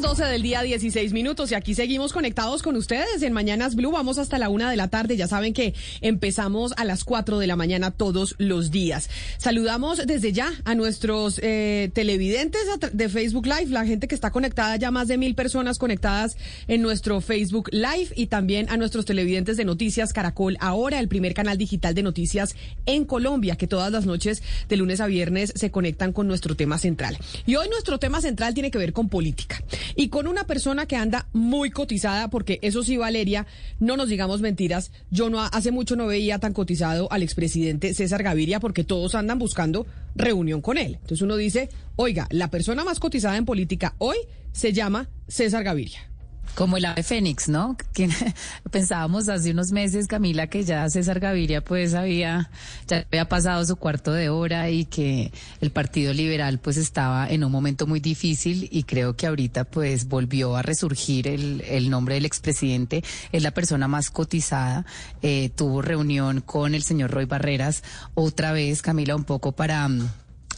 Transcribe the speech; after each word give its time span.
Las 0.00 0.16
12 0.16 0.24
del 0.32 0.42
día 0.42 0.62
16 0.62 1.12
minutos 1.12 1.50
y 1.52 1.54
aquí 1.54 1.74
seguimos 1.74 2.14
conectados 2.14 2.62
con 2.62 2.74
ustedes 2.76 3.22
en 3.22 3.34
Mañanas 3.34 3.74
Blue. 3.74 3.90
Vamos 3.90 4.16
hasta 4.16 4.38
la 4.38 4.48
una 4.48 4.70
de 4.70 4.76
la 4.76 4.88
tarde. 4.88 5.16
Ya 5.16 5.26
saben 5.26 5.52
que 5.52 5.74
empezamos 6.00 6.72
a 6.78 6.84
las 6.84 7.04
4 7.04 7.38
de 7.38 7.46
la 7.46 7.54
mañana 7.54 7.90
todos 7.90 8.34
los 8.38 8.70
días. 8.70 9.10
Saludamos 9.36 10.06
desde 10.06 10.32
ya 10.32 10.52
a 10.64 10.74
nuestros 10.74 11.38
eh, 11.42 11.90
televidentes 11.92 12.62
de 12.92 13.08
Facebook 13.10 13.46
Live, 13.46 13.66
la 13.66 13.84
gente 13.84 14.08
que 14.08 14.14
está 14.14 14.30
conectada, 14.30 14.76
ya 14.76 14.90
más 14.90 15.08
de 15.08 15.18
mil 15.18 15.34
personas 15.34 15.76
conectadas 15.76 16.38
en 16.66 16.80
nuestro 16.80 17.20
Facebook 17.20 17.68
Live 17.72 18.08
y 18.16 18.28
también 18.28 18.70
a 18.70 18.78
nuestros 18.78 19.04
televidentes 19.04 19.58
de 19.58 19.66
Noticias 19.66 20.14
Caracol, 20.14 20.56
ahora 20.60 20.98
el 20.98 21.08
primer 21.08 21.34
canal 21.34 21.58
digital 21.58 21.94
de 21.94 22.02
noticias 22.02 22.54
en 22.86 23.04
Colombia, 23.04 23.56
que 23.56 23.66
todas 23.66 23.92
las 23.92 24.06
noches 24.06 24.42
de 24.68 24.76
lunes 24.76 25.00
a 25.00 25.06
viernes 25.06 25.52
se 25.56 25.70
conectan 25.70 26.12
con 26.12 26.26
nuestro 26.26 26.54
tema 26.54 26.78
central. 26.78 27.18
Y 27.44 27.56
hoy 27.56 27.68
nuestro 27.68 27.98
tema 27.98 28.22
central 28.22 28.54
tiene 28.54 28.70
que 28.70 28.78
ver 28.78 28.94
con 28.94 29.08
política. 29.10 29.62
Y 29.94 30.08
con 30.08 30.26
una 30.26 30.44
persona 30.44 30.86
que 30.86 30.96
anda 30.96 31.28
muy 31.32 31.70
cotizada, 31.70 32.28
porque 32.28 32.58
eso 32.62 32.82
sí, 32.82 32.96
Valeria, 32.96 33.46
no 33.78 33.96
nos 33.96 34.08
digamos 34.08 34.40
mentiras, 34.40 34.92
yo 35.10 35.30
no 35.30 35.40
hace 35.40 35.70
mucho 35.70 35.96
no 35.96 36.06
veía 36.06 36.38
tan 36.38 36.52
cotizado 36.52 37.10
al 37.10 37.22
expresidente 37.22 37.94
César 37.94 38.22
Gaviria, 38.22 38.60
porque 38.60 38.84
todos 38.84 39.14
andan 39.14 39.38
buscando 39.38 39.86
reunión 40.14 40.60
con 40.60 40.78
él. 40.78 40.94
Entonces 40.94 41.22
uno 41.22 41.36
dice, 41.36 41.68
oiga, 41.96 42.26
la 42.30 42.50
persona 42.50 42.84
más 42.84 43.00
cotizada 43.00 43.36
en 43.36 43.44
política 43.44 43.94
hoy 43.98 44.16
se 44.52 44.72
llama 44.72 45.08
César 45.28 45.64
Gaviria. 45.64 46.09
Como 46.54 46.76
el 46.76 46.84
ave 46.84 47.02
fénix, 47.02 47.48
¿no? 47.48 47.76
Que 47.92 48.08
pensábamos 48.70 49.28
hace 49.28 49.50
unos 49.50 49.72
meses, 49.72 50.06
Camila, 50.06 50.46
que 50.46 50.64
ya 50.64 50.88
César 50.88 51.20
Gaviria 51.20 51.62
pues 51.62 51.94
había, 51.94 52.50
ya 52.86 53.04
había 53.10 53.28
pasado 53.28 53.64
su 53.64 53.76
cuarto 53.76 54.12
de 54.12 54.28
hora 54.28 54.70
y 54.70 54.84
que 54.84 55.32
el 55.60 55.70
Partido 55.70 56.12
Liberal 56.12 56.58
pues 56.58 56.76
estaba 56.76 57.28
en 57.28 57.44
un 57.44 57.52
momento 57.52 57.86
muy 57.86 58.00
difícil 58.00 58.68
y 58.70 58.84
creo 58.84 59.16
que 59.16 59.26
ahorita 59.26 59.64
pues 59.64 60.08
volvió 60.08 60.56
a 60.56 60.62
resurgir 60.62 61.28
el, 61.28 61.62
el 61.62 61.90
nombre 61.90 62.14
del 62.14 62.24
expresidente. 62.24 63.02
Es 63.32 63.42
la 63.42 63.50
persona 63.50 63.88
más 63.88 64.10
cotizada. 64.10 64.86
Eh, 65.22 65.50
tuvo 65.54 65.82
reunión 65.82 66.40
con 66.40 66.74
el 66.74 66.82
señor 66.82 67.10
Roy 67.10 67.24
Barreras 67.24 67.82
otra 68.14 68.52
vez, 68.52 68.82
Camila, 68.82 69.16
un 69.16 69.24
poco 69.24 69.52
para 69.52 69.88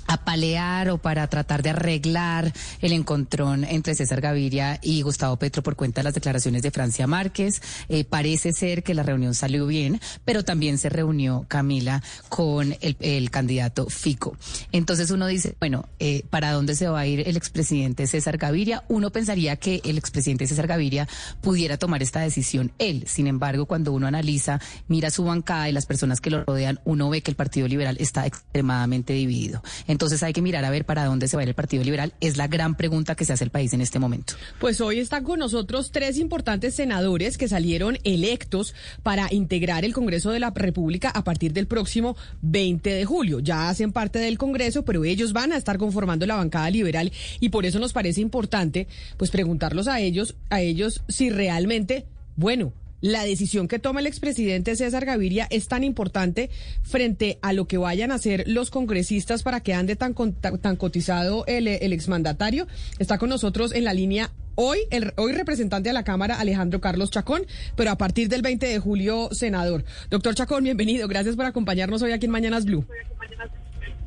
apalear 0.06 0.90
o 0.90 0.98
para 0.98 1.26
tratar 1.28 1.62
de 1.62 1.70
arreglar 1.70 2.52
el 2.80 2.92
encontrón 2.92 3.64
entre 3.64 3.94
César 3.94 4.20
Gaviria 4.20 4.78
y 4.82 5.02
Gustavo 5.02 5.36
Petro 5.36 5.62
por 5.62 5.76
cuenta 5.76 6.00
de 6.00 6.04
las 6.04 6.14
declaraciones 6.14 6.62
de 6.62 6.70
Francia 6.70 7.06
Márquez. 7.06 7.60
Eh, 7.88 8.04
parece 8.04 8.52
ser 8.52 8.82
que 8.82 8.94
la 8.94 9.02
reunión 9.02 9.34
salió 9.34 9.66
bien, 9.66 10.00
pero 10.24 10.44
también 10.44 10.78
se 10.78 10.88
reunió 10.88 11.44
Camila 11.48 12.02
con 12.28 12.74
el, 12.80 13.30
candidato 13.30 13.88
Fico. 13.88 14.36
Entonces 14.72 15.10
uno 15.10 15.26
dice, 15.26 15.54
bueno, 15.58 15.88
eh, 15.98 16.24
¿para 16.30 16.52
dónde 16.52 16.74
se 16.74 16.88
va 16.88 17.00
a 17.00 17.06
ir 17.06 17.26
el 17.26 17.36
expresidente 17.36 18.06
César 18.06 18.36
Gaviria? 18.36 18.84
Uno 18.88 19.10
pensaría 19.10 19.56
que 19.56 19.80
el 19.84 19.98
expresidente 19.98 20.46
César 20.46 20.66
Gaviria 20.66 21.08
pudiera 21.40 21.76
tomar 21.76 22.02
esta 22.02 22.20
decisión 22.20 22.72
él. 22.78 23.04
Sin 23.06 23.26
embargo, 23.26 23.66
cuando 23.66 23.92
uno 23.92 24.06
analiza, 24.06 24.60
mira 24.88 25.10
su 25.10 25.24
bancada 25.24 25.68
y 25.68 25.72
las 25.72 25.86
personas 25.86 26.20
que 26.20 26.30
lo 26.30 26.44
rodean, 26.44 26.80
uno 26.84 27.08
ve 27.10 27.22
que 27.22 27.30
el 27.30 27.36
Partido 27.36 27.68
Liberal 27.68 27.96
está 28.00 28.26
extremadamente 28.26 29.12
dividido. 29.12 29.62
Entonces 29.92 30.22
hay 30.22 30.32
que 30.32 30.40
mirar 30.40 30.64
a 30.64 30.70
ver 30.70 30.86
para 30.86 31.04
dónde 31.04 31.28
se 31.28 31.36
va 31.36 31.42
a 31.42 31.44
ir 31.44 31.50
el 31.50 31.54
Partido 31.54 31.84
Liberal. 31.84 32.14
Es 32.22 32.38
la 32.38 32.48
gran 32.48 32.76
pregunta 32.76 33.14
que 33.14 33.26
se 33.26 33.34
hace 33.34 33.44
el 33.44 33.50
país 33.50 33.74
en 33.74 33.82
este 33.82 33.98
momento. 33.98 34.32
Pues 34.58 34.80
hoy 34.80 34.98
están 34.98 35.22
con 35.22 35.38
nosotros 35.38 35.90
tres 35.92 36.16
importantes 36.16 36.74
senadores 36.74 37.36
que 37.36 37.46
salieron 37.46 37.98
electos 38.02 38.74
para 39.02 39.28
integrar 39.30 39.84
el 39.84 39.92
Congreso 39.92 40.30
de 40.30 40.40
la 40.40 40.50
República 40.50 41.10
a 41.10 41.24
partir 41.24 41.52
del 41.52 41.66
próximo 41.66 42.16
20 42.40 42.88
de 42.88 43.04
julio. 43.04 43.40
Ya 43.40 43.68
hacen 43.68 43.92
parte 43.92 44.18
del 44.18 44.38
Congreso, 44.38 44.82
pero 44.82 45.04
ellos 45.04 45.34
van 45.34 45.52
a 45.52 45.58
estar 45.58 45.76
conformando 45.76 46.24
la 46.24 46.36
bancada 46.36 46.70
liberal 46.70 47.12
y 47.38 47.50
por 47.50 47.66
eso 47.66 47.78
nos 47.78 47.92
parece 47.92 48.22
importante 48.22 48.88
pues 49.18 49.30
preguntarlos 49.30 49.88
a 49.88 50.00
ellos, 50.00 50.36
a 50.48 50.62
ellos 50.62 51.02
si 51.06 51.28
realmente, 51.28 52.06
bueno, 52.34 52.72
la 53.02 53.24
decisión 53.24 53.68
que 53.68 53.78
toma 53.78 54.00
el 54.00 54.06
expresidente 54.06 54.74
César 54.76 55.04
Gaviria 55.04 55.46
es 55.50 55.68
tan 55.68 55.84
importante 55.84 56.48
frente 56.82 57.38
a 57.42 57.52
lo 57.52 57.66
que 57.66 57.76
vayan 57.76 58.12
a 58.12 58.14
hacer 58.14 58.44
los 58.46 58.70
congresistas 58.70 59.42
para 59.42 59.60
que 59.60 59.74
ande 59.74 59.96
tan, 59.96 60.14
tan 60.14 60.76
cotizado 60.76 61.44
el, 61.46 61.68
el 61.68 61.92
exmandatario. 61.92 62.66
Está 62.98 63.18
con 63.18 63.28
nosotros 63.28 63.74
en 63.74 63.84
la 63.84 63.92
línea 63.92 64.30
hoy, 64.54 64.78
el 64.90 65.12
hoy 65.16 65.32
representante 65.32 65.88
de 65.88 65.92
la 65.92 66.04
Cámara, 66.04 66.38
Alejandro 66.38 66.80
Carlos 66.80 67.10
Chacón, 67.10 67.42
pero 67.76 67.90
a 67.90 67.98
partir 67.98 68.28
del 68.28 68.40
20 68.40 68.66
de 68.66 68.78
julio, 68.78 69.28
senador. 69.32 69.84
Doctor 70.08 70.34
Chacón, 70.34 70.64
bienvenido. 70.64 71.08
Gracias 71.08 71.36
por 71.36 71.44
acompañarnos 71.44 72.02
hoy 72.02 72.12
aquí 72.12 72.26
en 72.26 72.32
Mañanas 72.32 72.64
Blue. 72.64 72.86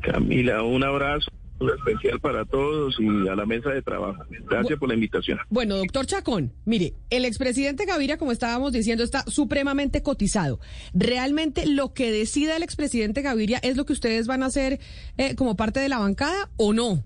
Camila, 0.01 0.63
un 0.63 0.83
abrazo 0.83 1.31
especial 1.59 2.19
para 2.19 2.45
todos 2.45 2.95
y 2.99 3.27
a 3.27 3.35
la 3.35 3.45
mesa 3.45 3.69
de 3.69 3.81
trabajo. 3.81 4.23
Gracias 4.49 4.77
por 4.79 4.89
la 4.89 4.95
invitación. 4.95 5.39
Bueno, 5.49 5.77
doctor 5.77 6.05
Chacón, 6.05 6.53
mire, 6.65 6.93
el 7.09 7.25
expresidente 7.25 7.85
Gaviria, 7.85 8.17
como 8.17 8.31
estábamos 8.31 8.73
diciendo, 8.73 9.03
está 9.03 9.23
supremamente 9.27 10.03
cotizado. 10.03 10.59
¿Realmente 10.93 11.65
lo 11.65 11.93
que 11.93 12.11
decida 12.11 12.57
el 12.57 12.63
expresidente 12.63 13.21
Gaviria 13.21 13.59
es 13.59 13.77
lo 13.77 13.85
que 13.85 13.93
ustedes 13.93 14.27
van 14.27 14.43
a 14.43 14.47
hacer 14.47 14.79
eh, 15.17 15.35
como 15.35 15.55
parte 15.55 15.79
de 15.79 15.89
la 15.89 15.99
bancada 15.99 16.49
o 16.57 16.73
no? 16.73 17.03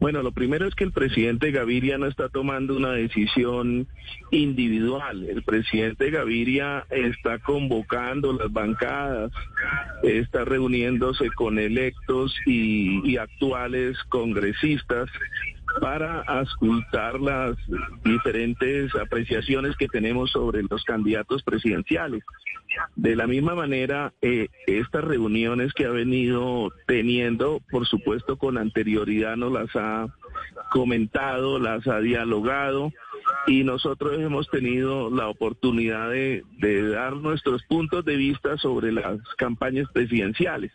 Bueno, 0.00 0.22
lo 0.22 0.30
primero 0.30 0.66
es 0.66 0.74
que 0.76 0.84
el 0.84 0.92
presidente 0.92 1.50
Gaviria 1.50 1.98
no 1.98 2.06
está 2.06 2.28
tomando 2.28 2.76
una 2.76 2.92
decisión 2.92 3.88
individual. 4.30 5.24
El 5.28 5.42
presidente 5.42 6.10
Gaviria 6.10 6.86
está 6.88 7.40
convocando 7.40 8.32
las 8.32 8.52
bancadas, 8.52 9.32
está 10.04 10.44
reuniéndose 10.44 11.30
con 11.30 11.58
electos 11.58 12.32
y, 12.46 13.16
actuales 13.16 13.98
congresistas 14.08 15.10
para 15.80 16.20
auscultar 16.22 17.20
las 17.20 17.56
diferentes 18.04 18.94
apreciaciones 18.94 19.76
que 19.76 19.88
tenemos 19.88 20.30
sobre 20.30 20.62
los 20.62 20.84
candidatos 20.84 21.42
presidenciales. 21.42 22.22
De 22.96 23.16
la 23.16 23.26
misma 23.26 23.54
manera, 23.54 24.12
eh, 24.22 24.48
estas 24.66 25.04
reuniones 25.04 25.72
que 25.72 25.86
ha 25.86 25.90
venido 25.90 26.70
teniendo, 26.86 27.60
por 27.70 27.86
supuesto, 27.86 28.36
con 28.36 28.58
anterioridad 28.58 29.36
nos 29.36 29.52
las 29.52 29.74
ha 29.74 30.06
comentado, 30.70 31.58
las 31.58 31.86
ha 31.86 32.00
dialogado 32.00 32.92
y 33.46 33.64
nosotros 33.64 34.18
hemos 34.18 34.48
tenido 34.48 35.10
la 35.10 35.28
oportunidad 35.28 36.10
de 36.10 36.42
dar 36.90 37.16
nuestros 37.16 37.62
puntos 37.64 38.04
de 38.04 38.16
vista 38.16 38.56
sobre 38.58 38.92
las 38.92 39.18
campañas 39.36 39.88
presidenciales. 39.92 40.72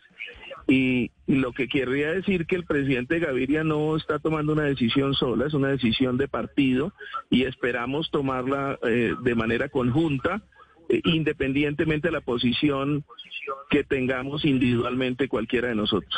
Y 0.66 1.10
lo 1.26 1.52
que 1.52 1.68
querría 1.68 2.10
decir 2.12 2.46
que 2.46 2.56
el 2.56 2.64
presidente 2.64 3.18
Gaviria 3.18 3.64
no 3.64 3.96
está 3.96 4.18
tomando 4.18 4.52
una 4.52 4.64
decisión 4.64 5.14
sola, 5.14 5.46
es 5.46 5.54
una 5.54 5.68
decisión 5.68 6.16
de 6.16 6.28
partido 6.28 6.92
y 7.30 7.44
esperamos 7.44 8.10
tomarla 8.10 8.78
eh, 8.82 9.14
de 9.22 9.34
manera 9.34 9.68
conjunta 9.68 10.42
independientemente 11.04 12.08
de 12.08 12.12
la 12.12 12.20
posición 12.20 13.04
que 13.70 13.84
tengamos 13.84 14.44
individualmente 14.44 15.28
cualquiera 15.28 15.68
de 15.68 15.74
nosotros. 15.74 16.14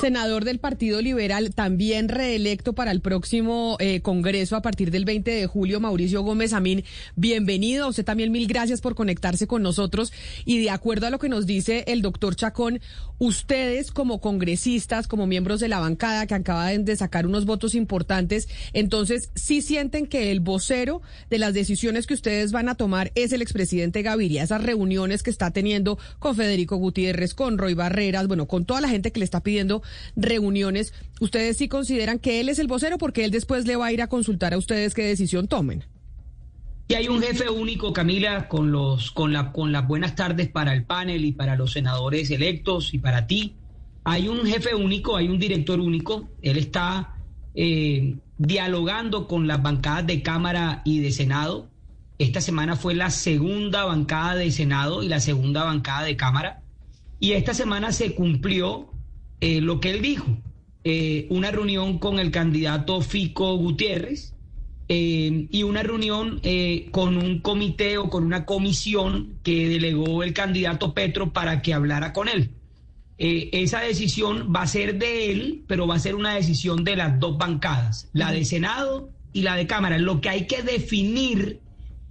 Senador 0.00 0.44
del 0.44 0.58
Partido 0.58 1.00
Liberal, 1.00 1.54
también 1.54 2.08
reelecto 2.08 2.74
para 2.74 2.90
el 2.90 3.00
próximo 3.00 3.76
eh, 3.80 4.00
Congreso 4.02 4.56
a 4.56 4.62
partir 4.62 4.90
del 4.90 5.04
20 5.04 5.30
de 5.30 5.46
julio, 5.46 5.80
Mauricio 5.80 6.22
Gómez 6.22 6.52
Amín, 6.52 6.84
bienvenido. 7.16 7.88
usted 7.88 8.04
también 8.04 8.32
mil 8.32 8.46
gracias 8.46 8.80
por 8.80 8.94
conectarse 8.94 9.46
con 9.46 9.62
nosotros. 9.62 10.12
Y 10.44 10.62
de 10.62 10.70
acuerdo 10.70 11.06
a 11.06 11.10
lo 11.10 11.18
que 11.18 11.28
nos 11.28 11.46
dice 11.46 11.84
el 11.86 12.02
doctor 12.02 12.36
Chacón, 12.36 12.80
ustedes 13.18 13.90
como 13.90 14.20
congresistas, 14.20 15.06
como 15.06 15.26
miembros 15.26 15.60
de 15.60 15.68
la 15.68 15.80
bancada 15.80 16.26
que 16.26 16.34
acaban 16.34 16.84
de 16.84 16.96
sacar 16.96 17.26
unos 17.26 17.44
votos 17.46 17.74
importantes, 17.74 18.48
entonces 18.72 19.30
sí 19.34 19.62
sienten 19.62 20.06
que 20.06 20.30
el 20.30 20.40
vocero 20.40 21.02
de 21.28 21.38
las 21.38 21.54
decisiones 21.54 22.06
que 22.06 22.14
ustedes 22.14 22.52
van 22.52 22.68
a 22.68 22.74
tomar 22.74 23.12
es 23.14 23.32
el 23.32 23.42
expresidente 23.42 24.02
Gaviria, 24.10 24.42
esas 24.42 24.62
reuniones 24.62 25.22
que 25.22 25.30
está 25.30 25.50
teniendo 25.50 25.98
con 26.18 26.36
Federico 26.36 26.76
Gutiérrez, 26.76 27.34
con 27.34 27.58
Roy 27.58 27.74
Barreras, 27.74 28.26
bueno, 28.26 28.46
con 28.46 28.64
toda 28.64 28.80
la 28.80 28.88
gente 28.88 29.12
que 29.12 29.20
le 29.20 29.24
está 29.24 29.42
pidiendo 29.42 29.82
reuniones, 30.16 30.92
¿ustedes 31.20 31.56
sí 31.56 31.68
consideran 31.68 32.18
que 32.18 32.40
él 32.40 32.48
es 32.48 32.58
el 32.58 32.66
vocero 32.66 32.98
porque 32.98 33.24
él 33.24 33.30
después 33.30 33.66
le 33.66 33.76
va 33.76 33.86
a 33.86 33.92
ir 33.92 34.02
a 34.02 34.08
consultar 34.08 34.54
a 34.54 34.58
ustedes 34.58 34.94
qué 34.94 35.02
decisión 35.02 35.48
tomen? 35.48 35.84
Y 36.88 36.94
hay 36.94 37.06
un 37.06 37.22
jefe 37.22 37.48
único, 37.48 37.92
Camila, 37.92 38.48
con 38.48 38.72
los 38.72 39.12
con 39.12 39.32
la 39.32 39.52
con 39.52 39.70
las 39.70 39.86
buenas 39.86 40.16
tardes 40.16 40.48
para 40.48 40.72
el 40.72 40.84
panel 40.84 41.24
y 41.24 41.30
para 41.30 41.54
los 41.54 41.70
senadores 41.70 42.32
electos 42.32 42.92
y 42.94 42.98
para 42.98 43.28
ti. 43.28 43.54
Hay 44.02 44.26
un 44.26 44.44
jefe 44.44 44.74
único, 44.74 45.16
hay 45.16 45.28
un 45.28 45.38
director 45.38 45.78
único. 45.78 46.28
Él 46.42 46.58
está 46.58 47.14
eh, 47.54 48.16
dialogando 48.38 49.28
con 49.28 49.46
las 49.46 49.62
bancadas 49.62 50.04
de 50.06 50.22
Cámara 50.22 50.82
y 50.84 50.98
de 50.98 51.12
Senado. 51.12 51.68
Esta 52.20 52.42
semana 52.42 52.76
fue 52.76 52.94
la 52.94 53.08
segunda 53.08 53.86
bancada 53.86 54.34
de 54.34 54.50
Senado 54.50 55.02
y 55.02 55.08
la 55.08 55.20
segunda 55.20 55.64
bancada 55.64 56.02
de 56.02 56.16
Cámara. 56.16 56.60
Y 57.18 57.32
esta 57.32 57.54
semana 57.54 57.92
se 57.92 58.14
cumplió 58.14 58.92
eh, 59.40 59.62
lo 59.62 59.80
que 59.80 59.88
él 59.88 60.02
dijo, 60.02 60.26
eh, 60.84 61.26
una 61.30 61.50
reunión 61.50 61.98
con 61.98 62.18
el 62.18 62.30
candidato 62.30 63.00
Fico 63.00 63.56
Gutiérrez 63.56 64.34
y 64.86 65.62
una 65.62 65.82
reunión 65.82 66.42
con 66.90 67.16
un 67.16 67.38
comité 67.38 67.96
o 67.96 68.10
con 68.10 68.24
una 68.24 68.44
comisión 68.44 69.38
que 69.44 69.68
delegó 69.68 70.24
el 70.24 70.34
candidato 70.34 70.92
Petro 70.92 71.32
para 71.32 71.62
que 71.62 71.72
hablara 71.72 72.12
con 72.12 72.28
él. 72.28 72.50
Eh, 73.16 73.48
esa 73.52 73.80
decisión 73.80 74.52
va 74.54 74.62
a 74.62 74.66
ser 74.66 74.98
de 74.98 75.30
él, 75.30 75.64
pero 75.68 75.86
va 75.86 75.94
a 75.94 76.00
ser 76.00 76.16
una 76.16 76.34
decisión 76.34 76.84
de 76.84 76.96
las 76.96 77.18
dos 77.20 77.38
bancadas, 77.38 78.10
la 78.12 78.32
de 78.32 78.44
Senado 78.44 79.08
y 79.32 79.42
la 79.42 79.56
de 79.56 79.66
Cámara. 79.66 79.96
Lo 79.96 80.20
que 80.20 80.28
hay 80.28 80.46
que 80.46 80.62
definir 80.62 81.60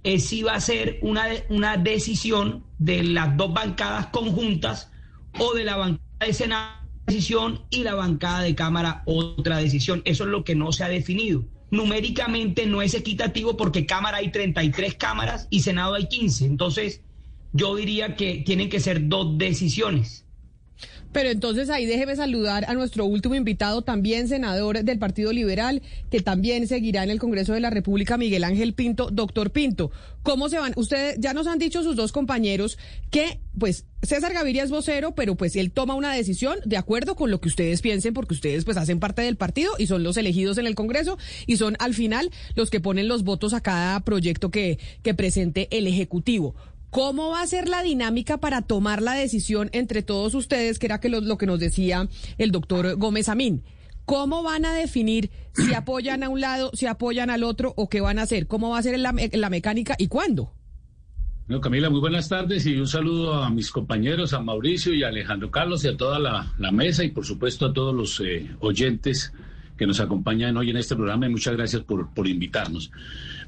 es 0.02 0.26
si 0.26 0.42
va 0.42 0.54
a 0.54 0.60
ser 0.60 0.98
una, 1.02 1.26
una 1.48 1.76
decisión 1.76 2.64
de 2.78 3.02
las 3.02 3.36
dos 3.36 3.52
bancadas 3.52 4.06
conjuntas 4.06 4.90
o 5.38 5.54
de 5.54 5.64
la 5.64 5.76
bancada 5.76 6.26
de 6.26 6.32
Senado 6.32 6.80
decisión 7.10 7.60
y 7.70 7.82
la 7.82 7.94
bancada 7.94 8.42
de 8.42 8.54
Cámara 8.54 9.02
otra 9.04 9.58
decisión. 9.58 10.02
Eso 10.04 10.24
es 10.24 10.30
lo 10.30 10.44
que 10.44 10.54
no 10.54 10.72
se 10.72 10.84
ha 10.84 10.88
definido. 10.88 11.44
Numéricamente 11.70 12.66
no 12.66 12.82
es 12.82 12.94
equitativo 12.94 13.56
porque 13.56 13.86
Cámara 13.86 14.18
hay 14.18 14.30
33 14.30 14.94
cámaras 14.94 15.46
y 15.50 15.60
Senado 15.60 15.94
hay 15.94 16.06
15. 16.06 16.46
Entonces, 16.46 17.02
yo 17.52 17.76
diría 17.76 18.16
que 18.16 18.42
tienen 18.46 18.68
que 18.68 18.80
ser 18.80 19.08
dos 19.08 19.38
decisiones. 19.38 20.24
Pero 21.12 21.30
entonces 21.30 21.70
ahí 21.70 21.86
déjeme 21.86 22.16
saludar 22.16 22.64
a 22.68 22.74
nuestro 22.74 23.04
último 23.04 23.34
invitado, 23.34 23.82
también 23.82 24.28
senador 24.28 24.84
del 24.84 24.98
Partido 24.98 25.32
Liberal, 25.32 25.82
que 26.10 26.20
también 26.20 26.68
seguirá 26.68 27.02
en 27.02 27.10
el 27.10 27.18
Congreso 27.18 27.52
de 27.52 27.60
la 27.60 27.70
República, 27.70 28.16
Miguel 28.16 28.44
Ángel 28.44 28.74
Pinto. 28.74 29.10
Doctor 29.10 29.50
Pinto, 29.50 29.90
¿cómo 30.22 30.48
se 30.48 30.58
van? 30.58 30.72
Ustedes 30.76 31.16
ya 31.18 31.34
nos 31.34 31.46
han 31.46 31.58
dicho 31.58 31.82
sus 31.82 31.96
dos 31.96 32.12
compañeros 32.12 32.78
que, 33.10 33.40
pues, 33.58 33.86
César 34.02 34.32
Gaviria 34.32 34.62
es 34.62 34.70
vocero, 34.70 35.14
pero 35.14 35.34
pues 35.34 35.56
él 35.56 35.72
toma 35.72 35.94
una 35.94 36.14
decisión 36.14 36.58
de 36.64 36.78
acuerdo 36.78 37.16
con 37.16 37.30
lo 37.30 37.40
que 37.40 37.48
ustedes 37.48 37.82
piensen, 37.82 38.14
porque 38.14 38.32
ustedes 38.32 38.64
pues 38.64 38.78
hacen 38.78 38.98
parte 38.98 39.20
del 39.22 39.36
partido 39.36 39.72
y 39.78 39.86
son 39.86 40.02
los 40.02 40.16
elegidos 40.16 40.56
en 40.56 40.66
el 40.66 40.74
Congreso 40.74 41.18
y 41.46 41.58
son 41.58 41.76
al 41.80 41.92
final 41.92 42.30
los 42.54 42.70
que 42.70 42.80
ponen 42.80 43.08
los 43.08 43.24
votos 43.24 43.52
a 43.52 43.60
cada 43.60 44.00
proyecto 44.00 44.50
que, 44.50 44.78
que 45.02 45.12
presente 45.12 45.68
el 45.70 45.86
Ejecutivo. 45.86 46.54
¿Cómo 46.90 47.30
va 47.30 47.42
a 47.42 47.46
ser 47.46 47.68
la 47.68 47.84
dinámica 47.84 48.38
para 48.38 48.62
tomar 48.62 49.00
la 49.00 49.14
decisión 49.14 49.70
entre 49.72 50.02
todos 50.02 50.34
ustedes, 50.34 50.80
que 50.80 50.86
era 50.86 50.98
que 50.98 51.08
lo, 51.08 51.38
que 51.38 51.46
nos 51.46 51.60
decía 51.60 52.08
el 52.36 52.50
doctor 52.50 52.96
Gómez 52.96 53.28
Amín? 53.28 53.62
¿Cómo 54.06 54.42
van 54.42 54.64
a 54.64 54.74
definir 54.74 55.30
si 55.52 55.72
apoyan 55.74 56.24
a 56.24 56.28
un 56.28 56.40
lado, 56.40 56.72
si 56.74 56.86
apoyan 56.86 57.30
al 57.30 57.44
otro 57.44 57.72
o 57.76 57.88
qué 57.88 58.00
van 58.00 58.18
a 58.18 58.22
hacer? 58.22 58.48
¿Cómo 58.48 58.70
va 58.70 58.78
a 58.78 58.82
ser 58.82 58.98
la, 58.98 59.12
mecánica 59.12 59.94
y 59.98 60.08
cuándo? 60.08 60.52
No, 61.46 61.60
Camila, 61.60 61.90
muy 61.90 62.00
buenas 62.00 62.28
tardes 62.28 62.66
y 62.66 62.76
un 62.76 62.88
saludo 62.88 63.34
a 63.34 63.50
mis 63.50 63.70
compañeros, 63.70 64.32
a 64.32 64.40
Mauricio 64.40 64.92
y 64.92 65.04
a 65.04 65.08
Alejandro 65.08 65.50
Carlos 65.52 65.84
y 65.84 65.88
a 65.88 65.96
toda 65.96 66.18
la, 66.18 66.72
mesa 66.72 67.04
y 67.04 67.10
por 67.10 67.24
supuesto 67.24 67.66
a 67.66 67.72
todos 67.72 67.94
los 67.94 68.20
eh, 68.20 68.50
oyentes 68.58 69.32
que 69.76 69.86
nos 69.86 70.00
acompañan 70.00 70.56
hoy 70.56 70.70
en 70.70 70.76
este 70.76 70.96
programa 70.96 71.26
y 71.26 71.30
muchas 71.30 71.56
gracias 71.56 71.82
por, 71.82 72.12
por 72.12 72.26
invitarnos. 72.26 72.90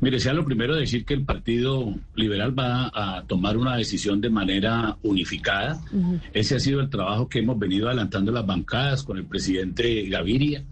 Mire, 0.03 0.19
sea 0.19 0.35
lo 0.35 0.45
primero 0.45 0.75
decir 0.75 1.05
que 1.05 1.15
el 1.15 1.25
Partido 1.25 1.95
Liberal 2.17 2.59
va 2.59 2.91
a 2.93 3.23
tomar 3.23 3.57
una 3.57 3.77
decisión 3.77 4.21
de 4.21 4.31
manera 4.31 4.97
unificada. 5.05 5.81
Ese 6.33 6.57
ha 6.57 6.59
sido 6.59 6.81
el 6.81 6.91
trabajo 6.91 7.29
que 7.29 7.39
hemos 7.39 7.57
venido 7.57 7.87
adelantando 7.87 8.33
las 8.33 8.45
bancadas 8.45 9.05
con 9.05 9.17
el 9.17 9.25
presidente 9.27 10.09
Gaviria. 10.09 10.65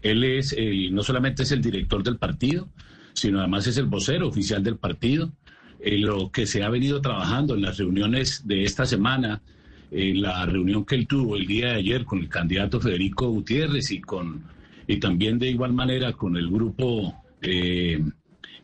Él 0.00 0.24
es 0.24 0.56
no 0.90 1.02
solamente 1.02 1.42
es 1.42 1.52
el 1.52 1.60
director 1.60 2.02
del 2.02 2.16
partido, 2.16 2.66
sino 3.12 3.40
además 3.40 3.66
es 3.66 3.76
el 3.76 3.84
vocero 3.84 4.26
oficial 4.26 4.62
del 4.62 4.78
partido. 4.78 5.32
Eh, 5.80 5.98
lo 5.98 6.30
que 6.30 6.46
se 6.46 6.62
ha 6.62 6.70
venido 6.70 7.02
trabajando 7.02 7.56
en 7.56 7.60
las 7.60 7.76
reuniones 7.76 8.46
de 8.48 8.64
esta 8.64 8.86
semana, 8.86 9.42
en 9.90 10.22
la 10.22 10.46
reunión 10.46 10.86
que 10.86 10.94
él 10.94 11.06
tuvo 11.06 11.36
el 11.36 11.46
día 11.46 11.72
de 11.72 11.74
ayer 11.74 12.06
con 12.06 12.20
el 12.20 12.30
candidato 12.30 12.80
Federico 12.80 13.28
Gutiérrez 13.28 13.90
y 13.90 14.00
con 14.00 14.44
y 14.86 14.96
también 14.96 15.38
de 15.38 15.50
igual 15.50 15.74
manera 15.74 16.14
con 16.14 16.38
el 16.38 16.48
grupo 16.48 17.14
eh, 17.42 18.02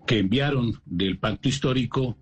que 0.06 0.18
enviaron 0.18 0.80
del 0.84 1.18
pacto 1.18 1.48
histórico. 1.48 2.16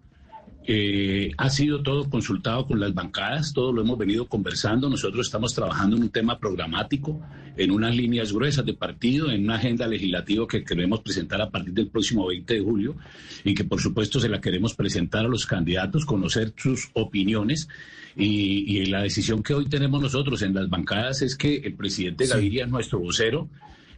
Eh, 0.65 1.33
ha 1.39 1.51
sido 1.51 1.83
todo 1.83 2.09
consultado 2.09 2.67
con 2.69 2.79
las 2.79 2.95
bancadas, 2.95 3.53
todo 3.53 3.73
lo 3.73 3.83
hemos 3.83 3.99
venido 3.99 4.29
conversando. 4.29 4.89
Nosotros 4.89 5.27
estamos 5.27 5.55
trabajando 5.55 5.97
en 5.97 6.05
un 6.05 6.11
tema 6.11 6.39
programático, 6.39 7.21
en 7.57 7.73
unas 7.73 7.97
líneas 7.97 8.33
gruesas 8.33 8.65
de 8.65 8.75
partido, 8.75 9.31
en 9.33 9.45
una 9.45 9.57
agenda 9.57 9.89
legislativa 9.89 10.47
que 10.47 10.63
queremos 10.63 11.01
presentar 11.01 11.43
a 11.43 11.51
partir 11.51 11.75
del 11.75 11.89
próximo 11.89 12.29
20 12.29 12.55
de 12.55 12.61
julio 12.61 12.95
y 13.43 13.55
que 13.55 13.65
por 13.65 13.81
supuesto 13.81 14.21
se 14.21 14.29
la 14.29 14.41
queremos 14.41 14.75
presentar 14.75 15.25
a 15.25 15.29
los 15.29 15.47
candidatos, 15.47 16.07
conocer 16.07 16.53
sus 16.57 16.91
opiniones. 16.93 17.69
Y, 18.15 18.79
y 18.79 18.87
la 18.87 19.03
decisión 19.03 19.43
que 19.43 19.55
hoy 19.55 19.69
tenemos 19.69 20.01
nosotros 20.01 20.43
en 20.43 20.55
las 20.55 20.69
bancadas 20.69 21.23
es 21.23 21.35
que 21.35 21.57
el 21.57 21.75
presidente 21.75 22.27
Gaviria 22.27 22.67
es 22.67 22.71
nuestro 22.71 23.01
vocero 23.01 23.49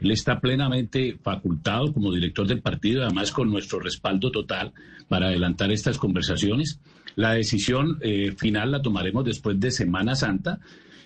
él 0.01 0.11
está 0.11 0.41
plenamente 0.41 1.17
facultado 1.23 1.93
como 1.93 2.13
director 2.13 2.47
del 2.47 2.61
partido, 2.61 3.05
además 3.05 3.31
con 3.31 3.51
nuestro 3.51 3.81
respaldo 3.81 4.31
total 4.31 4.73
para 5.09 5.29
adelantar 5.29 5.71
estas 5.73 5.99
conversaciones. 5.99 6.81
La 7.17 7.33
decisión 7.33 7.99
eh, 8.01 8.35
final 8.37 8.73
la 8.73 8.83
tomaremos 8.83 9.25
después 9.25 9.59
de 9.61 9.71
Semana 9.71 10.15
Santa 10.15 10.61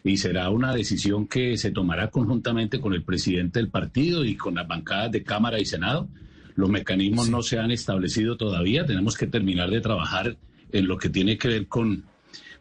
y 0.05 0.17
será 0.17 0.49
una 0.51 0.75
decisión 0.75 1.27
que 1.27 1.57
se 1.57 1.71
tomará 1.71 2.11
conjuntamente 2.11 2.81
con 2.81 2.95
el 2.95 3.03
presidente 3.03 3.59
del 3.59 3.69
partido 3.69 4.25
y 4.25 4.37
con 4.37 4.55
las 4.55 4.67
bancadas 4.67 5.13
de 5.13 5.23
Cámara 5.23 5.61
y 5.61 5.67
Senado. 5.67 6.09
Los 6.55 6.71
mecanismos 6.71 7.29
no 7.29 7.43
se 7.43 7.59
han 7.59 7.71
establecido 7.71 8.37
todavía, 8.37 8.87
tenemos 8.87 9.17
que 9.17 9.27
terminar 9.27 9.71
de 9.71 9.81
trabajar 9.81 10.37
en 10.73 10.89
lo 10.89 10.99
que 10.99 11.09
tiene 11.09 11.39
que 11.39 11.49
ver 11.49 11.67
con, 11.67 12.05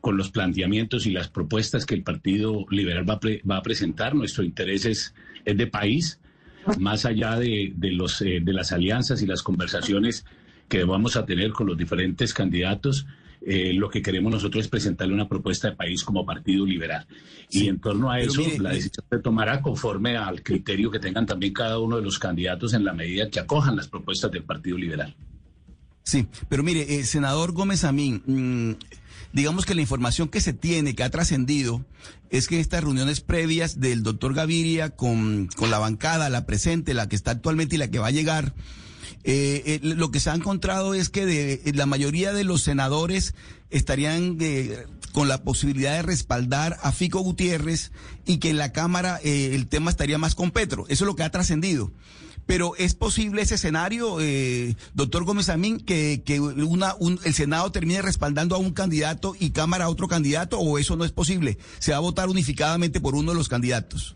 con 0.02 0.18
los 0.18 0.30
planteamientos 0.30 1.06
y 1.06 1.12
las 1.12 1.30
propuestas 1.30 1.86
que 1.86 1.96
el 1.96 2.04
Partido 2.04 2.66
Liberal 2.70 3.10
va 3.10 3.20
va 3.50 3.58
a 3.58 3.62
presentar. 3.64 4.14
Nuestro 4.14 4.44
interés 4.44 4.86
es 4.86 5.14
es 5.48 5.58
de 5.58 5.68
país, 5.68 6.20
más 6.78 7.06
allá 7.06 7.38
de, 7.38 7.74
los, 7.80 8.22
eh, 8.22 8.40
de 8.44 8.54
las 8.54 8.74
alianzas 8.74 9.22
y 9.22 9.26
las 9.26 9.42
conversaciones 9.42 10.26
que 10.68 10.84
vamos 10.84 11.16
a 11.16 11.26
tener 11.26 11.52
con 11.52 11.68
los 11.68 11.78
diferentes 11.78 12.34
candidatos. 12.34 13.08
Eh, 13.40 13.72
lo 13.72 13.90
que 13.90 14.02
queremos 14.02 14.30
nosotros 14.30 14.66
es 14.66 14.70
presentarle 14.70 15.14
una 15.14 15.30
propuesta 15.30 15.70
de 15.70 15.78
país 15.78 16.04
como 16.04 16.26
Partido 16.26 16.66
Liberal. 16.66 17.08
y 17.50 17.70
en 17.70 17.80
torno 17.80 18.12
a 18.12 18.20
eso, 18.20 18.42
la 18.60 18.72
decisión 18.72 19.06
se 19.10 19.20
tomará 19.20 19.62
conforme 19.62 20.18
al 20.18 20.44
criterio 20.44 20.92
que 20.92 21.00
tengan 21.00 21.26
también 21.26 21.54
cada 21.54 21.80
uno 21.80 21.96
de 21.96 22.02
los 22.02 22.20
candidatos 22.20 22.74
en 22.74 22.84
la 22.84 22.92
medida 22.94 23.30
que 23.30 23.40
acojan 23.40 23.78
las 23.78 23.88
propuestas 23.88 24.32
del 24.32 24.44
Partido 24.44 24.78
Liberal. 24.78 25.16
Sí, 26.04 26.28
pero 26.50 26.62
mire, 26.64 26.96
eh, 26.96 27.04
senador 27.06 27.54
Gómez 27.54 27.86
Amín, 27.86 28.22
mí 28.26 28.76
digamos 29.34 29.66
que 29.66 29.76
la 29.76 29.82
información 29.82 30.30
que 30.30 30.42
se 30.42 30.54
tiene, 30.54 30.96
que 30.96 31.04
ha 31.04 31.10
trascendido, 31.10 31.86
es 32.30 32.48
que 32.48 32.60
estas 32.60 32.84
reuniones 32.84 33.22
previas 33.22 33.80
del 33.80 34.04
doctor 34.04 34.34
Gaviria 34.34 34.90
con, 34.90 35.50
con 35.56 35.72
la 35.72 35.80
bancada, 35.80 36.30
la 36.30 36.46
presente, 36.46 36.94
la 36.94 37.10
que 37.10 37.16
está 37.16 37.32
actualmente 37.32 37.76
y 37.76 37.80
la 37.80 37.90
que 37.90 38.00
va 38.00 38.08
a 38.08 38.12
llegar, 38.12 38.54
eh, 39.24 39.64
eh, 39.66 39.80
lo 39.82 40.10
que 40.10 40.20
se 40.20 40.30
ha 40.30 40.36
encontrado 40.36 40.94
es 40.94 41.10
que 41.10 41.26
de, 41.26 41.74
la 41.74 41.86
mayoría 41.86 42.32
de 42.32 42.44
los 42.44 42.62
senadores 42.62 43.34
estarían 43.70 44.38
con 45.12 45.28
la 45.28 45.44
posibilidad 45.44 45.94
de 45.96 46.02
respaldar 46.02 46.78
a 46.82 46.92
Fico 46.92 47.20
Gutiérrez 47.20 47.92
y 48.26 48.38
que 48.38 48.50
en 48.50 48.58
la 48.58 48.72
Cámara 48.72 49.20
eh, 49.24 49.52
el 49.54 49.68
tema 49.68 49.92
estaría 49.92 50.18
más 50.18 50.36
con 50.36 50.52
Petro. 50.52 50.86
Eso 50.88 51.04
es 51.04 51.08
lo 51.08 51.16
que 51.16 51.24
ha 51.24 51.32
trascendido. 51.32 51.92
Pero 52.48 52.76
¿es 52.78 52.96
posible 52.96 53.44
ese 53.44 53.56
escenario, 53.56 54.20
eh, 54.20 54.76
doctor 54.94 55.26
Gómez 55.26 55.50
Amín, 55.50 55.80
que, 55.80 56.24
que 56.26 56.40
una, 56.40 56.96
el 57.00 57.34
Senado 57.34 57.72
termine 57.72 58.02
respaldando 58.02 58.56
a 58.56 58.58
un 58.58 58.72
candidato 58.72 59.36
y 59.40 59.52
Cámara 59.52 59.86
a 59.86 59.90
otro 59.90 60.08
candidato 60.08 60.58
o 60.58 60.80
eso 60.80 60.96
no 60.96 61.06
es 61.06 61.12
posible? 61.12 61.60
¿Se 61.78 61.92
va 61.92 61.98
a 61.98 62.02
votar 62.02 62.30
unificadamente 62.30 63.00
por 63.00 63.16
uno 63.16 63.32
de 63.32 63.38
los 63.38 63.50
candidatos? 63.50 64.16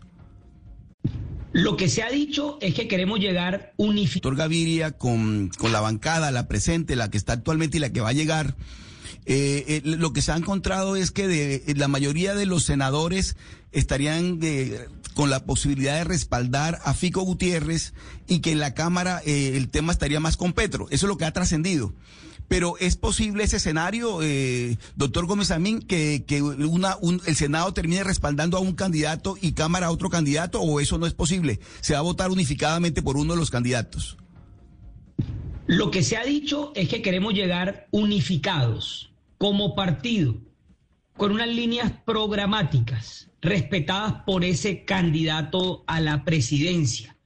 Lo 1.52 1.76
que 1.76 1.88
se 1.88 2.02
ha 2.02 2.10
dicho 2.10 2.58
es 2.62 2.74
que 2.74 2.88
queremos 2.88 3.20
llegar 3.20 3.74
unificados. 3.76 4.22
Doctor 4.22 4.36
Gaviria, 4.36 4.92
con, 4.92 5.50
con 5.58 5.70
la 5.70 5.80
bancada, 5.80 6.30
la 6.30 6.48
presente, 6.48 6.96
la 6.96 7.10
que 7.10 7.18
está 7.18 7.34
actualmente 7.34 7.76
y 7.76 7.80
la 7.80 7.92
que 7.92 8.00
va 8.00 8.08
a 8.08 8.14
llegar, 8.14 8.56
eh, 9.24 9.64
eh, 9.68 9.82
lo 9.84 10.12
que 10.12 10.22
se 10.22 10.32
ha 10.32 10.36
encontrado 10.36 10.96
es 10.96 11.10
que 11.10 11.28
de, 11.28 11.74
la 11.76 11.88
mayoría 11.88 12.34
de 12.34 12.46
los 12.46 12.64
senadores 12.64 13.36
estarían 13.70 14.40
de, 14.40 14.88
con 15.12 15.30
la 15.30 15.44
posibilidad 15.44 15.96
de 15.96 16.04
respaldar 16.04 16.80
a 16.84 16.94
Fico 16.94 17.22
Gutiérrez 17.22 17.94
y 18.26 18.40
que 18.40 18.52
en 18.52 18.60
la 18.60 18.74
Cámara 18.74 19.20
eh, 19.24 19.52
el 19.56 19.68
tema 19.68 19.92
estaría 19.92 20.20
más 20.20 20.36
con 20.36 20.52
Petro. 20.52 20.86
Eso 20.90 21.06
es 21.06 21.08
lo 21.08 21.16
que 21.16 21.24
ha 21.24 21.32
trascendido. 21.32 21.94
Pero 22.48 22.76
¿es 22.78 22.96
posible 22.96 23.44
ese 23.44 23.56
escenario, 23.56 24.20
eh, 24.22 24.76
doctor 24.96 25.26
Gómez 25.26 25.50
Amín, 25.50 25.80
que, 25.80 26.24
el 26.28 27.36
Senado 27.36 27.72
termine 27.72 28.04
respaldando 28.04 28.58
a 28.58 28.60
un 28.60 28.74
candidato 28.74 29.36
y 29.40 29.52
Cámara 29.52 29.86
a 29.86 29.90
otro 29.90 30.10
candidato 30.10 30.60
o 30.60 30.80
eso 30.80 30.98
no 30.98 31.06
es 31.06 31.14
posible? 31.14 31.60
¿Se 31.80 31.94
va 31.94 32.00
a 32.00 32.02
votar 32.02 32.30
unificadamente 32.30 33.00
por 33.00 33.16
uno 33.16 33.32
de 33.32 33.40
los 33.40 33.50
candidatos? 33.50 34.18
Lo 35.66 35.90
que 35.90 36.02
se 36.02 36.16
ha 36.16 36.24
dicho 36.24 36.72
es 36.74 36.88
que 36.88 37.00
queremos 37.00 37.32
llegar 37.32 37.88
unificados 37.90 39.12
como 39.38 39.74
partido, 39.74 40.36
con 41.16 41.32
unas 41.32 41.48
líneas 41.48 41.92
programáticas 42.04 43.31
respetadas 43.42 44.22
por 44.24 44.44
ese 44.44 44.84
candidato 44.84 45.84
a 45.86 46.00
la 46.00 46.24
presidencia. 46.24 47.16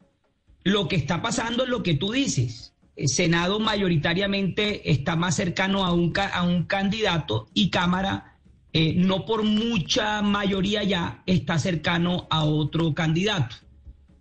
lo 0.64 0.88
que 0.88 0.96
está 0.96 1.22
pasando 1.22 1.62
es 1.62 1.68
lo 1.68 1.84
que 1.84 1.94
tú 1.94 2.10
dices. 2.10 2.74
Senado 3.04 3.60
mayoritariamente 3.60 4.90
está 4.90 5.14
más 5.14 5.36
cercano 5.36 5.84
a 5.84 5.92
un, 5.92 6.12
a 6.16 6.42
un 6.42 6.64
candidato 6.64 7.46
y 7.54 7.70
Cámara, 7.70 8.38
eh, 8.72 8.94
no 8.96 9.26
por 9.26 9.44
mucha 9.44 10.22
mayoría 10.22 10.82
ya, 10.82 11.22
está 11.26 11.58
cercano 11.60 12.26
a 12.30 12.44
otro 12.44 12.94
candidato. 12.94 13.54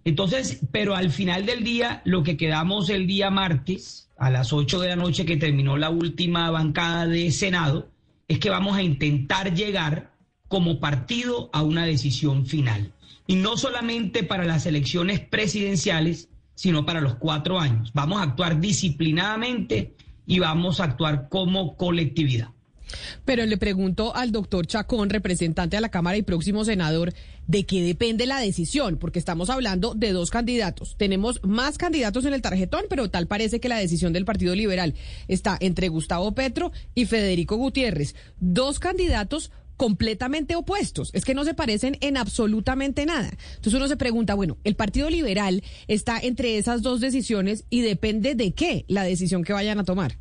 Entonces, 0.03 0.61
pero 0.71 0.95
al 0.95 1.09
final 1.09 1.47
del 1.47 1.63
día, 1.63 2.03
lo 2.05 2.21
que 2.21 2.37
quedamos 2.37 2.89
el 2.89 3.07
día 3.07 3.31
martes, 3.31 4.11
a 4.17 4.29
las 4.29 4.53
8 4.53 4.79
de 4.81 4.89
la 4.89 4.95
noche 4.95 5.25
que 5.25 5.37
terminó 5.37 5.77
la 5.77 5.89
última 5.89 6.51
bancada 6.51 7.07
de 7.07 7.31
Senado, 7.31 7.89
es 8.27 8.37
que 8.37 8.51
vamos 8.51 8.77
a 8.77 8.83
intentar 8.83 9.53
llegar 9.53 10.14
como 10.47 10.79
partido 10.79 11.49
a 11.53 11.63
una 11.63 11.85
decisión 11.85 12.45
final. 12.45 12.91
Y 13.27 13.35
no 13.35 13.57
solamente 13.57 14.23
para 14.23 14.45
las 14.45 14.65
elecciones 14.65 15.19
presidenciales, 15.19 16.29
sino 16.53 16.85
para 16.85 17.01
los 17.01 17.15
cuatro 17.15 17.59
años. 17.59 17.91
Vamos 17.93 18.19
a 18.19 18.23
actuar 18.23 18.59
disciplinadamente 18.59 19.95
y 20.25 20.39
vamos 20.39 20.79
a 20.79 20.85
actuar 20.85 21.27
como 21.29 21.75
colectividad. 21.75 22.49
Pero 23.25 23.45
le 23.45 23.57
pregunto 23.57 24.15
al 24.15 24.31
doctor 24.31 24.67
Chacón, 24.67 25.09
representante 25.09 25.75
a 25.75 25.81
la 25.81 25.89
Cámara 25.89 26.17
y 26.17 26.21
próximo 26.21 26.63
senador, 26.65 27.13
¿de 27.47 27.65
qué 27.65 27.81
depende 27.81 28.25
la 28.25 28.39
decisión? 28.39 28.97
Porque 28.97 29.19
estamos 29.19 29.49
hablando 29.49 29.95
de 29.95 30.11
dos 30.11 30.29
candidatos. 30.29 30.95
Tenemos 30.97 31.39
más 31.43 31.77
candidatos 31.77 32.25
en 32.25 32.33
el 32.33 32.41
tarjetón, 32.41 32.83
pero 32.89 33.09
tal 33.09 33.27
parece 33.27 33.59
que 33.59 33.69
la 33.69 33.77
decisión 33.77 34.13
del 34.13 34.25
Partido 34.25 34.55
Liberal 34.55 34.93
está 35.27 35.57
entre 35.59 35.89
Gustavo 35.89 36.33
Petro 36.33 36.71
y 36.93 37.05
Federico 37.05 37.57
Gutiérrez. 37.57 38.15
Dos 38.39 38.79
candidatos 38.79 39.51
completamente 39.77 40.55
opuestos, 40.55 41.11
es 41.13 41.25
que 41.25 41.33
no 41.33 41.43
se 41.43 41.53
parecen 41.53 41.97
en 42.01 42.17
absolutamente 42.17 43.05
nada. 43.05 43.29
Entonces 43.55 43.73
uno 43.73 43.87
se 43.87 43.97
pregunta, 43.97 44.33
bueno, 44.33 44.57
el 44.63 44.75
Partido 44.75 45.09
Liberal 45.09 45.63
está 45.87 46.19
entre 46.19 46.57
esas 46.57 46.81
dos 46.81 47.01
decisiones 47.01 47.65
y 47.69 47.81
depende 47.81 48.35
de 48.35 48.53
qué 48.53 48.85
la 48.87 49.03
decisión 49.03 49.43
que 49.43 49.53
vayan 49.53 49.79
a 49.79 49.83
tomar. 49.83 50.17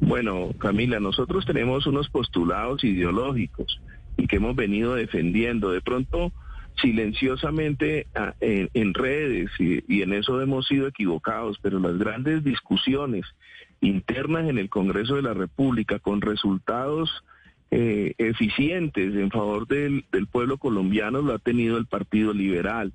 Bueno, 0.00 0.52
Camila, 0.58 0.98
nosotros 0.98 1.46
tenemos 1.46 1.86
unos 1.86 2.08
postulados 2.08 2.82
ideológicos 2.82 3.80
y 4.16 4.26
que 4.26 4.36
hemos 4.36 4.56
venido 4.56 4.94
defendiendo. 4.94 5.70
De 5.70 5.80
pronto, 5.80 6.32
silenciosamente 6.80 8.06
ah, 8.14 8.34
en, 8.40 8.94
redes 8.94 9.50
y, 9.58 10.02
en 10.02 10.12
eso 10.12 10.40
hemos 10.40 10.66
sido 10.66 10.88
equivocados, 10.88 11.58
pero 11.62 11.78
las 11.78 11.98
grandes 11.98 12.42
discusiones 12.42 13.24
internas 13.80 14.48
en 14.48 14.58
el 14.58 14.68
Congreso 14.68 15.16
de 15.16 15.22
la 15.22 15.34
República 15.34 15.98
con 15.98 16.20
resultados 16.20 17.24
eh, 17.74 18.12
eficientes 18.18 19.14
en 19.14 19.30
favor 19.30 19.66
del, 19.66 20.04
pueblo 20.30 20.58
colombiano 20.58 21.22
lo 21.22 21.32
ha 21.32 21.38
tenido 21.38 21.78
el 21.78 21.86
Partido 21.86 22.34
Liberal. 22.34 22.92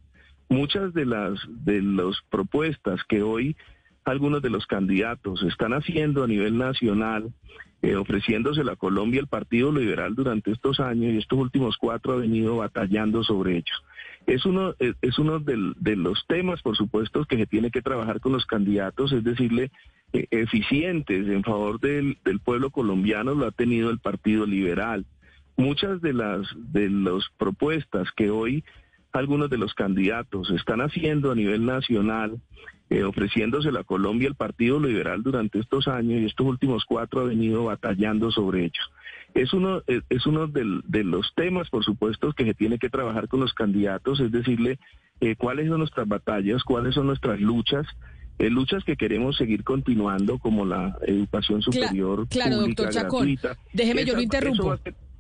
Muchas 0.50 0.94
de 0.94 1.08
las 1.08 1.40
de 1.48 1.82
las 1.82 2.22
propuestas 2.30 3.02
que 3.10 3.24
hoy 3.24 3.58
algunos 4.06 4.44
de 4.44 4.52
los 4.52 4.68
candidatos 4.68 5.42
están 5.42 5.74
haciendo 5.74 6.24
a 6.24 6.28
nivel 6.28 6.60
nacional, 6.60 7.34
eh, 7.82 7.96
ofreciéndose 7.96 8.62
a 8.62 8.76
Colombia, 8.76 9.20
el 9.20 9.26
Partido 9.26 9.72
Liberal 9.72 10.14
durante 10.14 10.52
estos 10.52 10.80
años 10.80 11.12
y 11.12 11.18
estos 11.18 11.40
últimos 11.40 11.76
cuatro 11.78 12.14
ha 12.14 12.18
venido 12.18 12.58
batallando 12.58 13.24
sobre 13.24 13.54
ellos. 13.54 13.84
Es 14.28 14.46
uno, 14.46 14.76
es 14.78 15.18
uno 15.18 15.40
de, 15.40 15.96
los 15.96 16.24
temas, 16.28 16.62
por 16.62 16.78
supuesto, 16.78 17.26
que 17.26 17.38
se 17.38 17.48
tiene 17.48 17.72
que 17.72 17.82
trabajar 17.82 18.20
con 18.20 18.34
los 18.34 18.46
candidatos, 18.46 19.12
es 19.12 19.24
decirle, 19.24 19.72
eficientes 20.14 21.28
en 21.28 21.44
favor 21.44 21.80
del, 21.80 22.18
pueblo 22.44 22.70
colombiano, 22.72 23.34
lo 23.34 23.48
ha 23.48 23.52
tenido 23.52 23.90
el 23.90 24.00
Partido 24.00 24.46
Liberal. 24.46 25.06
Muchas 25.58 26.02
de 26.02 26.14
las 26.14 26.48
de 26.56 26.90
las 26.90 27.26
propuestas 27.38 28.10
que 28.16 28.30
hoy 28.30 28.64
algunos 29.12 29.50
de 29.50 29.58
los 29.58 29.74
candidatos 29.74 30.52
están 30.52 30.82
haciendo 30.82 31.32
a 31.32 31.36
nivel 31.36 31.66
nacional, 31.66 32.40
eh, 32.90 33.04
ofreciéndose 33.04 33.72
la 33.72 33.84
Colombia 33.84 34.28
el 34.28 34.36
Partido 34.36 34.80
Liberal 34.80 35.24
durante 35.24 35.60
estos 35.60 35.88
años 35.88 36.22
y 36.22 36.26
estos 36.26 36.46
últimos 36.46 36.86
cuatro 36.86 37.22
ha 37.22 37.26
venido 37.26 37.66
batallando 37.66 38.32
sobre 38.32 38.66
ellos. 38.66 38.92
Es 39.34 39.54
uno, 39.54 39.82
eh, 39.88 40.02
es 40.10 40.26
uno 40.26 40.48
de 40.48 41.04
los 41.04 41.34
temas, 41.36 41.70
por 41.70 41.84
supuesto, 41.84 42.32
que 42.34 42.46
se 42.46 42.54
tiene 42.54 42.80
que 42.80 42.90
trabajar 42.90 43.28
con 43.28 43.40
los 43.40 43.54
candidatos, 43.54 44.20
es 44.20 44.32
decirle 44.32 44.80
eh, 45.20 45.36
cuáles 45.36 45.68
son 45.68 45.80
nuestras 45.80 46.08
batallas, 46.08 46.64
cuáles 46.64 46.96
son 46.96 47.08
nuestras 47.08 47.40
luchas, 47.40 47.86
luchas 48.40 48.84
que 48.84 48.96
queremos 48.96 49.38
seguir 49.38 49.64
continuando, 49.64 50.38
como 50.40 50.66
la 50.66 50.98
educación 51.06 51.62
superior. 51.62 52.28
Claro, 52.28 52.58
doctor 52.58 52.90
Chacón. 52.90 53.38
Déjeme, 53.74 54.06
yo 54.06 54.16
lo 54.16 54.22
interrumpo. 54.22 54.78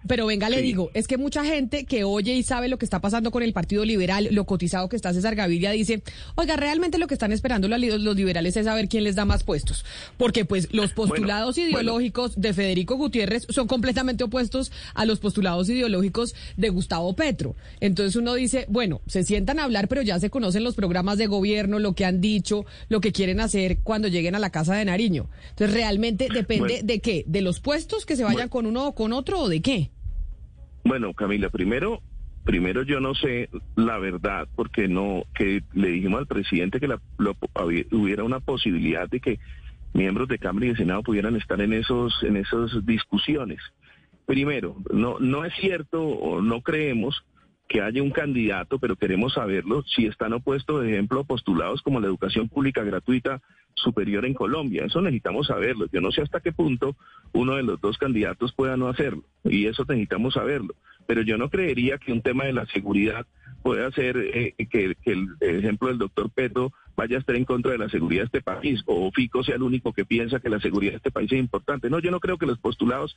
Pero 0.07 0.25
venga, 0.25 0.49
le 0.49 0.61
digo, 0.61 0.89
es 0.93 1.07
que 1.07 1.17
mucha 1.17 1.43
gente 1.43 1.85
que 1.85 2.03
oye 2.03 2.33
y 2.33 2.43
sabe 2.43 2.67
lo 2.67 2.77
que 2.77 2.85
está 2.85 3.01
pasando 3.01 3.31
con 3.31 3.43
el 3.43 3.53
Partido 3.53 3.85
Liberal, 3.85 4.27
lo 4.31 4.45
cotizado 4.45 4.89
que 4.89 4.95
está 4.95 5.13
César 5.13 5.35
Gaviria, 5.35 5.71
dice, 5.71 6.01
oiga, 6.35 6.55
realmente 6.55 6.97
lo 6.97 7.07
que 7.07 7.13
están 7.13 7.31
esperando 7.31 7.67
los 7.67 8.15
liberales 8.15 8.55
es 8.57 8.65
saber 8.65 8.87
quién 8.87 9.03
les 9.03 9.15
da 9.15 9.25
más 9.25 9.43
puestos. 9.43 9.85
Porque 10.17 10.45
pues 10.45 10.69
los 10.71 10.93
postulados 10.93 11.57
ideológicos 11.57 12.39
de 12.39 12.53
Federico 12.53 12.95
Gutiérrez 12.95 13.45
son 13.49 13.67
completamente 13.67 14.23
opuestos 14.23 14.71
a 14.93 15.05
los 15.05 15.19
postulados 15.19 15.69
ideológicos 15.69 16.35
de 16.55 16.69
Gustavo 16.69 17.15
Petro. 17.15 17.55
Entonces 17.79 18.15
uno 18.15 18.33
dice, 18.33 18.65
bueno, 18.69 19.01
se 19.07 19.23
sientan 19.23 19.59
a 19.59 19.63
hablar, 19.63 19.87
pero 19.87 20.01
ya 20.01 20.19
se 20.19 20.29
conocen 20.29 20.63
los 20.63 20.75
programas 20.75 21.17
de 21.17 21.27
gobierno, 21.27 21.79
lo 21.79 21.93
que 21.93 22.05
han 22.05 22.21
dicho, 22.21 22.65
lo 22.89 23.01
que 23.01 23.11
quieren 23.11 23.39
hacer 23.39 23.79
cuando 23.83 24.07
lleguen 24.07 24.35
a 24.35 24.39
la 24.39 24.49
Casa 24.49 24.75
de 24.75 24.85
Nariño. 24.85 25.29
Entonces 25.49 25.75
realmente 25.75 26.27
depende 26.33 26.81
de 26.83 26.99
qué, 26.99 27.23
de 27.27 27.41
los 27.41 27.59
puestos 27.59 28.05
que 28.05 28.15
se 28.15 28.23
vayan 28.23 28.49
con 28.49 28.65
uno 28.65 28.87
o 28.87 28.95
con 28.95 29.13
otro 29.13 29.39
o 29.41 29.49
de 29.49 29.61
qué. 29.61 29.91
Bueno, 30.87 31.13
Camila, 31.13 31.49
primero, 31.49 32.01
primero 32.45 32.81
yo 32.83 33.01
no 33.01 33.13
sé 33.13 33.49
la 33.75 33.97
verdad, 33.97 34.47
porque 34.55 34.87
no, 34.87 35.23
que 35.35 35.61
le 35.73 35.89
dijimos 35.89 36.19
al 36.19 36.27
presidente 36.27 36.79
que 36.79 36.87
la, 36.87 37.01
hubiera 37.91 38.23
una 38.23 38.39
posibilidad 38.39 39.09
de 39.09 39.19
que 39.19 39.39
miembros 39.93 40.29
de 40.29 40.39
Cámara 40.39 40.65
y 40.65 40.69
de 40.69 40.77
Senado 40.77 41.03
pudieran 41.03 41.35
estar 41.35 41.59
en 41.59 41.73
esos, 41.73 42.23
en 42.23 42.37
esas 42.37 42.85
discusiones. 42.85 43.59
Primero, 44.25 44.77
no, 44.93 45.19
no 45.19 45.43
es 45.43 45.53
cierto 45.55 46.01
o 46.01 46.41
no 46.41 46.61
creemos 46.61 47.21
que 47.67 47.81
haya 47.81 48.01
un 48.01 48.11
candidato, 48.11 48.79
pero 48.79 48.95
queremos 48.95 49.33
saberlo, 49.33 49.83
si 49.83 50.05
están 50.05 50.33
opuestos, 50.33 50.81
de 50.81 50.93
ejemplo, 50.93 51.23
postulados 51.25 51.81
como 51.81 51.99
la 51.99 52.07
educación 52.07 52.47
pública 52.47 52.83
gratuita 52.83 53.41
superior 53.75 54.25
en 54.25 54.33
Colombia. 54.33 54.85
Eso 54.85 55.01
necesitamos 55.01 55.47
saberlo. 55.47 55.87
Yo 55.91 56.01
no 56.01 56.11
sé 56.11 56.21
hasta 56.21 56.39
qué 56.39 56.51
punto 56.51 56.95
uno 57.33 57.55
de 57.55 57.63
los 57.63 57.79
dos 57.79 57.97
candidatos 57.97 58.53
pueda 58.53 58.77
no 58.77 58.87
hacerlo, 58.87 59.23
y 59.43 59.67
eso 59.67 59.83
necesitamos 59.87 60.33
saberlo. 60.33 60.75
Pero 61.05 61.21
yo 61.21 61.37
no 61.37 61.49
creería 61.49 61.97
que 61.97 62.11
un 62.11 62.21
tema 62.21 62.45
de 62.45 62.53
la 62.53 62.65
seguridad 62.65 63.25
pueda 63.63 63.91
ser 63.91 64.17
eh, 64.17 64.53
que, 64.69 64.95
el 65.03 65.35
ejemplo 65.39 65.89
del 65.89 65.97
doctor 65.97 66.29
Petro 66.29 66.73
vaya 66.95 67.17
a 67.17 67.19
estar 67.19 67.35
en 67.35 67.45
contra 67.45 67.71
de 67.71 67.77
la 67.77 67.89
seguridad 67.89 68.23
de 68.23 68.25
este 68.25 68.41
país, 68.41 68.81
o 68.85 69.11
Fico 69.11 69.43
sea 69.43 69.55
el 69.55 69.63
único 69.63 69.93
que 69.93 70.05
piensa 70.05 70.39
que 70.39 70.49
la 70.49 70.59
seguridad 70.59 70.93
de 70.93 70.97
este 70.97 71.11
país 71.11 71.31
es 71.31 71.39
importante. 71.39 71.89
No, 71.89 71.99
yo 71.99 72.11
no 72.11 72.19
creo 72.19 72.37
que 72.37 72.45
los 72.45 72.57
postulados 72.57 73.15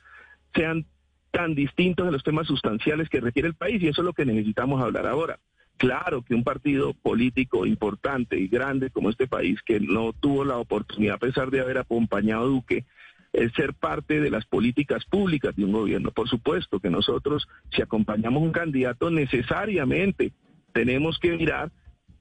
sean 0.53 0.85
tan 1.31 1.55
distintos 1.55 2.05
de 2.05 2.11
los 2.11 2.23
temas 2.23 2.47
sustanciales 2.47 3.09
que 3.09 3.21
requiere 3.21 3.47
el 3.47 3.55
país, 3.55 3.81
y 3.81 3.87
eso 3.87 4.01
es 4.01 4.05
lo 4.05 4.13
que 4.13 4.25
necesitamos 4.25 4.81
hablar 4.81 5.07
ahora. 5.07 5.39
Claro 5.77 6.21
que 6.21 6.35
un 6.35 6.43
partido 6.43 6.93
político 6.93 7.65
importante 7.65 8.37
y 8.37 8.47
grande 8.47 8.91
como 8.91 9.09
este 9.09 9.27
país, 9.27 9.59
que 9.65 9.79
no 9.79 10.13
tuvo 10.13 10.45
la 10.45 10.57
oportunidad, 10.57 11.15
a 11.15 11.19
pesar 11.19 11.49
de 11.49 11.61
haber 11.61 11.79
acompañado 11.79 12.43
a 12.43 12.47
Duque, 12.47 12.85
es 13.33 13.51
ser 13.53 13.73
parte 13.73 14.19
de 14.19 14.29
las 14.29 14.45
políticas 14.45 15.05
públicas 15.05 15.55
de 15.55 15.63
un 15.65 15.71
gobierno. 15.71 16.11
Por 16.11 16.27
supuesto 16.27 16.79
que 16.79 16.89
nosotros, 16.89 17.47
si 17.71 17.81
acompañamos 17.81 18.43
un 18.43 18.51
candidato, 18.51 19.09
necesariamente 19.09 20.33
tenemos 20.73 21.17
que 21.17 21.35
mirar 21.37 21.71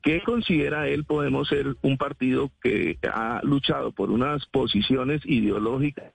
qué 0.03 0.23
considera 0.23 0.89
él 0.89 1.05
podemos 1.05 1.49
ser 1.49 1.77
un 1.83 1.99
partido 1.99 2.51
que 2.63 2.99
ha 3.03 3.41
luchado 3.43 3.93
por 3.93 4.11
unas 4.11 4.47
posiciones 4.47 5.21
ideológicas. 5.25 6.13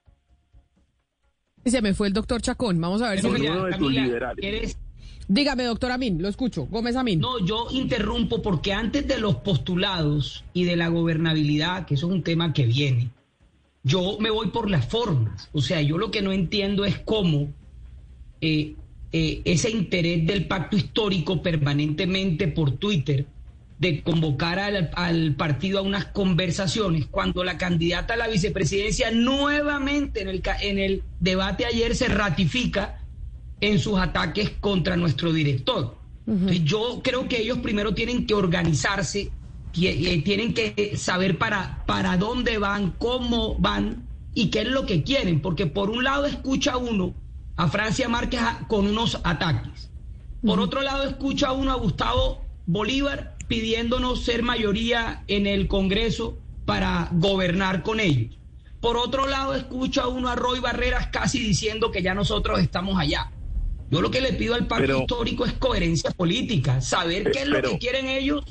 Y 1.66 1.72
se 1.72 1.82
me 1.82 1.96
fue 1.96 2.08
el 2.08 2.14
doctor 2.14 2.42
Chacón. 2.42 2.80
Vamos 2.80 3.02
a 3.02 3.10
ver 3.10 3.20
si... 3.20 3.28
Uno 3.28 3.66
de 3.66 3.78
sus 3.78 3.92
liberales. 3.92 4.78
Dígame, 5.28 5.64
doctor 5.64 5.92
Amin, 5.92 6.22
lo 6.22 6.30
escucho. 6.30 6.68
Gómez 6.68 6.96
Amin. 6.96 7.20
No, 7.20 7.44
yo 7.44 7.68
interrumpo 7.72 8.44
porque 8.44 8.72
antes 8.72 9.08
de 9.08 9.20
los 9.20 9.38
postulados 9.38 10.44
y 10.54 10.66
de 10.66 10.76
la 10.76 10.90
gobernabilidad, 10.90 11.88
que 11.88 11.96
eso 11.96 12.08
es 12.08 12.14
un 12.14 12.22
tema 12.22 12.54
que 12.54 12.68
viene, 12.68 13.10
yo 13.84 14.18
me 14.20 14.30
voy 14.30 14.50
por 14.50 14.70
las 14.70 14.86
formas. 14.86 15.50
O 15.52 15.62
sea, 15.62 15.82
yo 15.82 15.98
lo 15.98 16.12
que 16.12 16.22
no 16.22 16.32
entiendo 16.32 16.86
es 16.86 17.00
cómo 17.00 17.52
eh, 18.42 18.76
eh, 19.12 19.42
ese 19.46 19.72
interés 19.72 20.28
del 20.28 20.46
pacto 20.46 20.78
histórico 20.78 21.42
permanentemente 21.42 22.48
por 22.48 22.74
Twitter 22.74 23.26
de 23.78 24.04
convocar 24.04 24.58
al, 24.58 24.90
al, 24.94 25.36
partido 25.36 25.80
a 25.80 25.82
unas 25.82 26.06
conversaciones 26.06 27.08
cuando 27.08 27.44
la 27.44 27.58
candidata 27.58 28.14
a 28.14 28.18
la 28.18 28.28
vicepresidencia 28.28 29.12
nuevamente 29.12 30.22
en 30.22 30.30
el, 30.30 30.42
en 30.62 30.80
el 30.80 31.04
debate 31.20 31.66
ayer 31.66 31.96
se 31.96 32.08
ratifica 32.08 33.00
en 33.60 33.80
sus 33.80 34.00
ataques 34.00 34.52
contra 34.60 34.96
nuestro 34.96 35.34
director. 35.34 35.98
yo 36.64 37.02
creo 37.04 37.28
que 37.28 37.42
ellos 37.42 37.60
primero 37.60 37.94
tienen 37.94 38.26
que 38.26 38.34
organizarse, 38.34 39.32
eh, 39.80 40.22
tienen 40.24 40.54
que 40.54 40.94
saber 40.98 41.38
para, 41.38 41.84
para 41.86 42.18
dónde 42.18 42.58
van, 42.58 42.92
cómo 42.92 43.56
van 43.56 44.08
y 44.34 44.50
qué 44.50 44.62
es 44.62 44.68
lo 44.68 44.86
que 44.86 45.04
quieren, 45.04 45.42
porque 45.42 45.68
por 45.68 45.90
un 45.90 46.04
lado 46.04 46.26
escucha 46.26 46.78
uno 46.78 47.14
a 47.58 47.68
Francia 47.68 48.10
Márquez 48.10 48.42
con 48.68 48.88
unos 48.88 49.20
ataques, 49.24 49.90
por 50.46 50.60
otro 50.60 50.82
lado 50.82 51.04
escucha 51.04 51.52
uno 51.52 51.72
a 51.72 51.76
Gustavo 51.76 52.44
Bolívar 52.66 53.35
pidiéndonos 53.48 54.24
ser 54.24 54.44
mayoría 54.44 55.24
en 55.28 55.48
el 55.48 55.68
Congreso 55.68 56.38
para 56.66 57.10
gobernar 57.12 57.84
con 57.84 58.00
ellos. 58.00 58.38
Por 58.82 58.98
otro 58.98 59.28
lado, 59.28 59.56
escucho 59.56 60.02
a 60.02 60.08
uno 60.08 60.30
a 60.30 60.36
Roy 60.36 60.60
Barreras 60.60 61.08
casi 61.08 61.40
diciendo 61.40 61.92
que 61.92 62.02
ya 62.02 62.14
nosotros 62.14 62.60
estamos 62.60 63.00
allá. 63.00 63.32
Yo 63.90 64.02
lo 64.02 64.12
que 64.12 64.22
le 64.22 64.34
pido 64.34 64.56
al 64.56 64.68
pacto 64.68 65.02
histórico 65.02 65.46
es 65.46 65.54
coherencia 65.54 66.12
política, 66.12 66.82
saber 66.82 67.32
qué 67.32 67.44
es 67.44 67.48
lo 67.48 67.62
que 67.62 67.78
quieren 67.78 68.08
ellos, 68.08 68.44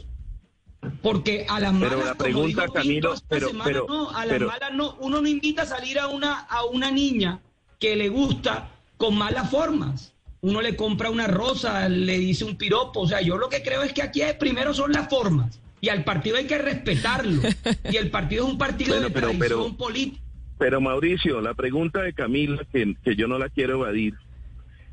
porque 1.02 1.46
a 1.48 1.60
las 1.60 1.72
malas, 1.72 2.04
la 2.04 2.14
pregunta, 2.14 2.66
Camilo, 2.72 3.14
pero, 3.28 3.50
no, 3.86 4.10
a 4.10 4.24
las 4.26 4.40
malas 4.40 4.72
no, 4.72 4.96
uno 5.00 5.20
no 5.20 5.28
invita 5.28 5.62
a 5.62 5.66
salir 5.66 5.98
a 5.98 6.08
una, 6.08 6.40
a 6.40 6.64
una 6.64 6.90
niña 6.90 7.40
que 7.80 7.96
le 7.96 8.08
gusta 8.08 8.70
con 8.96 9.16
malas 9.16 9.50
formas. 9.50 10.13
Uno 10.44 10.60
le 10.60 10.76
compra 10.76 11.08
una 11.08 11.26
rosa, 11.26 11.88
le 11.88 12.18
dice 12.18 12.44
un 12.44 12.56
piropo, 12.56 13.00
o 13.00 13.08
sea, 13.08 13.22
yo 13.22 13.38
lo 13.38 13.48
que 13.48 13.62
creo 13.62 13.82
es 13.82 13.94
que 13.94 14.02
aquí 14.02 14.20
primero 14.38 14.74
son 14.74 14.92
las 14.92 15.08
formas 15.08 15.58
y 15.80 15.88
al 15.88 16.04
partido 16.04 16.36
hay 16.36 16.46
que 16.46 16.58
respetarlo. 16.58 17.40
Y 17.90 17.96
el 17.96 18.10
partido 18.10 18.44
es 18.44 18.52
un 18.52 18.58
partido 18.58 19.00
de 19.00 19.08
pero, 19.08 19.30
tradición 19.30 19.74
política. 19.74 20.22
Pero 20.58 20.82
Mauricio, 20.82 21.40
la 21.40 21.54
pregunta 21.54 22.02
de 22.02 22.12
Camila, 22.12 22.62
que, 22.70 22.94
que 23.02 23.16
yo 23.16 23.26
no 23.26 23.38
la 23.38 23.48
quiero 23.48 23.74
evadir, 23.74 24.14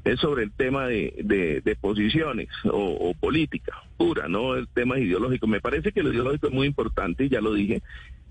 es 0.06 0.22
sobre 0.22 0.44
el 0.44 0.52
tema 0.54 0.88
de, 0.88 1.62
de, 1.64 1.76
posiciones 1.76 2.48
o, 2.64 3.14
política 3.20 3.74
pura, 3.98 4.30
no 4.30 4.56
el 4.56 4.70
tema 4.70 5.00
ideológico. 5.00 5.48
Me 5.48 5.60
parece 5.60 5.92
que 5.92 6.02
lo 6.02 6.14
ideológico 6.14 6.48
es 6.48 6.54
muy 6.54 6.66
importante, 6.66 7.28
ya 7.28 7.42
lo 7.42 7.54
dije, 7.54 7.82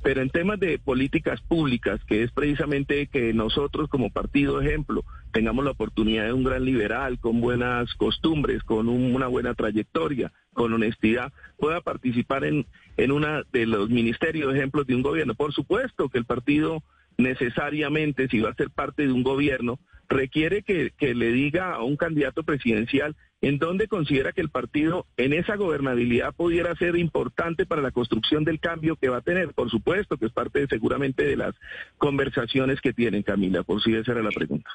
pero 0.02 0.22
en 0.22 0.30
temas 0.30 0.58
de 0.58 0.78
políticas 0.78 1.40
públicas, 1.42 2.00
que 2.06 2.22
es 2.22 2.32
precisamente 2.32 3.06
que 3.06 3.32
nosotros 3.34 3.88
como 3.88 4.10
partido 4.10 4.60
ejemplo 4.60 5.04
tengamos 5.32 5.64
la 5.64 5.72
oportunidad 5.72 6.24
de 6.24 6.32
un 6.32 6.44
gran 6.44 6.64
liberal 6.64 7.18
con 7.18 7.40
buenas 7.40 7.92
costumbres, 7.94 8.62
con 8.62 8.88
una 8.88 9.26
buena 9.26 9.54
trayectoria, 9.54 10.32
con 10.52 10.72
honestidad, 10.72 11.32
pueda 11.58 11.80
participar 11.80 12.44
en, 12.44 12.66
en 12.96 13.12
una 13.12 13.42
de 13.52 13.66
los 13.66 13.90
ministerios 13.90 14.54
ejemplos 14.54 14.86
de 14.86 14.94
un 14.94 15.02
gobierno. 15.02 15.34
Por 15.34 15.52
supuesto 15.52 16.08
que 16.08 16.18
el 16.18 16.24
partido 16.24 16.82
necesariamente, 17.18 18.28
si 18.28 18.40
va 18.40 18.50
a 18.50 18.54
ser 18.54 18.70
parte 18.70 19.06
de 19.06 19.12
un 19.12 19.22
gobierno, 19.22 19.78
requiere 20.08 20.62
que, 20.62 20.92
le 21.14 21.32
diga 21.32 21.72
a 21.72 21.82
un 21.82 21.96
candidato 21.96 22.42
presidencial 22.42 23.16
en 23.40 23.58
dónde 23.58 23.88
considera 23.88 24.32
que 24.32 24.40
el 24.40 24.50
partido 24.50 25.06
en 25.16 25.32
esa 25.32 25.56
gobernabilidad 25.56 26.34
pudiera 26.34 26.74
ser 26.74 26.96
importante 26.96 27.64
para 27.64 27.80
la 27.80 27.92
construcción 27.92 28.44
del 28.44 28.60
cambio 28.60 28.96
que 28.96 29.08
va 29.08 29.18
a 29.18 29.22
tener. 29.22 29.54
Por 29.54 29.70
supuesto 29.70 30.18
que 30.18 30.26
es 30.26 30.32
parte 30.32 30.66
seguramente 30.66 31.24
de 31.24 31.36
las 31.36 31.54
conversaciones 31.96 32.80
que 32.80 32.92
tienen, 32.92 33.22
Camila, 33.22 33.62
por 33.62 33.82
si 33.82 33.94
esa 33.94 34.12
era 34.12 34.22
la 34.22 34.30
pregunta. 34.30 34.70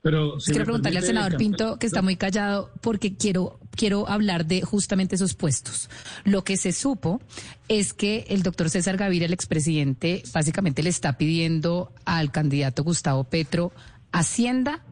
Pero 0.00 0.38
quiero 0.44 0.64
preguntarle 0.64 0.98
al 0.98 1.04
senador 1.04 1.36
Pinto, 1.36 1.78
que 1.78 1.86
está 1.86 2.02
muy 2.02 2.16
callado, 2.16 2.70
porque 2.80 3.16
quiero, 3.16 3.58
quiero 3.72 4.08
hablar 4.08 4.46
de 4.46 4.62
justamente 4.62 5.16
esos 5.16 5.34
puestos. 5.34 5.90
Lo 6.24 6.44
que 6.44 6.56
se 6.56 6.72
supo 6.72 7.20
es 7.68 7.92
que 7.92 8.24
el 8.28 8.42
doctor 8.42 8.70
César 8.70 8.96
Gaviria, 8.96 9.26
el 9.26 9.32
expresidente, 9.32 10.22
básicamente 10.32 10.82
le 10.82 10.90
está 10.90 11.18
pidiendo 11.18 11.92
al 12.04 12.30
candidato 12.30 12.84
Gustavo 12.84 13.24
Petro 13.24 13.72
Hacienda 14.12 14.84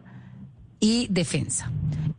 y 0.80 1.06
Defensa. 1.08 1.70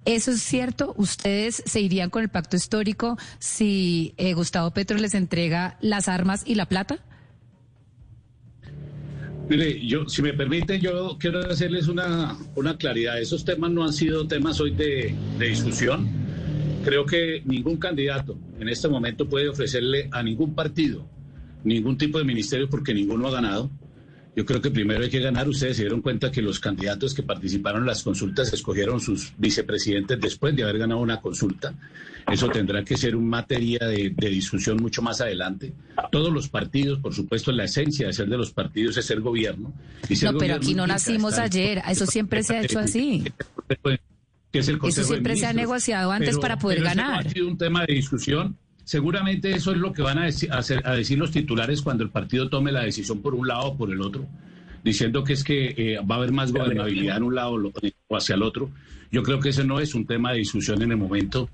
¿Eso 0.05 0.31
es 0.31 0.41
cierto? 0.41 0.93
¿Ustedes 0.97 1.61
se 1.65 1.81
irían 1.81 2.09
con 2.09 2.23
el 2.23 2.29
pacto 2.29 2.55
histórico 2.55 3.17
si 3.39 4.13
eh, 4.17 4.33
Gustavo 4.33 4.71
Petro 4.71 4.97
les 4.97 5.13
entrega 5.13 5.77
las 5.81 6.07
armas 6.07 6.43
y 6.45 6.55
la 6.55 6.67
plata? 6.67 6.99
Mire, 9.49 9.85
yo, 9.85 10.07
si 10.09 10.21
me 10.21 10.33
permiten, 10.33 10.81
yo 10.81 11.17
quiero 11.19 11.39
hacerles 11.39 11.87
una, 11.87 12.37
una 12.55 12.77
claridad. 12.77 13.19
Esos 13.19 13.45
temas 13.45 13.71
no 13.71 13.83
han 13.83 13.93
sido 13.93 14.27
temas 14.27 14.59
hoy 14.59 14.71
de, 14.71 15.15
de 15.39 15.47
discusión. 15.47 16.07
Creo 16.83 17.05
que 17.05 17.41
ningún 17.45 17.77
candidato 17.77 18.37
en 18.59 18.69
este 18.69 18.87
momento 18.87 19.27
puede 19.27 19.49
ofrecerle 19.49 20.09
a 20.11 20.21
ningún 20.23 20.53
partido 20.53 21.05
ningún 21.67 21.97
tipo 21.97 22.17
de 22.17 22.23
ministerio 22.23 22.69
porque 22.69 22.93
ninguno 22.93 23.27
ha 23.27 23.31
ganado. 23.31 23.69
Yo 24.37 24.45
creo 24.45 24.61
que 24.61 24.69
primero 24.69 25.03
hay 25.03 25.09
que 25.09 25.19
ganar. 25.19 25.49
Ustedes 25.49 25.77
se 25.77 25.81
dieron 25.81 26.03
cuenta 26.03 26.31
que 26.31 26.43
los 26.43 26.59
candidatos 26.59 27.15
que 27.15 27.23
participaron 27.23 27.81
en 27.81 27.87
las 27.87 28.03
consultas 28.03 28.53
escogieron 28.53 29.01
sus 29.01 29.33
vicepresidentes 29.35 30.19
después 30.21 30.55
de 30.55 30.61
haber 30.61 30.77
ganado 30.77 31.01
una 31.01 31.19
consulta. 31.19 31.73
Eso 32.31 32.47
tendrá 32.47 32.83
que 32.85 32.95
ser 32.97 33.15
un 33.15 33.27
materia 33.27 33.79
de, 33.87 34.09
discusión 34.11 34.77
mucho 34.77 35.01
más 35.01 35.21
adelante. 35.21 35.73
Todos 36.11 36.31
los 36.31 36.49
partidos, 36.49 36.99
por 36.99 37.15
supuesto, 37.15 37.51
la 37.51 37.63
esencia 37.63 38.05
de 38.05 38.13
ser 38.13 38.29
de 38.29 38.37
los 38.37 38.51
partidos 38.51 38.95
es 38.97 39.07
ser 39.07 39.21
gobierno. 39.21 39.73
no, 40.21 40.37
pero 40.37 40.53
aquí 40.53 40.75
no 40.75 40.85
nacimos 40.85 41.39
ayer. 41.39 41.81
Eso 41.89 42.05
siempre 42.05 42.43
se 42.43 42.57
ha 42.57 42.61
hecho 42.61 42.77
así. 42.77 43.23
eso 44.53 45.03
siempre 45.03 45.35
se 45.35 45.47
ha 45.47 45.53
negociado 45.53 46.11
antes 46.11 46.37
para 46.37 46.59
poder 46.59 46.83
ganar. 46.83 47.25
ha 47.25 47.29
sido 47.31 47.47
un 47.47 47.57
tema 47.57 47.87
de 47.87 47.95
discusión 47.95 48.55
Seguramente 48.87 49.51
eso 49.51 49.73
es 49.73 49.77
lo 49.79 49.91
que 49.91 50.01
van 50.01 50.17
a 50.17 50.23
decir, 50.23 50.49
a, 50.49 50.93
decir 50.93 51.17
los 51.17 51.31
titulares 51.31 51.81
cuando 51.81 52.05
el 52.05 52.09
partido 52.09 52.47
tome 52.47 52.71
la 52.71 52.83
decisión 52.83 53.21
por 53.21 53.35
un 53.35 53.45
lado 53.45 53.65
o 53.65 53.77
por 53.77 53.91
el 53.91 53.99
otro, 53.99 54.25
diciendo 54.81 55.25
que 55.25 55.33
es 55.33 55.43
que 55.43 55.75
eh, 55.75 55.99
va 56.09 56.15
a 56.15 56.17
haber 56.19 56.31
más 56.31 56.53
gobernabilidad 56.53 57.17
en 57.17 57.23
un 57.23 57.35
lado 57.35 57.57
o 58.07 58.15
hacia 58.15 58.35
el 58.35 58.43
otro. 58.43 58.71
Yo 59.11 59.23
creo 59.23 59.41
que 59.41 59.49
ese 59.49 59.65
no 59.65 59.81
es 59.81 59.93
un 59.93 60.05
tema 60.05 60.31
de 60.31 60.37
discusión 60.37 60.81
en 60.81 60.91
el 60.91 60.97
momento. 60.97 61.49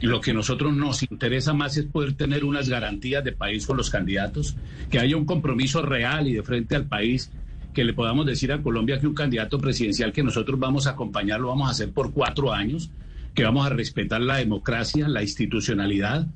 Lo 0.00 0.20
que 0.20 0.32
a 0.32 0.34
nosotros 0.34 0.74
nos 0.74 1.04
interesa 1.04 1.52
más 1.52 1.76
es 1.76 1.84
poder 1.84 2.14
tener 2.14 2.44
unas 2.44 2.68
garantías 2.68 3.22
de 3.22 3.30
país 3.30 3.64
con 3.64 3.76
los 3.76 3.88
candidatos, 3.88 4.56
que 4.90 4.98
haya 4.98 5.16
un 5.16 5.24
compromiso 5.24 5.82
real 5.82 6.26
y 6.26 6.32
de 6.32 6.42
frente 6.42 6.74
al 6.74 6.86
país, 6.86 7.30
que 7.72 7.84
le 7.84 7.92
podamos 7.92 8.26
decir 8.26 8.50
a 8.50 8.60
Colombia 8.60 8.98
que 8.98 9.06
un 9.06 9.14
candidato 9.14 9.56
presidencial 9.58 10.12
que 10.12 10.24
nosotros 10.24 10.58
vamos 10.58 10.88
a 10.88 10.90
acompañar 10.90 11.38
lo 11.38 11.46
vamos 11.46 11.68
a 11.68 11.70
hacer 11.70 11.92
por 11.92 12.12
cuatro 12.12 12.52
años, 12.52 12.90
que 13.34 13.44
vamos 13.44 13.64
a 13.64 13.70
respetar 13.70 14.20
la 14.20 14.38
democracia, 14.38 15.06
la 15.06 15.22
institucionalidad, 15.22 16.26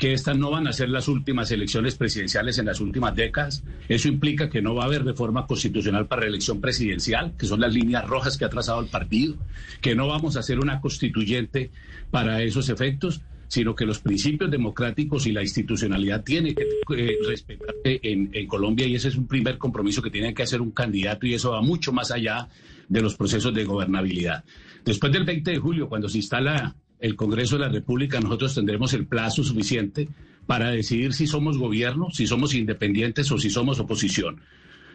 que 0.00 0.14
estas 0.14 0.38
no 0.38 0.50
van 0.50 0.66
a 0.66 0.72
ser 0.72 0.88
las 0.88 1.08
últimas 1.08 1.50
elecciones 1.50 1.94
presidenciales 1.94 2.56
en 2.56 2.64
las 2.64 2.80
últimas 2.80 3.14
décadas. 3.14 3.62
Eso 3.86 4.08
implica 4.08 4.48
que 4.48 4.62
no 4.62 4.74
va 4.74 4.84
a 4.84 4.86
haber 4.86 5.04
reforma 5.04 5.46
constitucional 5.46 6.06
para 6.06 6.26
elección 6.26 6.58
presidencial, 6.58 7.34
que 7.36 7.44
son 7.44 7.60
las 7.60 7.74
líneas 7.74 8.08
rojas 8.08 8.38
que 8.38 8.46
ha 8.46 8.48
trazado 8.48 8.80
el 8.80 8.86
partido, 8.86 9.36
que 9.82 9.94
no 9.94 10.08
vamos 10.08 10.36
a 10.36 10.40
hacer 10.40 10.58
una 10.58 10.80
constituyente 10.80 11.70
para 12.10 12.42
esos 12.42 12.70
efectos, 12.70 13.20
sino 13.48 13.74
que 13.74 13.84
los 13.84 13.98
principios 13.98 14.50
democráticos 14.50 15.26
y 15.26 15.32
la 15.32 15.42
institucionalidad 15.42 16.24
tienen 16.24 16.54
que 16.54 16.64
eh, 16.96 17.18
respetarse 17.28 18.00
en, 18.02 18.30
en 18.32 18.46
Colombia 18.46 18.86
y 18.86 18.94
ese 18.94 19.08
es 19.08 19.16
un 19.16 19.26
primer 19.26 19.58
compromiso 19.58 20.00
que 20.00 20.10
tiene 20.10 20.32
que 20.32 20.42
hacer 20.42 20.62
un 20.62 20.70
candidato 20.70 21.26
y 21.26 21.34
eso 21.34 21.50
va 21.50 21.60
mucho 21.60 21.92
más 21.92 22.10
allá 22.10 22.48
de 22.88 23.02
los 23.02 23.16
procesos 23.16 23.52
de 23.52 23.64
gobernabilidad. 23.64 24.44
Después 24.82 25.12
del 25.12 25.24
20 25.24 25.50
de 25.50 25.58
julio, 25.58 25.90
cuando 25.90 26.08
se 26.08 26.16
instala 26.16 26.74
el 27.00 27.16
Congreso 27.16 27.56
de 27.56 27.62
la 27.62 27.68
República, 27.68 28.20
nosotros 28.20 28.54
tendremos 28.54 28.92
el 28.94 29.06
plazo 29.06 29.42
suficiente 29.42 30.08
para 30.46 30.70
decidir 30.70 31.12
si 31.12 31.26
somos 31.26 31.58
gobierno, 31.58 32.08
si 32.12 32.26
somos 32.26 32.54
independientes 32.54 33.30
o 33.32 33.38
si 33.38 33.50
somos 33.50 33.80
oposición. 33.80 34.40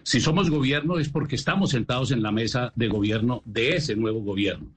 Si 0.03 0.21
somos 0.21 0.49
gobierno 0.49 0.99
es 0.99 1.09
porque 1.09 1.35
estamos 1.35 1.71
sentados 1.71 2.11
en 2.11 2.21
la 2.21 2.31
mesa 2.31 2.71
de 2.75 2.87
gobierno 2.87 3.41
de 3.45 3.75
ese 3.75 3.95
nuevo 3.95 4.21
gobierno. 4.21 4.67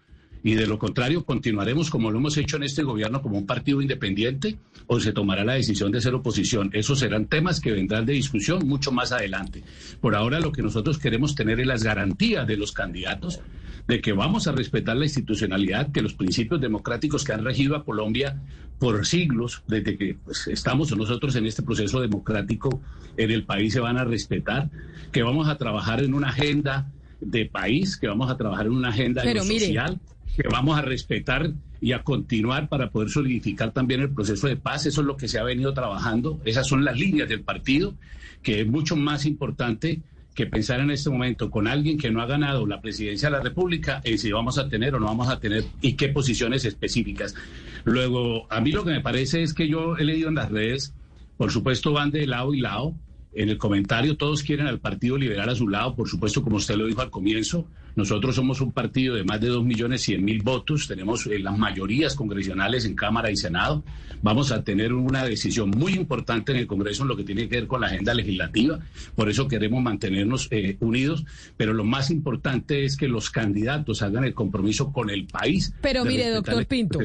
Y 0.43 0.55
de 0.55 0.67
lo 0.67 0.79
contrario, 0.79 1.25
continuaremos 1.25 1.91
como 1.91 2.11
lo 2.11 2.19
hemos 2.19 2.37
hecho 2.37 2.57
en 2.57 2.62
este 2.62 2.83
gobierno 2.83 3.21
como 3.21 3.37
un 3.37 3.47
partido 3.47 3.83
independiente 3.83 4.57
o 4.87 5.01
se 5.01 5.12
tomará 5.12 5.45
la 5.45 5.55
decisión 5.55 5.91
de 5.93 6.01
ser 6.01 6.14
oposición. 6.14 6.71
Esos 6.73 7.01
serán 7.01 7.27
temas 7.27 7.61
que 7.61 7.73
vendrán 7.73 8.07
de 8.07 8.12
discusión 8.12 8.67
mucho 8.67 8.93
más 8.93 9.12
adelante. 9.12 9.62
Por 10.01 10.14
ahora 10.14 10.41
lo 10.41 10.53
que 10.53 10.62
nosotros 10.62 10.99
queremos 10.99 11.35
tener 11.35 11.61
es 11.61 11.67
las 11.67 11.83
garantías 11.83 12.47
de 12.47 12.57
los 12.57 12.73
candidatos 12.73 13.41
de 13.88 14.03
que 14.03 14.12
vamos 14.12 14.46
a 14.46 14.53
respetar 14.53 14.96
la 14.96 15.07
institucionalidad, 15.07 15.90
que 15.90 16.03
los 16.03 16.12
principios 16.12 16.61
democráticos 16.61 17.24
que 17.24 17.33
han 17.33 17.42
regido 17.42 17.74
a 17.74 17.85
Colombia 17.85 18.40
por 18.79 19.05
siglos, 19.07 19.62
desde 19.66 19.96
que 19.96 20.16
pues, 20.22 20.46
estamos 20.46 20.94
nosotros 20.94 21.35
en 21.37 21.46
este 21.46 21.62
proceso 21.62 22.01
democrático 22.01 22.83
en 23.16 23.31
el 23.31 23.44
país, 23.44 23.72
se 23.72 23.81
van 23.81 23.96
a 23.96 24.05
respetar, 24.05 24.70
que 25.11 25.22
vamos 25.22 25.48
a 25.48 25.57
trabajar 25.57 26.05
en 26.05 26.12
una 26.12 26.29
agenda 26.29 26.92
de 27.20 27.46
país, 27.46 27.96
que 27.96 28.07
vamos 28.07 28.31
a 28.31 28.37
trabajar 28.37 28.66
en 28.66 28.72
una 28.72 28.90
agenda 28.90 29.22
social, 29.22 29.98
que 30.37 30.48
vamos 30.48 30.79
a 30.79 30.83
respetar 30.83 31.51
y 31.81 31.92
a 31.92 32.03
continuar 32.03 32.68
para 32.68 32.90
poder 32.90 33.09
solidificar 33.09 33.72
también 33.72 34.03
el 34.03 34.11
proceso 34.11 34.48
de 34.48 34.57
paz. 34.57 34.85
Eso 34.85 35.01
es 35.01 35.07
lo 35.07 35.16
que 35.16 35.29
se 35.29 35.38
ha 35.38 35.44
venido 35.44 35.72
trabajando. 35.72 36.40
Esas 36.44 36.66
son 36.66 36.85
las 36.85 36.98
líneas 36.98 37.29
del 37.29 37.40
partido, 37.40 37.94
que 38.42 38.61
es 38.61 38.66
mucho 38.66 38.96
más 38.96 39.24
importante 39.24 40.03
que 40.38 40.46
pensar 40.46 40.79
en 40.79 40.92
este 40.92 41.11
momento 41.11 41.51
con 41.51 41.66
alguien 41.66 41.98
que 41.98 42.12
no 42.12 42.22
ha 42.22 42.27
ganado 42.27 42.64
la 42.64 42.81
presidencia 42.81 43.29
de 43.29 43.37
la 43.37 43.42
República 43.42 44.01
en 44.05 44.18
si 44.18 44.31
vamos 44.31 44.57
a 44.57 44.68
tener 44.68 44.94
o 44.94 45.01
no 45.01 45.07
vamos 45.07 45.29
a 45.29 45.40
tener 45.40 45.64
y 45.81 45.94
qué 45.94 46.11
posiciones 46.11 46.64
específicas. 46.64 47.35
Luego, 47.83 48.46
a 48.48 48.61
mí 48.61 48.70
lo 48.70 48.85
que 48.85 48.92
me 48.92 49.01
parece 49.01 49.42
es 49.42 49.53
que 49.53 49.66
yo 49.66 49.96
he 49.96 50.05
leído 50.05 50.29
en 50.29 50.37
las 50.37 50.53
redes, 50.53 50.94
por 51.38 51.51
supuesto 51.51 51.92
van 51.92 52.12
de 52.12 52.24
lado 52.29 52.55
y 52.55 52.61
lado, 52.61 52.94
en 53.35 53.49
el 53.49 53.59
comentario 53.59 54.17
todos 54.17 54.43
quieren 54.43 54.67
al 54.67 54.81
Partido 54.81 55.17
Liberal 55.17 55.49
a 55.49 55.55
su 55.55 55.69
lado, 55.69 55.95
por 55.95 56.09
supuesto, 56.09 56.43
como 56.43 56.57
usted 56.57 56.77
lo 56.77 56.87
dijo 56.87 57.03
al 57.03 57.11
comienzo. 57.11 57.67
Nosotros 57.95 58.37
somos 58.37 58.61
un 58.61 58.71
partido 58.71 59.17
de 59.17 59.25
más 59.25 59.41
de 59.41 59.49
dos 59.49 59.64
millones 59.64 60.03
cien 60.03 60.25
mil 60.25 60.43
votos, 60.43 60.87
tenemos 60.87 61.27
eh, 61.27 61.38
las 61.41 61.59
mayorías 61.59 62.14
congresionales 62.14 62.85
en 62.85 62.95
Cámara 62.95 63.31
y 63.31 63.37
Senado. 63.37 63.83
Vamos 64.23 64.53
a 64.53 64.62
tener 64.62 64.93
una 64.93 65.25
decisión 65.25 65.71
muy 65.71 65.95
importante 65.95 66.53
en 66.53 66.59
el 66.59 66.67
Congreso 66.67 67.03
en 67.03 67.09
lo 67.09 67.17
que 67.17 67.25
tiene 67.25 67.49
que 67.49 67.57
ver 67.57 67.67
con 67.67 67.81
la 67.81 67.88
agenda 67.88 68.14
legislativa. 68.14 68.79
Por 69.14 69.29
eso 69.29 69.49
queremos 69.49 69.83
mantenernos 69.83 70.49
eh, 70.51 70.77
unidos. 70.81 71.25
Pero 71.57 71.73
lo 71.73 71.85
más 71.85 72.11
importante 72.11 72.85
es 72.85 72.97
que 72.97 73.09
los 73.09 73.31
candidatos 73.31 74.03
hagan 74.03 74.25
el 74.25 74.35
compromiso 74.35 74.93
con 74.93 75.11
el 75.11 75.27
país. 75.27 75.73
Pero 75.81 76.05
mire, 76.05 76.31
doctor 76.31 76.67
Pinto. 76.67 77.01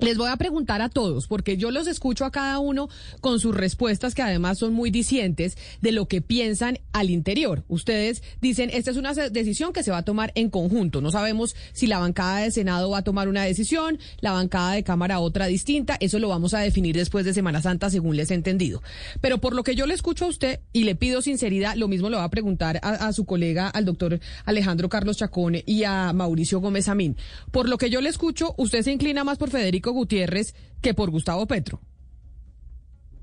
Les 0.00 0.16
voy 0.16 0.30
a 0.30 0.36
preguntar 0.36 0.80
a 0.80 0.88
todos, 0.88 1.26
porque 1.26 1.58
yo 1.58 1.70
los 1.70 1.86
escucho 1.86 2.24
a 2.24 2.30
cada 2.30 2.58
uno 2.58 2.88
con 3.20 3.38
sus 3.38 3.54
respuestas 3.54 4.14
que 4.14 4.22
además 4.22 4.56
son 4.56 4.72
muy 4.72 4.90
dicientes 4.90 5.58
de 5.82 5.92
lo 5.92 6.08
que 6.08 6.22
piensan 6.22 6.78
al 6.92 7.10
interior. 7.10 7.64
Ustedes 7.68 8.22
dicen, 8.40 8.70
esta 8.72 8.90
es 8.90 8.96
una 8.96 9.12
decisión 9.12 9.74
que 9.74 9.82
se 9.82 9.90
va 9.90 9.98
a 9.98 10.02
tomar 10.02 10.32
en 10.36 10.48
conjunto. 10.48 11.02
No 11.02 11.10
sabemos 11.10 11.54
si 11.72 11.86
la 11.86 11.98
bancada 11.98 12.38
de 12.38 12.50
Senado 12.50 12.88
va 12.88 12.98
a 12.98 13.04
tomar 13.04 13.28
una 13.28 13.44
decisión, 13.44 13.98
la 14.20 14.32
bancada 14.32 14.72
de 14.72 14.84
Cámara 14.84 15.20
otra 15.20 15.46
distinta. 15.46 15.98
Eso 16.00 16.18
lo 16.18 16.28
vamos 16.28 16.54
a 16.54 16.60
definir 16.60 16.96
después 16.96 17.26
de 17.26 17.34
Semana 17.34 17.60
Santa, 17.60 17.90
según 17.90 18.16
les 18.16 18.30
he 18.30 18.34
entendido. 18.34 18.82
Pero 19.20 19.36
por 19.36 19.54
lo 19.54 19.64
que 19.64 19.74
yo 19.74 19.84
le 19.84 19.92
escucho 19.92 20.24
a 20.24 20.28
usted 20.28 20.60
y 20.72 20.84
le 20.84 20.94
pido 20.94 21.20
sinceridad, 21.20 21.76
lo 21.76 21.88
mismo 21.88 22.08
lo 22.08 22.16
va 22.16 22.24
a 22.24 22.30
preguntar 22.30 22.80
a, 22.82 23.06
a 23.06 23.12
su 23.12 23.26
colega, 23.26 23.68
al 23.68 23.84
doctor 23.84 24.18
Alejandro 24.46 24.88
Carlos 24.88 25.18
Chacón 25.18 25.56
y 25.66 25.84
a 25.84 26.14
Mauricio 26.14 26.58
Gómez 26.60 26.88
Amín. 26.88 27.18
Por 27.50 27.68
lo 27.68 27.76
que 27.76 27.90
yo 27.90 28.00
le 28.00 28.08
escucho, 28.08 28.54
usted 28.56 28.82
se 28.82 28.92
inclina 28.92 29.24
más 29.24 29.36
por 29.36 29.50
Federico 29.50 29.89
Gutiérrez 29.92 30.54
que 30.80 30.94
por 30.94 31.10
Gustavo 31.10 31.46
Petro. 31.46 31.80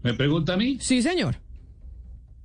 ¿Me 0.03 0.13
pregunta 0.13 0.53
a 0.53 0.57
mí? 0.57 0.77
Sí, 0.79 1.01
señor. 1.01 1.35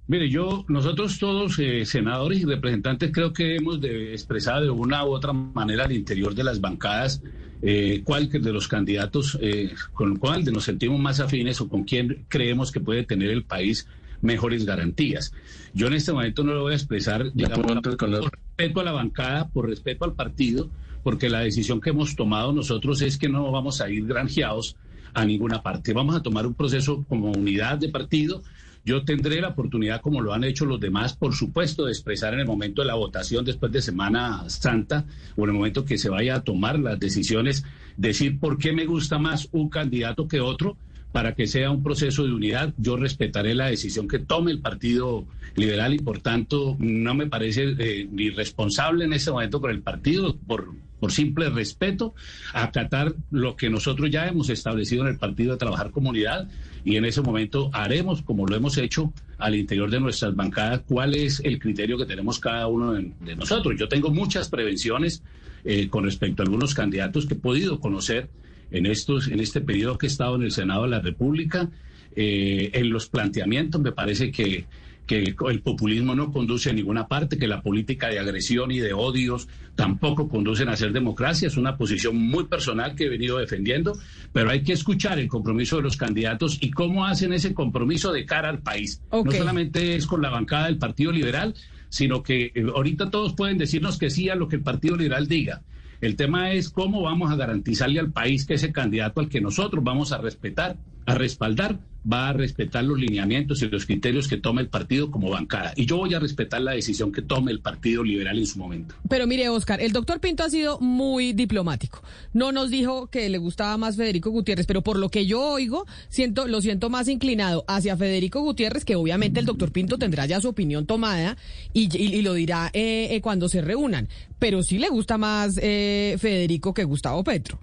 Mire, 0.09 0.29
yo, 0.29 0.65
nosotros 0.69 1.19
todos, 1.19 1.59
eh, 1.59 1.87
senadores 1.87 2.41
y 2.41 2.45
representantes, 2.45 3.13
creo 3.13 3.33
que 3.33 3.57
hemos 3.57 3.81
de 3.81 4.13
expresado 4.13 4.63
de 4.63 4.71
una 4.71 5.05
u 5.05 5.11
otra 5.11 5.33
manera 5.33 5.85
al 5.85 5.93
interior 5.93 6.35
de 6.35 6.45
las 6.45 6.61
bancadas 6.61 7.23
eh, 7.65 8.03
cuál 8.05 8.29
de 8.29 8.53
los 8.53 8.67
candidatos 8.67 9.39
eh, 9.41 9.73
con 9.93 10.17
cuál 10.17 10.45
nos 10.47 10.65
sentimos 10.65 10.99
más 10.99 11.21
afines 11.21 11.61
o 11.61 11.69
con 11.69 11.85
quién 11.85 12.25
creemos 12.29 12.73
que 12.73 12.81
puede 12.81 13.05
tener 13.05 13.31
el 13.31 13.45
país 13.45 13.87
mejores 14.21 14.67
garantías. 14.67 15.33
Yo 15.73 15.87
en 15.87 15.95
este 15.95 16.13
momento 16.13 16.43
no 16.43 16.55
lo 16.55 16.63
voy 16.63 16.73
a 16.73 16.77
expresar, 16.77 17.33
digamos, 17.33 17.67
por 17.67 18.11
respeto 18.11 18.81
a 18.81 18.85
la 18.85 18.93
bancada, 18.93 19.49
por 19.49 19.69
respeto 19.69 20.05
al 20.05 20.15
partido, 20.15 20.71
porque 21.03 21.29
la 21.29 21.41
decisión 21.41 21.81
que 21.81 21.91
hemos 21.91 22.17
tomado 22.17 22.53
nosotros 22.53 23.03
es 23.03 23.19
que 23.19 23.29
no 23.29 23.51
vamos 23.51 23.81
a 23.81 23.91
ir 23.91 24.07
granjeados 24.07 24.77
a 25.15 25.25
ninguna 25.25 25.63
parte. 25.63 25.93
Vamos 25.93 26.17
a 26.17 26.23
tomar 26.23 26.47
un 26.47 26.55
proceso 26.55 27.05
como 27.09 27.33
unidad 27.33 27.79
de 27.79 27.89
partido. 27.89 28.43
Yo 28.85 29.05
tendré 29.05 29.41
la 29.41 29.49
oportunidad, 29.49 30.01
como 30.01 30.21
lo 30.21 30.33
han 30.33 30.43
hecho 30.43 30.65
los 30.65 30.81
demás, 30.81 31.15
por 31.15 31.35
supuesto, 31.35 31.85
de 31.85 31.93
expresar 31.93 32.35
en 32.35 32.41
el 32.41 32.47
momento 32.47 32.83
de 32.83 32.89
la 32.89 32.95
votación 32.95 33.45
después 33.45 33.71
de 33.71 33.81
Semana 33.81 34.49
Santa 34.49 35.05
o 35.37 35.45
en 35.45 35.51
el 35.51 35.57
momento 35.57 35.85
que 35.85 35.99
se 35.99 36.09
vaya 36.09 36.37
a 36.37 36.43
tomar 36.43 36.81
las 36.81 36.99
decisiones, 36.99 37.65
decir 37.97 38.41
por 38.41 38.59
qué 38.59 38.73
me 38.73 38.87
gusta 38.87 39.19
más 39.19 39.49
un 39.53 39.69
candidato 39.69 40.27
que 40.27 40.41
otro 40.41 40.77
para 41.13 41.35
que 41.35 41.47
sea 41.47 41.71
un 41.71 41.83
proceso 41.83 42.25
de 42.25 42.33
unidad. 42.33 42.75
Yo 42.79 42.97
respetaré 42.97 43.55
la 43.55 43.67
decisión 43.67 44.09
que 44.09 44.19
tome 44.19 44.51
el 44.51 44.61
Partido 44.61 45.27
Liberal 45.55 45.95
y, 45.95 45.99
por 45.99 46.19
tanto, 46.19 46.75
no 46.81 47.15
me 47.15 47.27
parece 47.27 47.75
eh, 47.79 48.09
ni 48.11 48.31
responsable 48.31 49.05
en 49.05 49.13
ese 49.13 49.31
momento 49.31 49.61
con 49.61 49.71
el 49.71 49.83
partido 49.83 50.35
por 50.35 50.73
por 51.03 51.11
simple 51.11 51.51
respeto, 51.51 52.15
acatar 52.55 53.17
lo 53.33 53.57
que 53.57 53.69
nosotros 53.69 54.09
ya 54.09 54.29
hemos 54.29 54.51
establecido 54.51 55.03
en 55.03 55.09
el 55.09 55.19
Partido 55.19 55.51
de 55.51 55.59
Trabajar 55.59 55.91
Comunidad 55.91 56.49
y 56.85 56.95
en 56.95 57.05
ese 57.05 57.23
momento 57.23 57.71
haremos, 57.73 58.23
como 58.23 58.47
lo 58.47 58.55
hemos 58.55 58.79
hecho 58.79 59.13
al 59.37 59.57
interior 59.57 59.91
de 59.91 59.99
nuestras 59.99 60.37
bancadas, 60.37 60.83
cuál 60.87 61.17
es 61.17 61.41
el 61.41 61.59
criterio 61.59 61.99
que 61.99 62.07
tenemos 62.07 62.39
cada 62.39 62.69
uno 62.69 62.93
de, 62.93 63.35
nosotros. 63.35 63.75
Yo 63.77 63.89
tengo 63.89 64.11
muchas 64.11 64.49
prevenciones 64.49 65.25
eh, 65.65 65.89
con 65.89 66.05
respecto 66.05 66.45
a 66.45 66.47
algunos 66.47 66.73
candidatos 66.73 67.27
que 67.27 67.35
he 67.35 67.37
podido 67.37 67.81
conocer 67.81 68.31
en, 68.71 68.87
estos, 68.87 69.27
en 69.27 69.41
este 69.41 69.61
periodo 69.61 69.99
que 69.99 70.07
he 70.07 70.09
estado 70.09 70.37
en 70.37 70.45
el 70.45 70.53
Senado 70.53 70.85
de 70.85 70.91
la 70.91 71.01
República. 71.01 71.69
Eh, 72.15 72.71
en 72.75 72.91
los 72.91 73.09
planteamientos 73.09 73.81
me 73.81 73.91
parece 73.91 74.31
que 74.31 74.67
que 75.07 75.35
el 75.49 75.63
populismo 75.63 76.15
no 76.15 76.33
conduce 76.33 76.71
a 76.71 76.73
ninguna 76.73 77.09
parte, 77.09 77.37
que 77.37 77.49
la 77.49 77.63
política 77.63 78.09
de 78.09 78.19
agresión 78.19 78.71
y 78.71 78.79
de 78.79 78.93
odios 78.93 79.49
tampoco 79.75 80.29
conducen 80.29 80.69
a 80.69 80.77
ser 80.77 80.93
democracia. 80.93 81.49
Es 81.49 81.57
una 81.57 81.77
posición 81.77 82.17
muy 82.17 82.45
personal 82.45 82.95
que 82.95 83.05
he 83.05 83.09
venido 83.09 83.39
defendiendo, 83.39 83.99
pero 84.33 84.51
hay 84.51 84.63
que 84.63 84.73
escuchar 84.73 85.19
el 85.19 85.29
compromiso 85.29 85.77
de 85.77 85.83
los 85.83 85.97
candidatos 85.97 86.59
y 86.61 86.71
cómo 86.71 87.05
hacen 87.05 87.33
ese 87.33 87.53
compromiso 87.53 88.13
de 88.13 88.25
cara 88.25 88.49
al 88.49 88.61
país. 88.61 89.03
No 89.11 89.31
solamente 89.31 89.97
es 89.97 90.07
con 90.07 90.23
la 90.23 90.31
bancada 90.31 90.67
del 90.67 90.79
Partido 90.79 91.11
Liberal, 91.13 91.55
sino 91.89 92.23
que 92.23 92.53
eh, 92.55 92.67
ahorita 92.75 93.11
todos 93.11 93.35
pueden 93.35 93.59
decirnos 93.59 93.99
que 93.99 94.09
sí 94.09 94.31
a 94.31 94.35
lo 94.35 94.49
que 94.49 94.57
el 94.57 94.63
Partido 94.63 94.97
Liberal 94.97 95.29
diga. 95.29 95.63
El 96.01 96.17
tema 96.17 96.53
es 96.53 96.71
cómo 96.71 97.03
vamos 97.03 97.31
a 97.31 97.37
garantizarle 97.37 98.01
al 98.01 98.11
país 98.11 98.45
que 98.45 98.55
ese 98.55 98.73
candidato 98.73 99.21
al 99.21 99.29
que 99.29 99.41
nosotros 99.41 99.85
vamos 99.85 100.11
a 100.11 100.19
respetar, 100.19 100.77
a 101.07 101.15
respaldar, 101.15 101.79
va 102.11 102.29
a 102.29 102.33
respetar 102.33 102.85
los 102.85 102.99
lineamientos 102.99 103.63
y 103.63 103.69
los 103.69 103.87
criterios 103.87 104.29
que 104.29 104.37
tome 104.37 104.63
el 104.63 104.69
partido 104.69 105.11
como 105.11 105.31
bancada. 105.31 105.73
Y 105.77 105.87
yo 105.87 105.99
voy 105.99 106.15
a 106.15 106.19
respetar 106.19 106.61
la 106.61 106.73
decisión 106.73 107.13
que 107.13 107.23
tome 107.23 107.53
el 107.53 107.61
Partido 107.61 108.03
Liberal 108.03 108.39
en 108.39 108.47
su 108.47 108.59
momento. 108.59 108.95
Pero 109.09 109.27
mire, 109.27 109.49
Oscar, 109.49 109.81
el 109.81 109.93
doctor 109.93 110.21
Pinto 110.21 110.43
ha 110.43 110.51
sido 110.51 110.81
muy 110.81 111.33
diplomático. 111.33 112.03
No 112.33 112.53
nos 112.53 112.71
dijo 112.71 113.09
que 113.09 113.29
le 113.29 113.39
gustaba 113.39 113.77
más 113.77 113.97
Federico 113.97 114.31
Gutiérrez, 114.31 114.67
pero 114.67 114.83
por 114.83 114.99
lo 114.99 115.09
que 115.09 115.27
yo 115.27 115.41
oigo, 115.41 115.87
siento, 116.09 116.49
lo 116.49 116.61
siento 116.61 116.91
más 116.91 117.09
inclinado 117.09 117.65
hacia 117.69 117.97
Federico 117.97 118.41
Gutiérrez, 118.41 118.85
que 118.85 118.97
obviamente 118.97 119.41
el 119.41 119.47
doctor 119.47 119.73
Pinto 119.73 119.99
tendrá 119.99 120.27
ya 120.27 120.41
su 120.41 120.49
opinión 120.49 120.87
tomada 120.87 121.37
y, 121.73 122.23
lo 122.23 122.35
dirá 122.35 122.71
eh, 122.73 123.09
eh, 123.11 123.21
cuando 123.21 123.49
se 123.49 123.61
reúnan. 123.61 124.09
Pero 124.39 124.63
sí 124.63 124.79
le 124.79 124.89
gusta 124.89 125.19
más 125.19 125.59
eh, 125.63 126.17
Federico 126.19 126.75
que 126.75 126.85
Gustavo 126.85 127.23
Petro. 127.23 127.59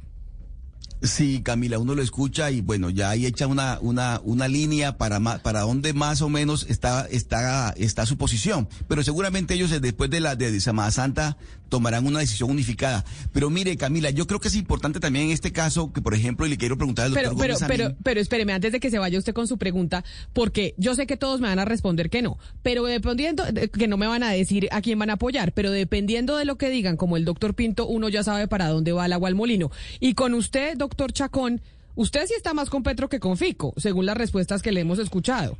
Sí, 1.02 1.42
Camila, 1.42 1.80
uno 1.80 1.96
lo 1.96 2.02
escucha 2.02 2.52
y 2.52 2.60
bueno, 2.60 2.90
ya 2.90 3.10
ahí 3.10 3.26
echa 3.26 3.48
una, 3.48 3.80
una, 3.82 4.20
una 4.26 4.50
línea 4.50 4.98
para, 4.98 5.20
para 5.40 5.62
dónde 5.62 5.94
más 5.94 6.22
o 6.22 6.28
menos 6.28 6.66
está, 6.68 7.08
está, 7.10 7.70
está 7.78 8.06
su 8.06 8.18
posición. 8.18 8.68
Pero 8.90 9.02
seguramente 9.04 9.54
ellos 9.54 9.72
eh, 9.72 9.80
después 9.80 10.10
de 10.10 10.20
la 10.20 10.36
de 10.36 10.60
Semana 10.60 10.92
Santa 10.92 11.38
tomarán 11.70 12.06
una 12.06 12.20
decisión 12.20 12.50
unificada. 12.50 13.06
Pero 13.32 13.50
mire, 13.50 13.78
Camila, 13.78 14.10
yo 14.10 14.28
creo 14.28 14.40
que 14.40 14.50
es 14.50 14.56
importante 14.56 15.00
también 15.00 15.26
en 15.26 15.32
este 15.32 15.52
caso 15.54 15.94
que, 15.94 16.02
por 16.02 16.16
ejemplo, 16.16 16.46
y 16.46 16.50
le 16.50 16.58
quiero 16.58 16.78
preguntar 16.78 17.06
al 17.06 17.14
doctor 17.14 17.38
pero, 17.38 17.58
pero, 17.60 17.68
pero, 17.68 17.96
pero 18.04 18.20
espéreme, 18.20 18.54
antes 18.54 18.72
de 18.72 18.80
que 18.80 18.90
se 18.90 19.00
vaya 19.00 19.18
usted 19.18 19.34
con 19.34 19.48
su 19.48 19.58
pregunta, 19.58 20.04
porque 20.34 20.74
yo 20.78 20.96
sé 20.96 21.08
que 21.08 21.16
todos 21.16 21.40
me 21.40 21.48
van 21.48 21.60
a 21.60 21.66
responder 21.66 22.10
que 22.10 22.22
no, 22.22 22.40
pero 22.64 22.84
dependiendo, 22.86 23.44
que 23.72 23.88
no 23.88 23.98
me 23.98 24.08
van 24.08 24.24
a 24.24 24.32
decir 24.32 24.68
a 24.72 24.82
quién 24.82 25.00
van 25.00 25.12
a 25.12 25.14
apoyar, 25.14 25.54
pero 25.54 25.72
dependiendo 25.72 26.36
de 26.36 26.46
lo 26.46 26.58
que 26.58 26.70
digan, 26.70 26.98
como 26.98 27.16
el 27.16 27.24
doctor 27.24 27.54
Pinto, 27.54 27.88
uno 27.88 28.10
ya 28.10 28.24
sabe 28.24 28.48
para 28.48 28.68
dónde 28.68 28.92
va 28.92 29.06
el 29.06 29.14
agua 29.14 29.30
al 29.30 29.36
molino. 29.36 29.72
Y 30.00 30.16
con 30.16 30.34
usted, 30.34 30.76
doctor 30.76 30.89
doctor 30.90 31.14
Chacón, 31.14 31.62
usted 31.96 32.26
sí 32.26 32.34
está 32.36 32.54
más 32.54 32.70
con 32.70 32.84
Petro 32.84 33.10
que 33.10 33.20
con 33.20 33.38
Fico, 33.38 33.74
según 33.78 34.06
las 34.06 34.18
respuestas 34.18 34.62
que 34.62 34.72
le 34.72 34.82
hemos 34.82 35.00
escuchado. 35.00 35.56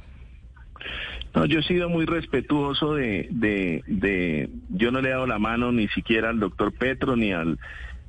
No, 1.36 1.46
yo 1.46 1.60
he 1.60 1.64
sido 1.64 1.90
muy 1.90 2.06
respetuoso 2.06 2.96
de, 2.96 3.28
de, 3.30 3.84
de, 3.86 4.50
yo 4.70 4.92
no 4.92 5.02
le 5.02 5.10
he 5.10 5.12
dado 5.12 5.28
la 5.28 5.38
mano 5.38 5.72
ni 5.72 5.88
siquiera 5.90 6.30
al 6.30 6.40
doctor 6.40 6.74
Petro 6.74 7.16
ni 7.16 7.32
al 7.32 7.60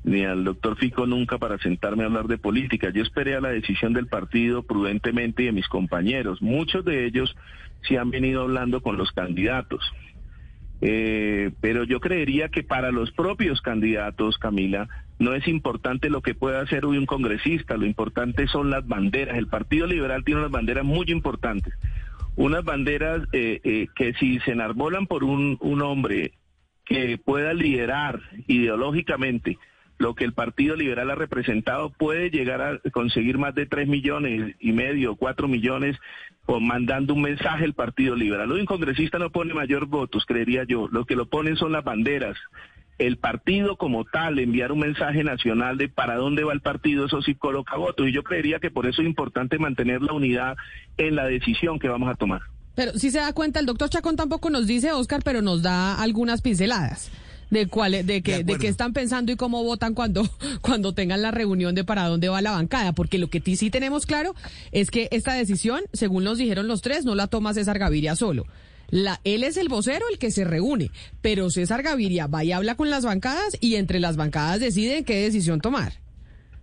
ni 0.02 0.24
al 0.24 0.44
doctor 0.44 0.78
Fico 0.78 1.06
nunca 1.06 1.36
para 1.36 1.58
sentarme 1.58 2.04
a 2.04 2.06
hablar 2.06 2.26
de 2.26 2.38
política. 2.38 2.88
Yo 2.88 3.02
esperé 3.02 3.36
a 3.36 3.40
la 3.42 3.50
decisión 3.50 3.92
del 3.92 4.06
partido 4.06 4.62
prudentemente 4.62 5.42
y 5.42 5.46
de 5.46 5.52
mis 5.52 5.68
compañeros. 5.68 6.40
Muchos 6.40 6.86
de 6.86 7.04
ellos 7.04 7.36
sí 7.86 7.96
han 7.96 8.10
venido 8.10 8.40
hablando 8.40 8.80
con 8.80 8.96
los 8.96 9.12
candidatos. 9.12 9.84
Eh, 10.80 11.50
pero 11.60 11.84
yo 11.84 12.00
creería 12.00 12.48
que 12.48 12.62
para 12.62 12.90
los 12.90 13.10
propios 13.10 13.60
candidatos, 13.60 14.38
Camila, 14.38 14.88
no 15.20 15.34
es 15.34 15.46
importante 15.46 16.08
lo 16.08 16.22
que 16.22 16.34
pueda 16.34 16.62
hacer 16.62 16.86
hoy 16.86 16.96
un 16.96 17.04
congresista, 17.04 17.76
lo 17.76 17.84
importante 17.84 18.48
son 18.48 18.70
las 18.70 18.88
banderas. 18.88 19.36
El 19.36 19.48
Partido 19.48 19.86
Liberal 19.86 20.24
tiene 20.24 20.40
unas 20.40 20.50
banderas 20.50 20.84
muy 20.84 21.04
importantes, 21.10 21.74
unas 22.36 22.64
banderas 22.64 23.28
eh, 23.32 23.60
eh, 23.62 23.88
que 23.94 24.14
si 24.14 24.40
se 24.40 24.52
enarbolan 24.52 25.06
por 25.06 25.22
un, 25.22 25.58
hombre 25.82 26.32
que 26.86 27.18
pueda 27.18 27.52
liderar 27.52 28.18
ideológicamente 28.46 29.58
lo 29.98 30.14
que 30.14 30.24
el 30.24 30.32
Partido 30.32 30.74
Liberal 30.74 31.10
ha 31.10 31.14
representado, 31.14 31.90
puede 31.90 32.30
llegar 32.30 32.62
a 32.62 32.78
conseguir 32.90 33.36
más 33.36 33.54
de 33.54 33.66
tres 33.66 33.86
millones 33.86 34.56
y 34.58 34.72
medio, 34.72 35.16
cuatro 35.16 35.46
millones, 35.48 35.98
o 36.46 36.58
mandando 36.58 37.12
un 37.12 37.20
mensaje 37.20 37.66
al 37.66 37.74
Partido 37.74 38.16
Liberal. 38.16 38.50
Hoy 38.50 38.60
un 38.60 38.66
congresista 38.66 39.18
no 39.18 39.28
pone 39.28 39.52
mayor 39.52 39.84
votos, 39.84 40.24
creería 40.24 40.64
yo. 40.64 40.88
Lo 40.90 41.04
que 41.04 41.14
lo 41.14 41.26
ponen 41.26 41.56
son 41.56 41.72
las 41.72 41.84
banderas, 41.84 42.38
el 43.00 43.16
partido 43.16 43.76
como 43.76 44.04
tal, 44.04 44.38
enviar 44.38 44.72
un 44.72 44.80
mensaje 44.80 45.24
nacional 45.24 45.78
de 45.78 45.88
para 45.88 46.16
dónde 46.16 46.44
va 46.44 46.52
el 46.52 46.60
partido, 46.60 47.06
eso 47.06 47.22
sí 47.22 47.34
coloca 47.34 47.76
votos. 47.76 48.06
Y 48.06 48.12
yo 48.12 48.22
creería 48.22 48.58
que 48.58 48.70
por 48.70 48.86
eso 48.86 49.00
es 49.00 49.08
importante 49.08 49.58
mantener 49.58 50.02
la 50.02 50.12
unidad 50.12 50.56
en 50.98 51.16
la 51.16 51.24
decisión 51.24 51.78
que 51.78 51.88
vamos 51.88 52.10
a 52.10 52.14
tomar. 52.14 52.42
Pero 52.74 52.92
si 52.92 53.10
se 53.10 53.18
da 53.18 53.32
cuenta, 53.32 53.58
el 53.58 53.64
doctor 53.64 53.88
Chacón 53.88 54.16
tampoco 54.16 54.50
nos 54.50 54.66
dice, 54.66 54.92
Oscar, 54.92 55.22
pero 55.24 55.40
nos 55.40 55.62
da 55.62 55.94
algunas 55.94 56.42
pinceladas 56.42 57.10
de 57.48 57.66
cuál 57.66 58.06
de 58.06 58.22
qué 58.22 58.44
de, 58.44 58.58
qué 58.58 58.68
están 58.68 58.92
pensando 58.92 59.32
y 59.32 59.36
cómo 59.36 59.64
votan 59.64 59.94
cuando 59.94 60.28
cuando 60.60 60.92
tengan 60.92 61.22
la 61.22 61.30
reunión 61.30 61.74
de 61.74 61.84
para 61.84 62.06
dónde 62.06 62.28
va 62.28 62.42
la 62.42 62.52
bancada, 62.52 62.92
porque 62.92 63.18
lo 63.18 63.30
que 63.30 63.40
sí 63.56 63.70
tenemos 63.70 64.04
claro 64.04 64.34
es 64.72 64.90
que 64.90 65.08
esta 65.10 65.32
decisión, 65.32 65.80
según 65.94 66.24
nos 66.24 66.36
dijeron 66.36 66.68
los 66.68 66.82
tres, 66.82 67.06
no 67.06 67.14
la 67.14 67.28
toma 67.28 67.54
César 67.54 67.78
Gaviria 67.78 68.14
solo. 68.14 68.46
La, 68.90 69.20
él 69.24 69.44
es 69.44 69.56
el 69.56 69.68
vocero 69.68 70.04
el 70.10 70.18
que 70.18 70.30
se 70.30 70.44
reúne, 70.44 70.90
pero 71.22 71.50
César 71.50 71.82
Gaviria 71.82 72.26
va 72.26 72.44
y 72.44 72.52
habla 72.52 72.74
con 72.74 72.90
las 72.90 73.04
bancadas 73.04 73.56
y 73.60 73.76
entre 73.76 74.00
las 74.00 74.16
bancadas 74.16 74.60
deciden 74.60 75.04
qué 75.04 75.16
decisión 75.16 75.60
tomar. 75.60 75.94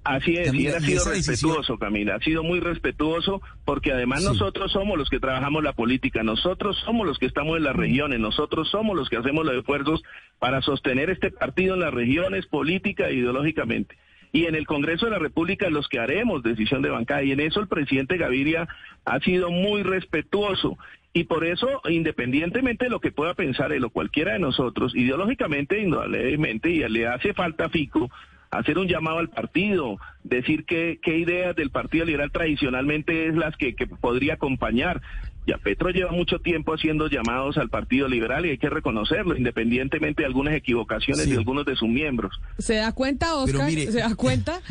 Así 0.07 0.37
es, 0.37 0.53
y 0.53 0.67
él 0.67 0.75
ha 0.75 0.79
sido 0.79 1.03
respetuoso, 1.03 1.77
Camila, 1.77 2.15
ha 2.15 2.19
sido 2.19 2.41
muy 2.41 2.61
respetuoso 2.61 3.41
porque 3.65 3.91
además 3.91 4.23
nosotros 4.23 4.71
somos 4.71 4.97
los 4.97 5.09
que 5.09 5.19
trabajamos 5.19 5.61
la 5.63 5.73
política, 5.73 6.23
nosotros 6.23 6.77
somos 6.85 7.05
los 7.05 7.19
que 7.19 7.25
estamos 7.25 7.57
en 7.57 7.65
las 7.65 7.75
regiones, 7.75 8.17
nosotros 8.17 8.69
somos 8.69 8.95
los 8.95 9.09
que 9.09 9.17
hacemos 9.17 9.45
los 9.45 9.55
esfuerzos 9.55 10.01
para 10.39 10.61
sostener 10.61 11.09
este 11.09 11.29
partido 11.29 11.73
en 11.73 11.81
las 11.81 11.93
regiones 11.93 12.45
política 12.45 13.09
e 13.09 13.15
ideológicamente. 13.15 13.97
y 14.31 14.45
en 14.45 14.55
el 14.55 14.67
Congreso 14.67 15.05
de 15.05 15.11
la 15.11 15.19
República 15.19 15.69
los 15.69 15.87
que 15.87 15.99
haremos 15.99 16.43
decisión 16.43 16.81
de 16.81 16.89
bancada. 16.89 17.23
Y 17.23 17.31
en 17.31 17.39
eso 17.39 17.59
el 17.59 17.67
presidente 17.67 18.17
Gaviria 18.17 18.67
ha 19.05 19.19
sido 19.21 19.49
muy 19.51 19.83
respetuoso. 19.83 20.77
Y 21.13 21.23
por 21.23 21.45
eso, 21.45 21.67
independientemente 21.89 22.85
de 22.85 22.91
lo 22.91 22.99
que 22.99 23.11
pueda 23.11 23.33
pensar 23.33 23.71
él 23.71 23.83
o 23.83 23.89
cualquiera 23.89 24.33
de 24.33 24.39
nosotros, 24.39 24.95
ideológicamente, 24.95 25.81
indudablemente, 25.81 26.69
y 26.69 26.87
le 26.87 27.07
hace 27.07 27.33
falta 27.33 27.65
a 27.65 27.69
Fico, 27.69 28.11
hacer 28.51 28.77
un 28.77 28.87
llamado 28.87 29.19
al 29.19 29.29
partido, 29.29 29.97
decir 30.23 30.65
qué, 30.65 30.99
qué 31.01 31.17
ideas 31.17 31.55
del 31.55 31.71
Partido 31.71 32.05
Liberal 32.05 32.31
tradicionalmente 32.31 33.27
es 33.27 33.35
las 33.35 33.55
que, 33.57 33.75
que 33.75 33.87
podría 33.87 34.35
acompañar. 34.35 35.01
Ya 35.47 35.57
Petro 35.57 35.89
lleva 35.91 36.11
mucho 36.11 36.39
tiempo 36.39 36.73
haciendo 36.73 37.07
llamados 37.07 37.57
al 37.57 37.69
Partido 37.69 38.09
Liberal 38.09 38.45
y 38.45 38.49
hay 38.49 38.57
que 38.57 38.69
reconocerlo, 38.69 39.37
independientemente 39.37 40.23
de 40.23 40.27
algunas 40.27 40.53
equivocaciones 40.53 41.29
de 41.29 41.37
algunos 41.37 41.65
de 41.65 41.77
sus 41.77 41.87
miembros. 41.87 42.37
¿Se 42.57 42.75
da 42.75 42.91
cuenta, 42.91 43.33
Oscar? 43.35 43.71
¿Se 43.71 43.99
da 43.99 44.13
cuenta? 44.15 44.61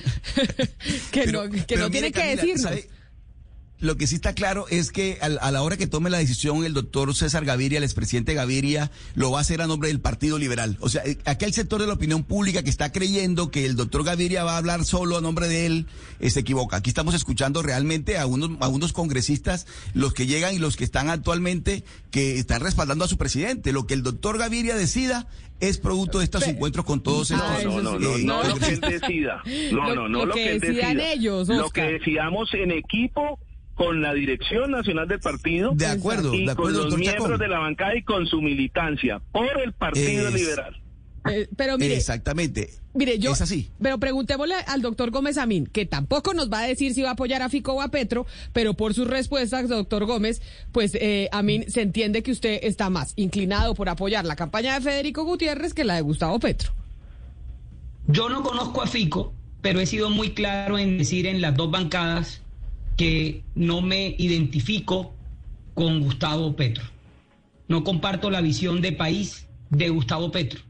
que 1.13 1.27
no, 1.29 1.45
que 1.67 1.77
no 1.77 1.91
tiene 1.91 2.13
que 2.13 2.37
decirnos. 2.37 2.89
Lo 3.79 3.97
que 3.97 4.07
sí 4.07 4.15
está 4.15 4.35
claro 4.35 4.65
es 4.71 4.91
que 4.91 5.19
a, 5.21 5.51
la 5.51 5.63
hora 5.63 5.77
que 5.77 5.87
tome 5.87 6.09
la 6.09 6.17
decisión 6.17 6.65
el 6.65 6.73
doctor 6.73 7.15
César 7.15 7.45
Gaviria, 7.45 7.77
el 7.77 7.85
expresidente 7.85 8.33
Gaviria, 8.33 8.91
lo 9.15 9.31
va 9.31 9.39
a 9.39 9.41
hacer 9.43 9.61
a 9.61 9.67
nombre 9.67 9.89
del 9.89 10.01
Partido 10.01 10.39
Liberal. 10.39 10.79
O 10.81 10.89
sea, 10.89 11.03
eh, 11.05 11.19
aquel 11.27 11.53
sector 11.53 11.81
de 11.81 11.87
la 11.87 11.93
opinión 11.93 12.25
pública 12.25 12.63
que 12.63 12.71
está 12.71 12.91
creyendo 12.91 13.51
que 13.51 13.67
el 13.67 13.77
doctor 13.77 14.03
Gaviria 14.03 14.45
va 14.45 14.55
a 14.55 14.59
hablar 14.59 14.87
solo 14.87 15.19
a 15.19 15.21
nombre 15.21 15.47
de 15.49 15.67
él, 15.67 15.87
eh, 16.21 16.31
se 16.31 16.41
equivoca. 16.41 16.79
Aquí 16.79 16.89
estamos 16.89 17.15
escuchando 17.15 17.63
realmente 17.63 18.17
a 18.17 18.25
unos, 18.25 18.53
a 18.61 18.69
unos 18.69 18.95
congresistas, 18.95 19.67
los 19.93 20.15
que 20.15 20.27
llegan 20.27 20.55
y 20.55 20.59
los 20.59 20.77
que 20.77 20.85
están 20.85 21.11
actualmente, 21.11 21.85
que 22.11 22.39
están 22.39 22.63
respaldando 22.63 23.05
a 23.05 23.09
su 23.09 23.19
presidente. 23.19 23.73
Lo 23.73 23.87
que 23.87 23.93
el 23.93 24.03
doctor 24.03 24.39
Gaviria 24.39 24.75
decida 24.75 25.29
es 25.61 25.77
producto 25.77 26.19
de 26.19 26.25
estos 26.25 26.47
encuentros 26.47 26.87
con 26.87 27.03
todos 27.03 27.31
estos. 27.31 27.65
No, 27.65 27.83
no, 27.83 27.99
no, 27.99 28.19
no, 28.19 28.43
lo 28.43 28.57
que 28.57 28.69
él 28.69 28.81
decida. 28.81 29.43
No, 29.73 29.95
no, 29.95 30.09
no, 30.09 30.25
lo, 30.25 30.35
que, 30.35 30.53
él 30.53 30.61
decida. 30.61 31.13
ellos, 31.13 31.49
Lo 31.49 31.69
que 31.69 31.83
decidamos 31.83 32.53
en 32.55 32.71
equipo 32.71 33.39
con 33.77 34.01
la 34.01 34.15
dirección 34.15 34.73
nacional 34.73 35.07
del 35.07 35.21
partido 35.21 35.73
de 35.75 35.87
acuerdo, 35.87 36.35
y 36.35 36.47
de 36.47 36.53
acuerdo, 36.53 36.81
con 36.81 36.91
los 36.91 36.99
miembros 36.99 37.39
de 37.39 37.47
la 37.47 37.59
bancada 37.59 37.95
y 37.95 38.03
con 38.03 38.27
su 38.27 38.41
militancia 38.41 39.21
por 39.31 39.61
el 39.61 39.73
Partido 39.75 40.31
Liberal. 40.31 40.81
Eh, 41.31 41.49
pero 41.57 41.77
mire, 41.77 41.97
exactamente. 41.97 42.71
Mire, 42.95 43.19
yo, 43.19 43.33
es 43.33 43.43
así. 43.43 43.71
Pero 43.83 43.99
preguntémosle 43.99 44.55
al 44.67 44.81
doctor 44.81 45.11
Gómez 45.11 45.37
Amín, 45.37 45.67
que 45.67 45.85
tampoco 45.85 46.33
nos 46.33 46.51
va 46.51 46.61
a 46.61 46.67
decir 46.67 46.95
si 46.95 47.03
va 47.03 47.11
a 47.11 47.13
apoyar 47.13 47.43
a 47.43 47.51
Fico 47.51 47.75
o 47.75 47.83
a 47.83 47.91
Petro, 47.91 48.27
pero 48.53 48.75
por 48.75 48.95
sus 48.95 49.07
respuestas, 49.07 49.69
doctor 49.69 50.07
Gómez, 50.07 50.41
pues 50.73 50.95
eh, 50.95 51.29
Amín 51.33 51.71
se 51.71 51.83
entiende 51.83 52.23
que 52.23 52.31
usted 52.31 52.61
está 52.63 52.89
más 52.89 53.13
inclinado 53.17 53.75
por 53.75 53.89
apoyar 53.89 54.25
la 54.25 54.37
campaña 54.37 54.75
de 54.75 54.81
Federico 54.81 55.25
Gutiérrez 55.25 55.75
que 55.75 55.85
la 55.85 55.97
de 55.97 56.01
Gustavo 56.01 56.39
Petro. 56.39 56.73
Yo 58.07 58.29
no 58.31 58.43
conozco 58.43 58.81
a 58.83 58.87
Fico, 58.87 59.35
pero 59.61 59.81
he 59.81 59.87
sido 59.87 60.09
muy 60.09 60.31
claro 60.31 60.79
en 60.79 60.97
decir 60.97 61.27
en 61.27 61.43
las 61.43 61.57
dos 61.57 61.71
bancadas 61.71 62.41
que 62.97 63.43
no 63.55 63.83
me 63.83 64.15
identifico 64.19 65.15
con 65.75 66.01
Gustavo 66.01 66.57
Petro. 66.57 66.85
No 67.69 67.85
comparto 67.85 68.31
la 68.31 68.41
visión 68.41 68.81
de 68.81 68.93
país 68.93 69.47
de 69.71 69.89
Gustavo 69.91 70.31
Petro. 70.31 70.61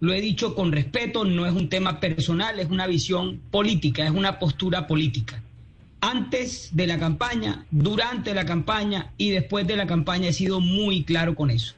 Lo 0.00 0.12
he 0.12 0.20
dicho 0.20 0.56
con 0.56 0.72
respeto, 0.72 1.24
no 1.24 1.46
es 1.46 1.52
un 1.52 1.68
tema 1.68 2.00
personal, 2.00 2.58
es 2.58 2.68
una 2.68 2.88
visión 2.88 3.40
política, 3.50 4.04
es 4.04 4.10
una 4.10 4.40
postura 4.40 4.88
política. 4.88 5.40
Antes 6.00 6.70
de 6.72 6.88
la 6.88 6.98
campaña, 6.98 7.66
durante 7.70 8.34
la 8.34 8.44
campaña 8.44 9.12
y 9.16 9.30
después 9.30 9.64
de 9.68 9.76
la 9.76 9.86
campaña 9.86 10.28
he 10.28 10.32
sido 10.32 10.58
muy 10.58 11.04
claro 11.04 11.36
con 11.36 11.50
eso. 11.50 11.74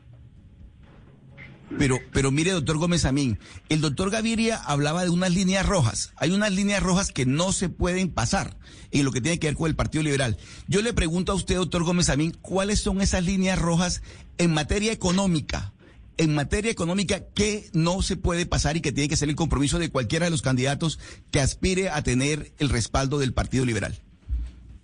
Pero, 1.79 1.99
pero 2.13 2.31
mire, 2.31 2.53
doctor 2.53 2.79
Gómez 2.79 3.05
Amín, 3.05 3.39
el 3.69 3.81
doctor 3.81 4.11
Gaviria 4.11 4.57
hablaba 4.57 5.03
de 5.03 5.11
unas 5.11 5.33
líneas 5.33 5.67
rojas. 5.67 6.13
Hay 6.17 6.31
unas 6.31 6.53
líneas 6.53 6.83
rojas 6.83 7.11
que 7.11 7.27
no 7.27 7.53
se 7.53 7.69
pueden 7.69 8.11
pasar 8.11 8.57
en 8.93 9.05
lo 9.05 9.13
que 9.13 9.21
tiene 9.21 9.39
que 9.39 9.49
ver 9.49 9.57
con 9.57 9.69
el 9.69 9.75
Partido 9.75 10.05
Liberal. 10.05 10.37
Yo 10.69 10.83
le 10.83 10.93
pregunto 10.93 11.33
a 11.33 11.35
usted, 11.35 11.57
doctor 11.57 11.83
Gómez 11.83 12.11
Amín, 12.11 12.37
¿cuáles 12.41 12.81
son 12.81 13.01
esas 13.01 13.25
líneas 13.25 13.59
rojas 13.59 14.03
en 14.39 14.55
materia 14.55 14.93
económica? 14.93 15.73
En 16.17 16.33
materia 16.33 16.71
económica, 16.71 17.25
¿qué 17.35 17.69
no 17.73 18.03
se 18.03 18.17
puede 18.17 18.47
pasar 18.47 18.77
y 18.77 18.81
que 18.81 18.93
tiene 18.93 19.09
que 19.09 19.17
ser 19.17 19.29
el 19.29 19.35
compromiso 19.35 19.81
de 19.81 19.91
cualquiera 19.91 20.27
de 20.27 20.31
los 20.31 20.43
candidatos 20.43 21.01
que 21.33 21.41
aspire 21.41 21.91
a 21.91 22.03
tener 22.03 22.53
el 22.59 22.69
respaldo 22.69 23.19
del 23.19 23.35
Partido 23.35 23.65
Liberal? 23.65 24.01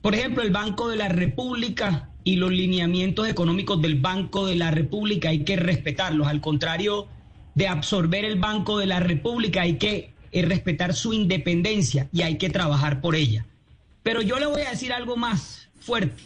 Por 0.03 0.14
ejemplo, 0.14 0.42
el 0.42 0.50
Banco 0.50 0.88
de 0.88 0.96
la 0.96 1.09
República 1.09 2.10
y 2.24 2.37
los 2.37 2.50
lineamientos 2.50 3.28
económicos 3.28 3.80
del 3.80 3.96
Banco 3.96 4.46
de 4.46 4.56
la 4.56 4.70
República 4.70 5.30
hay 5.30 5.44
que 5.44 5.56
respetarlos. 5.56 6.26
Al 6.26 6.40
contrario 6.40 7.09
de 7.54 7.68
absorber 7.68 8.24
el 8.24 8.38
Banco 8.38 8.78
de 8.78 8.87
la 8.87 9.00
República, 9.00 9.62
hay 9.62 9.78
que 9.78 10.12
eh, 10.33 10.42
respetar 10.42 10.94
su 10.94 11.12
independencia 11.12 12.09
y 12.12 12.22
hay 12.22 12.37
que 12.38 12.50
trabajar 12.50 13.00
por 13.00 13.16
ella. 13.16 13.46
Pero 14.02 14.22
yo 14.22 14.38
le 14.38 14.46
voy 14.46 14.62
a 14.62 14.70
decir 14.70 14.92
algo 14.92 15.16
más 15.16 15.68
fuerte. 15.80 16.22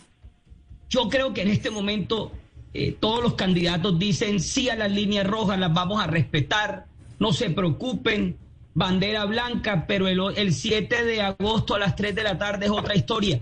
Yo 0.90 1.08
creo 1.08 1.32
que 1.32 1.42
en 1.42 1.48
este 1.48 1.70
momento 1.70 2.32
eh, 2.72 2.96
todos 2.98 3.22
los 3.22 3.34
candidatos 3.34 3.98
dicen 3.98 4.40
sí 4.40 4.68
a 4.68 4.76
las 4.76 4.90
líneas 4.90 5.26
rojas, 5.26 5.58
las 5.58 5.72
vamos 5.72 6.02
a 6.02 6.06
respetar, 6.06 6.86
no 7.18 7.32
se 7.32 7.50
preocupen, 7.50 8.36
bandera 8.74 9.24
blanca, 9.24 9.86
pero 9.86 10.08
el, 10.08 10.20
el 10.36 10.52
7 10.52 11.04
de 11.04 11.22
agosto 11.22 11.74
a 11.74 11.78
las 11.78 11.96
3 11.96 12.14
de 12.14 12.22
la 12.24 12.38
tarde 12.38 12.66
es 12.66 12.72
otra 12.72 12.96
historia. 12.96 13.40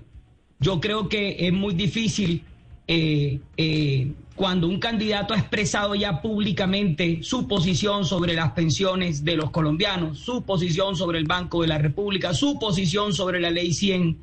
Yo 0.63 0.81
creo 0.81 1.09
que 1.09 1.49
es 1.49 1.53
muy 1.53 1.75
difícil 1.75 2.45
eh, 2.87 3.41
eh, 3.57 4.13
cuando 4.37 4.69
un 4.69 4.79
candidato 4.79 5.35
ha 5.35 5.39
expresado 5.39 5.97
ya 5.97 6.23
públicamente 6.23 7.19
su 7.23 7.49
posición 7.49 8.05
sobre 8.05 8.35
las 8.35 8.53
pensiones 8.53 9.25
de 9.25 9.37
los 9.37 9.51
colombianos, 9.51 10.21
su 10.21 10.45
posición 10.45 10.95
sobre 10.95 11.19
el 11.19 11.25
Banco 11.25 11.63
de 11.63 11.69
la 11.69 11.79
República, 11.79 12.33
su 12.33 12.61
posición 12.61 13.13
sobre 13.13 13.41
la 13.41 13.51
ley 13.51 13.73
100. 13.73 14.17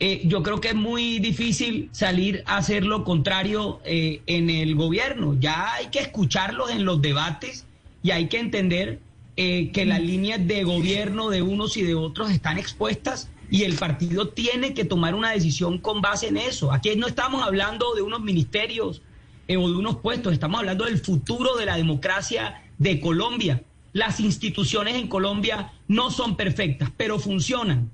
Eh, 0.00 0.22
yo 0.24 0.42
creo 0.42 0.58
que 0.58 0.68
es 0.68 0.74
muy 0.74 1.18
difícil 1.18 1.90
salir 1.92 2.42
a 2.46 2.56
hacer 2.56 2.86
lo 2.86 3.04
contrario 3.04 3.80
en 3.84 4.48
el 4.48 4.74
gobierno. 4.74 5.36
Ya 5.38 5.74
hay 5.74 5.88
que 5.88 5.98
escucharlos 5.98 6.70
en 6.70 6.86
los 6.86 7.02
debates 7.02 7.66
y 8.02 8.10
hay 8.10 8.28
que 8.28 8.38
entender 8.40 9.00
que 9.36 9.84
las 9.86 10.00
líneas 10.00 10.46
de 10.46 10.64
gobierno 10.64 11.28
de 11.28 11.42
unos 11.42 11.76
y 11.76 11.82
de 11.82 11.94
otros 11.94 12.30
están 12.30 12.58
expuestas 12.58 13.28
y 13.50 13.62
el 13.62 13.74
partido 13.76 14.28
tiene 14.28 14.74
que 14.74 14.84
tomar 14.84 15.14
una 15.14 15.30
decisión 15.30 15.78
con 15.78 16.00
base 16.00 16.28
en 16.28 16.36
eso. 16.36 16.72
Aquí 16.72 16.94
no 16.96 17.06
estamos 17.06 17.42
hablando 17.42 17.94
de 17.94 18.02
unos 18.02 18.20
ministerios 18.20 19.02
eh, 19.48 19.56
o 19.56 19.68
de 19.68 19.76
unos 19.76 19.96
puestos, 19.96 20.32
estamos 20.32 20.60
hablando 20.60 20.84
del 20.84 20.98
futuro 20.98 21.56
de 21.56 21.66
la 21.66 21.76
democracia 21.76 22.62
de 22.78 23.00
Colombia. 23.00 23.62
Las 23.92 24.18
instituciones 24.20 24.96
en 24.96 25.08
Colombia 25.08 25.72
no 25.86 26.10
son 26.10 26.36
perfectas, 26.36 26.90
pero 26.96 27.18
funcionan 27.18 27.90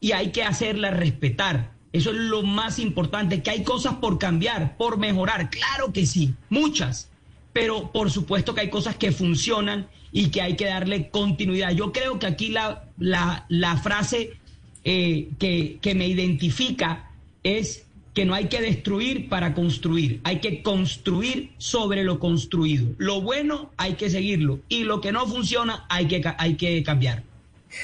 y 0.00 0.12
hay 0.12 0.32
que 0.32 0.42
hacerlas 0.42 0.96
respetar. 0.96 1.72
Eso 1.92 2.10
es 2.10 2.16
lo 2.16 2.42
más 2.42 2.80
importante, 2.80 3.42
que 3.42 3.50
hay 3.50 3.62
cosas 3.62 3.94
por 3.94 4.18
cambiar, 4.18 4.76
por 4.76 4.98
mejorar, 4.98 5.48
claro 5.48 5.92
que 5.92 6.06
sí, 6.06 6.34
muchas, 6.48 7.08
pero 7.52 7.92
por 7.92 8.10
supuesto 8.10 8.52
que 8.52 8.62
hay 8.62 8.70
cosas 8.70 8.96
que 8.96 9.12
funcionan 9.12 9.88
y 10.10 10.30
que 10.30 10.42
hay 10.42 10.56
que 10.56 10.64
darle 10.64 11.08
continuidad. 11.10 11.70
Yo 11.70 11.92
creo 11.92 12.18
que 12.18 12.26
aquí 12.26 12.48
la, 12.48 12.84
la, 12.98 13.46
la 13.48 13.76
frase 13.76 14.40
eh, 14.84 15.28
que, 15.38 15.78
que 15.80 15.94
me 15.94 16.06
identifica 16.06 17.10
es 17.42 17.84
que 18.14 18.24
no 18.24 18.34
hay 18.34 18.46
que 18.46 18.60
destruir 18.60 19.28
para 19.28 19.54
construir, 19.54 20.20
hay 20.22 20.38
que 20.38 20.62
construir 20.62 21.50
sobre 21.58 22.04
lo 22.04 22.20
construido. 22.20 22.86
Lo 22.96 23.20
bueno 23.20 23.70
hay 23.76 23.94
que 23.94 24.08
seguirlo 24.08 24.60
y 24.68 24.84
lo 24.84 25.00
que 25.00 25.10
no 25.10 25.26
funciona 25.26 25.84
hay 25.88 26.06
que, 26.06 26.22
hay 26.38 26.54
que 26.54 26.82
cambiar. 26.84 27.24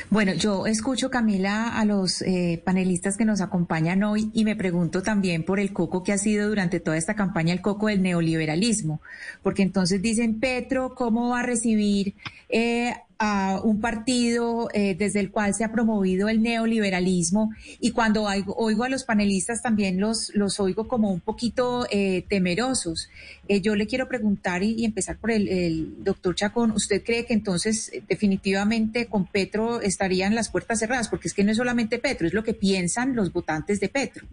Bueno, 0.08 0.32
yo 0.34 0.68
escucho, 0.68 1.10
Camila, 1.10 1.68
a 1.76 1.84
los 1.84 2.22
eh, 2.22 2.62
panelistas 2.64 3.16
que 3.16 3.24
nos 3.24 3.40
acompañan 3.40 4.04
hoy 4.04 4.30
y 4.32 4.44
me 4.44 4.54
pregunto 4.54 5.02
también 5.02 5.42
por 5.42 5.58
el 5.58 5.72
coco 5.72 6.04
que 6.04 6.12
ha 6.12 6.18
sido 6.18 6.48
durante 6.48 6.78
toda 6.78 6.96
esta 6.96 7.14
campaña 7.14 7.52
el 7.52 7.60
coco 7.60 7.88
del 7.88 8.00
neoliberalismo, 8.00 9.00
porque 9.42 9.62
entonces 9.62 10.00
dicen, 10.00 10.38
Petro, 10.38 10.94
¿cómo 10.94 11.30
va 11.30 11.40
a 11.40 11.42
recibir 11.42 12.14
eh, 12.48 12.94
a 13.22 13.60
un 13.62 13.82
partido 13.82 14.70
eh, 14.72 14.96
desde 14.98 15.20
el 15.20 15.30
cual 15.30 15.52
se 15.52 15.62
ha 15.62 15.70
promovido 15.70 16.30
el 16.30 16.40
neoliberalismo 16.40 17.52
y 17.78 17.90
cuando 17.90 18.24
oigo, 18.24 18.84
a 18.84 18.88
los 18.88 19.04
panelistas 19.04 19.60
también 19.60 20.00
los, 20.00 20.34
los 20.34 20.58
oigo 20.58 20.88
como 20.88 21.12
un 21.12 21.20
poquito 21.20 21.86
eh, 21.90 22.24
temerosos. 22.30 23.10
Eh, 23.46 23.60
yo 23.60 23.76
le 23.76 23.86
quiero 23.86 24.08
preguntar 24.08 24.62
y, 24.62 24.86
empezar 24.86 25.18
por 25.18 25.32
el, 25.32 25.48
el, 25.48 26.02
doctor 26.02 26.34
Chacón, 26.34 26.70
¿usted 26.70 27.04
cree 27.04 27.26
que 27.26 27.34
entonces 27.34 27.92
definitivamente 28.08 29.04
con 29.04 29.26
Petro 29.26 29.82
estarían 29.82 30.34
las 30.34 30.48
puertas 30.48 30.78
cerradas? 30.78 31.08
Porque 31.08 31.28
es 31.28 31.34
que 31.34 31.44
no 31.44 31.50
es 31.50 31.58
solamente 31.58 31.98
Petro, 31.98 32.26
es 32.26 32.32
lo 32.32 32.42
que 32.42 32.54
piensan 32.54 33.14
los 33.14 33.34
votantes 33.34 33.80
de 33.80 33.90
Petro. 33.90 34.26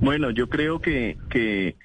Bueno, 0.00 0.30
yo 0.30 0.48
creo 0.48 0.80
que, 0.80 1.18
que 1.28 1.76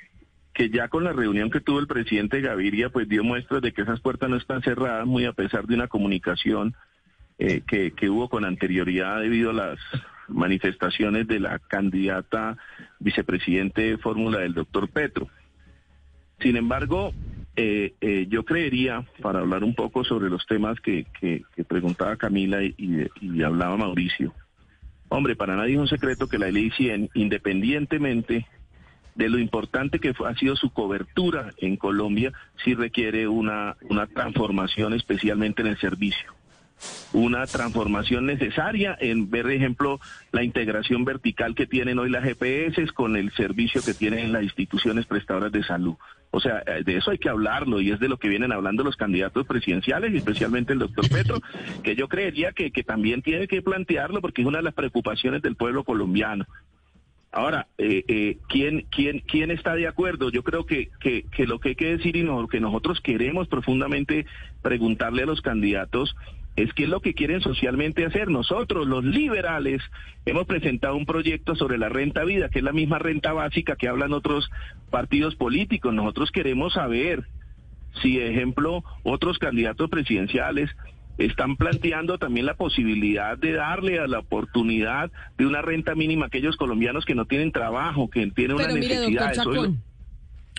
que 0.56 0.70
ya 0.70 0.88
con 0.88 1.04
la 1.04 1.12
reunión 1.12 1.52
que 1.52 1.60
tuvo 1.60 1.80
el 1.80 1.88
presidente 1.88 2.40
Gaviria, 2.40 2.90
pues 2.90 3.10
dio 3.10 3.26
muestras 3.26 3.62
de 3.62 3.74
que 3.74 3.82
esas 3.82 4.00
puertas 4.00 4.30
no 4.30 4.38
están 4.38 4.62
cerradas, 4.62 5.06
muy 5.06 5.26
a 5.26 5.34
pesar 5.34 5.68
de 5.68 5.76
una 5.76 5.90
comunicación 5.90 6.74
eh, 7.38 7.62
que, 7.68 7.92
que 7.92 8.10
hubo 8.10 8.30
con 8.30 8.46
anterioridad 8.46 9.20
debido 9.20 9.50
a 9.50 9.54
las 9.54 9.80
manifestaciones 10.30 11.28
de 11.28 11.42
la 11.42 11.60
candidata 11.60 12.58
vicepresidente 13.00 13.82
de 13.82 13.98
fórmula 13.98 14.40
del 14.40 14.54
doctor 14.54 14.88
Petro. 14.88 15.28
Sin 16.40 16.56
embargo, 16.56 17.14
eh, 17.58 17.94
eh, 18.00 18.26
yo 18.30 18.46
creería, 18.46 19.06
para 19.22 19.40
hablar 19.40 19.62
un 19.66 19.76
poco 19.76 20.06
sobre 20.06 20.30
los 20.30 20.46
temas 20.46 20.80
que, 20.80 21.06
que, 21.20 21.44
preguntaba 21.68 22.16
Camila 22.16 22.64
y, 22.64 23.44
hablaba 23.44 23.76
Mauricio, 23.76 24.34
hombre, 25.10 25.36
para 25.36 25.58
nadie 25.58 25.74
es 25.74 25.80
un 25.80 25.90
secreto 25.90 26.28
que 26.28 26.38
la 26.38 26.50
ley 26.50 26.72
100, 26.72 27.10
independientemente 27.14 28.48
de 29.16 29.30
lo 29.30 29.40
importante 29.40 30.00
que 30.00 30.14
ha 30.26 30.36
sido 30.36 30.56
su 30.56 30.70
cobertura 30.72 31.54
en 31.58 31.78
Colombia, 31.78 32.34
sí 32.64 32.76
requiere 32.76 33.28
una, 33.28 33.76
una 33.90 34.08
transformación 34.08 34.94
especialmente 34.94 35.62
en 35.62 35.70
el 35.70 35.80
servicio 35.80 36.36
una 37.14 37.46
transformación 37.46 38.26
necesaria 38.26 38.98
en 39.00 39.30
ver, 39.30 39.50
ejemplo, 39.50 40.00
la 40.32 40.44
integración 40.44 41.06
vertical 41.06 41.56
que 41.56 41.66
tienen 41.66 42.00
hoy 42.00 42.10
las 42.10 42.24
GPS 42.24 42.88
con 42.94 43.16
el 43.16 43.32
servicio 43.34 43.82
que 43.82 43.94
tienen 43.94 44.34
las 44.34 44.44
instituciones 44.44 45.06
prestadoras 45.06 45.52
de 45.52 45.64
salud. 45.64 45.96
O 46.32 46.42
sea, 46.42 46.62
eh, 46.66 46.84
de 46.84 46.98
eso 46.98 47.12
hay 47.12 47.18
que 47.18 47.30
hablarlo 47.30 47.80
y 47.80 47.92
es 47.92 48.00
de 48.00 48.10
lo 48.10 48.18
que 48.18 48.28
vienen 48.28 48.52
hablando 48.52 48.84
los 48.84 48.98
candidatos 48.98 49.48
presidenciales 49.48 50.14
especialmente 50.14 50.74
el 50.74 50.80
doctor 50.80 51.10
Petro, 51.10 51.42
que 51.82 51.96
yo 51.96 52.10
creería 52.10 52.52
que, 52.52 52.72
que 52.72 52.84
también 52.84 53.22
tiene 53.22 53.48
que 53.48 53.62
plantearlo 53.62 54.20
porque 54.20 54.42
es 54.42 54.48
una 54.48 54.58
de 54.58 54.66
las 54.66 54.74
preocupaciones 54.74 55.42
del 55.42 55.56
pueblo 55.56 55.86
colombiano. 55.86 56.46
Ahora, 57.36 57.68
eh, 57.78 58.06
eh, 58.08 58.38
¿quién, 58.48 58.86
quién, 58.90 59.20
¿quién 59.20 59.52
está 59.52 59.76
de 59.76 59.88
acuerdo? 59.88 60.30
Yo 60.30 60.42
creo 60.42 60.66
que, 60.66 60.90
que, 61.02 61.24
que 61.24 61.46
lo 61.46 61.60
que 61.60 61.70
hay 61.70 61.76
que 61.76 61.98
decir 61.98 62.16
y 62.16 62.24
lo 62.24 62.48
que 62.48 62.62
nosotros 62.62 63.02
queremos 63.02 63.50
profundamente 63.50 64.26
preguntarle 64.62 65.24
a 65.24 65.26
los 65.26 65.42
candidatos 65.42 66.16
es 66.56 66.72
qué 66.74 66.84
es 66.84 66.90
lo 66.90 67.02
que 67.02 67.14
quieren 67.14 67.42
socialmente 67.42 68.06
hacer. 68.06 68.30
Nosotros, 68.30 68.88
los 68.88 69.04
liberales, 69.04 69.82
hemos 70.26 70.46
presentado 70.46 70.96
un 70.96 71.06
proyecto 71.06 71.58
sobre 71.58 71.78
la 71.78 71.90
renta 71.90 72.24
vida, 72.24 72.48
que 72.48 72.60
es 72.60 72.64
la 72.64 72.72
misma 72.72 73.00
renta 73.00 73.34
básica 73.34 73.76
que 73.76 73.90
hablan 73.90 74.14
otros 74.14 74.50
partidos 74.90 75.36
políticos. 75.36 75.94
Nosotros 75.94 76.32
queremos 76.32 76.72
saber 76.72 77.26
si, 78.02 78.18
ejemplo, 78.18 78.86
otros 79.04 79.40
candidatos 79.40 79.90
presidenciales 79.90 80.70
están 81.18 81.56
planteando 81.56 82.18
también 82.18 82.46
la 82.46 82.56
posibilidad 82.56 83.38
de 83.38 83.54
darle 83.54 84.00
a 84.00 84.08
la 84.08 84.20
oportunidad 84.20 85.12
de 85.38 85.46
una 85.46 85.62
renta 85.62 85.96
mínima 85.96 86.26
a 86.26 86.28
aquellos 86.28 86.58
colombianos 86.58 87.06
que 87.06 87.16
no 87.16 87.26
tienen 87.26 87.52
trabajo, 87.52 88.10
que 88.10 88.26
tienen 88.32 88.58
una 88.58 88.68
necesidad. 88.68 89.34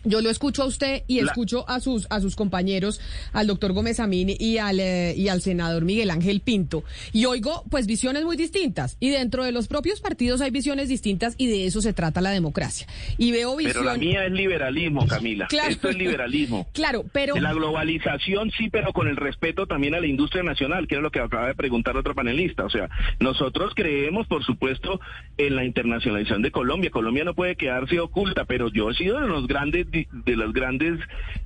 Yo 0.05 0.21
lo 0.21 0.31
escucho 0.31 0.63
a 0.63 0.67
usted 0.67 1.03
y 1.09 1.19
escucho 1.19 1.69
a 1.69 1.81
sus 1.81 2.07
a 2.11 2.21
sus 2.21 2.37
compañeros, 2.37 3.01
al 3.33 3.49
doctor 3.49 3.73
Gómez 3.73 3.99
Amín 3.99 4.31
y 4.39 4.59
al 4.59 4.79
eh, 4.79 5.15
y 5.17 5.29
al 5.29 5.43
senador 5.43 5.85
Miguel 5.85 6.11
Ángel 6.11 6.41
Pinto, 6.41 6.85
y 7.13 7.25
oigo 7.25 7.65
pues 7.71 7.87
visiones 7.87 8.25
muy 8.25 8.37
distintas. 8.37 8.97
Y 9.01 9.11
dentro 9.11 9.45
de 9.45 9.53
los 9.53 9.69
propios 9.69 10.01
partidos 10.01 10.41
hay 10.41 10.51
visiones 10.51 10.89
distintas 10.89 11.35
y 11.39 11.49
de 11.49 11.67
eso 11.67 11.81
se 11.81 11.93
trata 11.93 12.21
la 12.21 12.31
democracia. 12.31 12.87
Y 13.19 13.33
veo 13.33 13.57
Pero 13.57 13.83
la 13.83 13.97
mía 13.97 14.27
es 14.27 14.33
liberalismo, 14.33 15.07
Camila. 15.07 15.47
Claro. 15.57 15.71
Esto 15.71 15.89
es 15.89 15.97
liberalismo. 15.97 16.67
claro, 16.75 17.05
pero 17.13 17.37
la 17.37 17.55
globalización 17.55 18.51
sí, 18.51 18.69
pero 18.69 18.93
con 18.93 19.09
el 19.09 19.17
respeto 19.17 19.67
también 19.67 19.95
a 19.95 20.01
la 20.01 20.07
industria 20.07 20.43
nacional, 20.43 20.87
que 20.87 20.97
es 20.97 21.01
lo 21.01 21.11
que 21.11 21.21
acaba 21.21 21.47
de 21.47 21.55
preguntar 21.55 21.97
otro 21.97 22.15
panelista. 22.15 22.65
O 22.65 22.71
sea, 22.71 22.89
nosotros 23.21 23.73
creemos, 23.75 24.27
por 24.27 24.45
supuesto, 24.45 25.01
en 25.39 25.57
la 25.57 25.65
internacionalización 25.65 26.43
de 26.43 26.51
Colombia. 26.51 26.91
Colombia 26.91 27.25
no 27.25 27.35
puede 27.35 27.57
quedarse 27.57 28.01
oculta, 28.01 28.45
pero 28.45 28.69
yo 28.71 28.91
he 28.91 28.95
sido 28.95 29.21
de 29.21 29.29
los 29.29 29.47
grandes 29.47 29.91
de 30.13 30.37
las 30.37 30.53
grandes, 30.53 30.99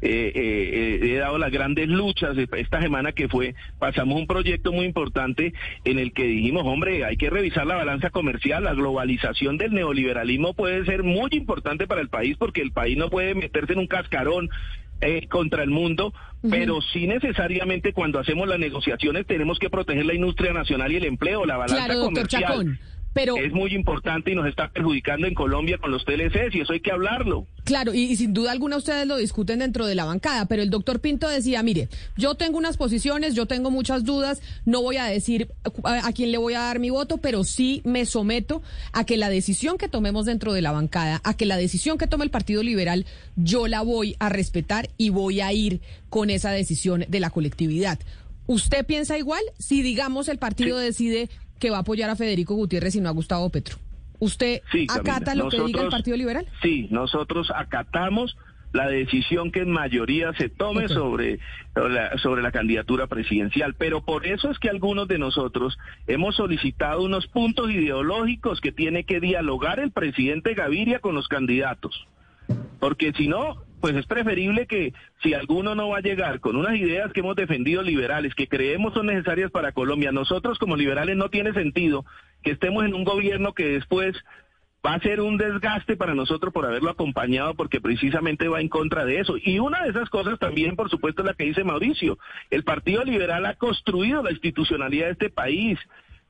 eh, 0.02 0.32
eh, 0.34 1.00
he 1.02 1.16
dado 1.16 1.38
las 1.38 1.50
grandes 1.50 1.88
luchas. 1.88 2.36
Esta 2.36 2.80
semana 2.80 3.12
que 3.12 3.28
fue, 3.28 3.54
pasamos 3.78 4.18
un 4.18 4.26
proyecto 4.26 4.72
muy 4.72 4.86
importante 4.86 5.52
en 5.84 5.98
el 5.98 6.12
que 6.12 6.24
dijimos, 6.24 6.64
hombre, 6.66 7.04
hay 7.04 7.16
que 7.16 7.30
revisar 7.30 7.66
la 7.66 7.76
balanza 7.76 8.10
comercial. 8.10 8.64
La 8.64 8.74
globalización 8.74 9.56
del 9.58 9.72
neoliberalismo 9.72 10.54
puede 10.54 10.84
ser 10.84 11.02
muy 11.02 11.30
importante 11.32 11.86
para 11.86 12.00
el 12.00 12.08
país 12.08 12.36
porque 12.38 12.62
el 12.62 12.72
país 12.72 12.96
no 12.96 13.10
puede 13.10 13.34
meterse 13.34 13.72
en 13.72 13.80
un 13.80 13.86
cascarón 13.86 14.50
eh, 15.02 15.26
contra 15.28 15.62
el 15.62 15.70
mundo, 15.70 16.12
pero 16.50 16.82
sí 16.92 17.06
necesariamente 17.06 17.94
cuando 17.94 18.18
hacemos 18.18 18.46
las 18.46 18.58
negociaciones 18.58 19.26
tenemos 19.26 19.58
que 19.58 19.70
proteger 19.70 20.04
la 20.04 20.12
industria 20.12 20.52
nacional 20.52 20.92
y 20.92 20.96
el 20.96 21.06
empleo, 21.06 21.46
la 21.46 21.56
balanza 21.56 21.94
comercial. 21.94 22.78
Pero, 23.12 23.36
es 23.36 23.52
muy 23.52 23.74
importante 23.74 24.30
y 24.30 24.36
nos 24.36 24.46
está 24.46 24.70
perjudicando 24.70 25.26
en 25.26 25.34
Colombia 25.34 25.78
con 25.78 25.90
los 25.90 26.04
TLCs 26.04 26.54
y 26.54 26.60
eso 26.60 26.72
hay 26.72 26.80
que 26.80 26.92
hablarlo. 26.92 27.46
Claro, 27.64 27.92
y, 27.92 28.14
sin 28.16 28.32
duda 28.32 28.52
alguna 28.52 28.76
ustedes 28.76 29.06
lo 29.06 29.16
discuten 29.16 29.58
dentro 29.58 29.86
de 29.86 29.96
la 29.96 30.04
bancada, 30.04 30.46
pero 30.46 30.62
el 30.62 30.70
doctor 30.70 31.00
Pinto 31.00 31.28
decía, 31.28 31.62
mire, 31.62 31.88
yo 32.16 32.36
tengo 32.36 32.56
unas 32.58 32.76
posiciones, 32.76 33.34
yo 33.34 33.46
tengo 33.46 33.70
muchas 33.70 34.04
dudas, 34.04 34.40
no 34.64 34.80
voy 34.82 34.96
a 34.96 35.06
decir 35.06 35.50
a, 35.84 36.12
quién 36.12 36.30
le 36.30 36.38
voy 36.38 36.54
a 36.54 36.60
dar 36.60 36.78
mi 36.78 36.90
voto, 36.90 37.18
pero 37.18 37.42
sí 37.42 37.82
me 37.84 38.06
someto 38.06 38.62
a 38.92 39.04
que 39.04 39.16
la 39.16 39.28
decisión 39.28 39.76
que 39.76 39.88
tomemos 39.88 40.26
dentro 40.26 40.52
de 40.52 40.62
la 40.62 40.70
bancada, 40.70 41.20
a 41.24 41.36
que 41.36 41.46
la 41.46 41.56
decisión 41.56 41.98
que 41.98 42.06
tome 42.06 42.24
el 42.24 42.30
Partido 42.30 42.62
Liberal, 42.62 43.06
yo 43.34 43.66
la 43.66 43.82
voy 43.82 44.14
a 44.20 44.28
respetar 44.28 44.88
y 44.98 45.10
voy 45.10 45.40
a 45.40 45.52
ir 45.52 45.80
con 46.08 46.30
esa 46.30 46.52
decisión 46.52 47.04
de 47.08 47.20
la 47.20 47.30
colectividad. 47.30 47.98
¿Usted 48.46 48.84
piensa 48.84 49.16
igual? 49.16 49.42
Si, 49.58 49.82
digamos, 49.82 50.28
el 50.28 50.38
partido 50.38 50.76
decide 50.76 51.28
que 51.60 51.70
va 51.70 51.76
a 51.76 51.80
apoyar 51.80 52.10
a 52.10 52.16
Federico 52.16 52.54
Gutiérrez 52.54 52.96
y 52.96 53.00
no 53.00 53.08
a 53.08 53.12
Gustavo 53.12 53.48
Petro. 53.50 53.76
¿Usted 54.18 54.62
acata 54.88 55.34
lo 55.34 55.48
que 55.48 55.62
diga 55.62 55.82
el 55.82 55.88
Partido 55.88 56.16
Liberal? 56.16 56.46
Sí, 56.62 56.88
nosotros 56.90 57.52
acatamos 57.54 58.36
la 58.72 58.88
decisión 58.88 59.50
que 59.50 59.60
en 59.60 59.70
mayoría 59.70 60.32
se 60.34 60.48
tome 60.48 60.88
sobre, 60.88 61.40
la, 61.74 62.16
sobre 62.18 62.42
la 62.42 62.52
candidatura 62.52 63.06
presidencial. 63.06 63.74
Pero 63.74 64.04
por 64.04 64.26
eso 64.26 64.50
es 64.50 64.58
que 64.58 64.68
algunos 64.68 65.08
de 65.08 65.18
nosotros 65.18 65.78
hemos 66.06 66.36
solicitado 66.36 67.02
unos 67.02 67.26
puntos 67.26 67.70
ideológicos 67.70 68.60
que 68.60 68.72
tiene 68.72 69.04
que 69.04 69.20
dialogar 69.20 69.80
el 69.80 69.90
presidente 69.90 70.54
Gaviria 70.54 71.00
con 71.00 71.14
los 71.14 71.28
candidatos. 71.28 72.06
Porque 72.78 73.12
si 73.12 73.26
no, 73.26 73.62
pues 73.80 73.96
es 73.96 74.06
preferible 74.06 74.66
que 74.66 74.92
si 75.22 75.34
alguno 75.34 75.74
no 75.74 75.88
va 75.88 75.98
a 75.98 76.02
llegar 76.02 76.40
con 76.40 76.56
unas 76.56 76.76
ideas 76.76 77.12
que 77.12 77.20
hemos 77.20 77.36
defendido 77.36 77.82
liberales, 77.82 78.34
que 78.34 78.48
creemos 78.48 78.94
son 78.94 79.06
necesarias 79.06 79.50
para 79.50 79.72
Colombia, 79.72 80.12
nosotros 80.12 80.58
como 80.58 80.76
liberales 80.76 81.16
no 81.16 81.30
tiene 81.30 81.52
sentido 81.52 82.04
que 82.42 82.52
estemos 82.52 82.84
en 82.84 82.94
un 82.94 83.04
gobierno 83.04 83.52
que 83.52 83.64
después 83.64 84.16
va 84.84 84.94
a 84.94 85.00
ser 85.00 85.20
un 85.20 85.36
desgaste 85.36 85.96
para 85.96 86.14
nosotros 86.14 86.52
por 86.52 86.64
haberlo 86.64 86.90
acompañado 86.90 87.54
porque 87.54 87.80
precisamente 87.80 88.48
va 88.48 88.60
en 88.60 88.68
contra 88.68 89.04
de 89.04 89.20
eso. 89.20 89.34
Y 89.42 89.58
una 89.58 89.82
de 89.82 89.90
esas 89.90 90.08
cosas 90.08 90.38
también, 90.38 90.76
por 90.76 90.88
supuesto, 90.90 91.22
es 91.22 91.26
la 91.26 91.34
que 91.34 91.44
dice 91.44 91.64
Mauricio. 91.64 92.18
El 92.50 92.64
Partido 92.64 93.04
Liberal 93.04 93.44
ha 93.46 93.56
construido 93.56 94.22
la 94.22 94.30
institucionalidad 94.30 95.06
de 95.06 95.12
este 95.12 95.30
país. 95.30 95.78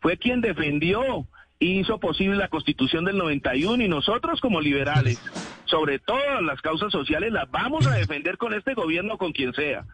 Fue 0.00 0.16
quien 0.16 0.40
defendió 0.40 1.26
hizo 1.60 2.00
posible 2.00 2.36
la 2.36 2.48
constitución 2.48 3.04
del 3.04 3.18
91 3.18 3.84
y 3.84 3.88
nosotros 3.88 4.40
como 4.40 4.60
liberales, 4.60 5.20
sobre 5.66 5.98
todas 5.98 6.42
las 6.42 6.60
causas 6.62 6.90
sociales, 6.90 7.32
las 7.32 7.50
vamos 7.50 7.86
a 7.86 7.94
defender 7.94 8.38
con 8.38 8.54
este 8.54 8.74
gobierno, 8.74 9.18
con 9.18 9.32
quien 9.32 9.52
sea. 9.52 9.84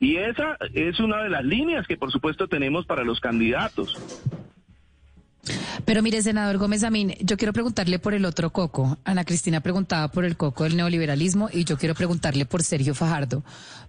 Y 0.00 0.16
esa 0.16 0.56
es 0.72 0.98
una 1.00 1.22
de 1.22 1.30
las 1.30 1.44
líneas 1.44 1.86
que 1.86 1.96
por 1.96 2.10
supuesto 2.10 2.48
tenemos 2.48 2.86
para 2.86 3.04
los 3.04 3.20
candidatos. 3.20 3.96
Pero 5.84 6.02
mire, 6.02 6.22
senador 6.22 6.58
Gómez 6.58 6.82
Amín, 6.84 7.14
yo 7.20 7.36
quiero 7.36 7.52
preguntarle 7.52 7.98
por 7.98 8.14
el 8.14 8.24
otro 8.24 8.50
coco. 8.50 8.98
Ana 9.04 9.24
Cristina 9.24 9.60
preguntaba 9.60 10.08
por 10.08 10.24
el 10.24 10.36
coco 10.36 10.64
del 10.64 10.76
neoliberalismo 10.76 11.48
y 11.52 11.64
yo 11.64 11.76
quiero 11.76 11.94
preguntarle 11.94 12.46
por 12.46 12.62
Sergio 12.62 12.94
Fajardo. 12.94 13.44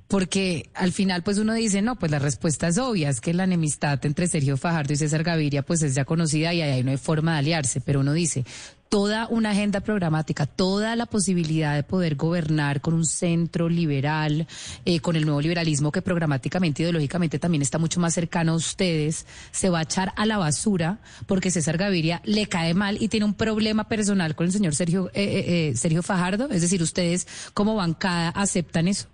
Porque 0.08 0.70
al 0.76 0.92
final, 0.92 1.24
pues 1.24 1.40
uno 1.40 1.54
dice, 1.54 1.82
no, 1.82 1.96
pues 1.96 2.12
la 2.12 2.20
respuesta 2.20 2.68
es 2.68 2.78
obvia, 2.78 3.10
es 3.10 3.22
que 3.22 3.34
la 3.34 3.46
enemistad 3.46 4.06
entre 4.06 4.28
Sergio 4.28 4.56
Fajardo 4.56 4.94
y 4.94 4.98
César 4.98 5.24
Gaviria, 5.24 5.64
pues 5.64 5.82
es 5.82 5.96
ya 5.96 6.06
conocida 6.06 6.54
y 6.54 6.62
ahí 6.62 6.84
no 6.84 6.92
hay 6.92 6.98
forma 6.98 7.34
de 7.34 7.40
aliarse. 7.40 7.82
Pero 7.82 8.02
uno 8.02 8.14
dice, 8.14 8.46
toda 8.90 9.28
una 9.30 9.52
agenda 9.52 9.82
programática, 9.82 10.46
toda 10.46 10.96
la 10.96 11.06
posibilidad 11.06 11.76
de 11.76 11.84
poder 11.84 12.16
gobernar 12.16 12.82
con 12.82 12.94
un 12.94 13.06
centro 13.06 13.68
liberal, 13.68 14.48
eh, 14.86 15.00
con 15.00 15.16
el 15.16 15.26
nuevo 15.26 15.42
liberalismo 15.42 15.92
que 15.92 16.02
programáticamente, 16.02 16.84
ideológicamente 16.84 17.40
también 17.40 17.62
está 17.62 17.78
mucho 17.78 18.00
más 18.00 18.14
cercano 18.14 18.54
a 18.54 18.56
ustedes, 18.56 19.26
se 19.52 19.70
va 19.70 19.80
a 19.80 19.84
echar 19.84 20.14
a 20.16 20.26
la 20.26 20.38
basura 20.38 21.00
porque 21.26 21.52
César 21.52 21.78
Gaviria 21.78 22.22
le 22.26 22.48
cae 22.48 22.74
mal 22.74 22.98
y 23.02 23.08
tiene 23.08 23.26
un 23.26 23.34
problema 23.34 23.88
personal 23.88 24.36
con 24.36 24.46
el 24.46 24.54
señor 24.54 24.76
Sergio, 24.76 25.10
eh, 25.14 25.72
eh, 25.72 25.76
Sergio 25.76 26.04
Fajardo. 26.04 26.50
Es 26.50 26.62
decir, 26.62 26.82
ustedes 26.82 27.28
como 27.54 27.76
bancada 27.76 28.30
aceptan 28.30 28.88
eso. 28.88 29.08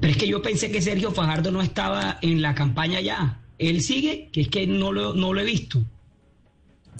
Pero 0.00 0.12
es 0.12 0.16
que 0.16 0.28
yo 0.28 0.42
pensé 0.42 0.70
que 0.70 0.80
Sergio 0.80 1.10
Fajardo 1.12 1.50
no 1.50 1.62
estaba 1.62 2.18
en 2.22 2.40
la 2.40 2.54
campaña 2.54 3.00
ya. 3.00 3.40
Él 3.58 3.82
sigue, 3.82 4.28
que 4.32 4.42
es 4.42 4.48
que 4.48 4.66
no 4.66 4.92
lo, 4.92 5.14
no 5.14 5.32
lo 5.32 5.40
he 5.40 5.44
visto. 5.44 5.82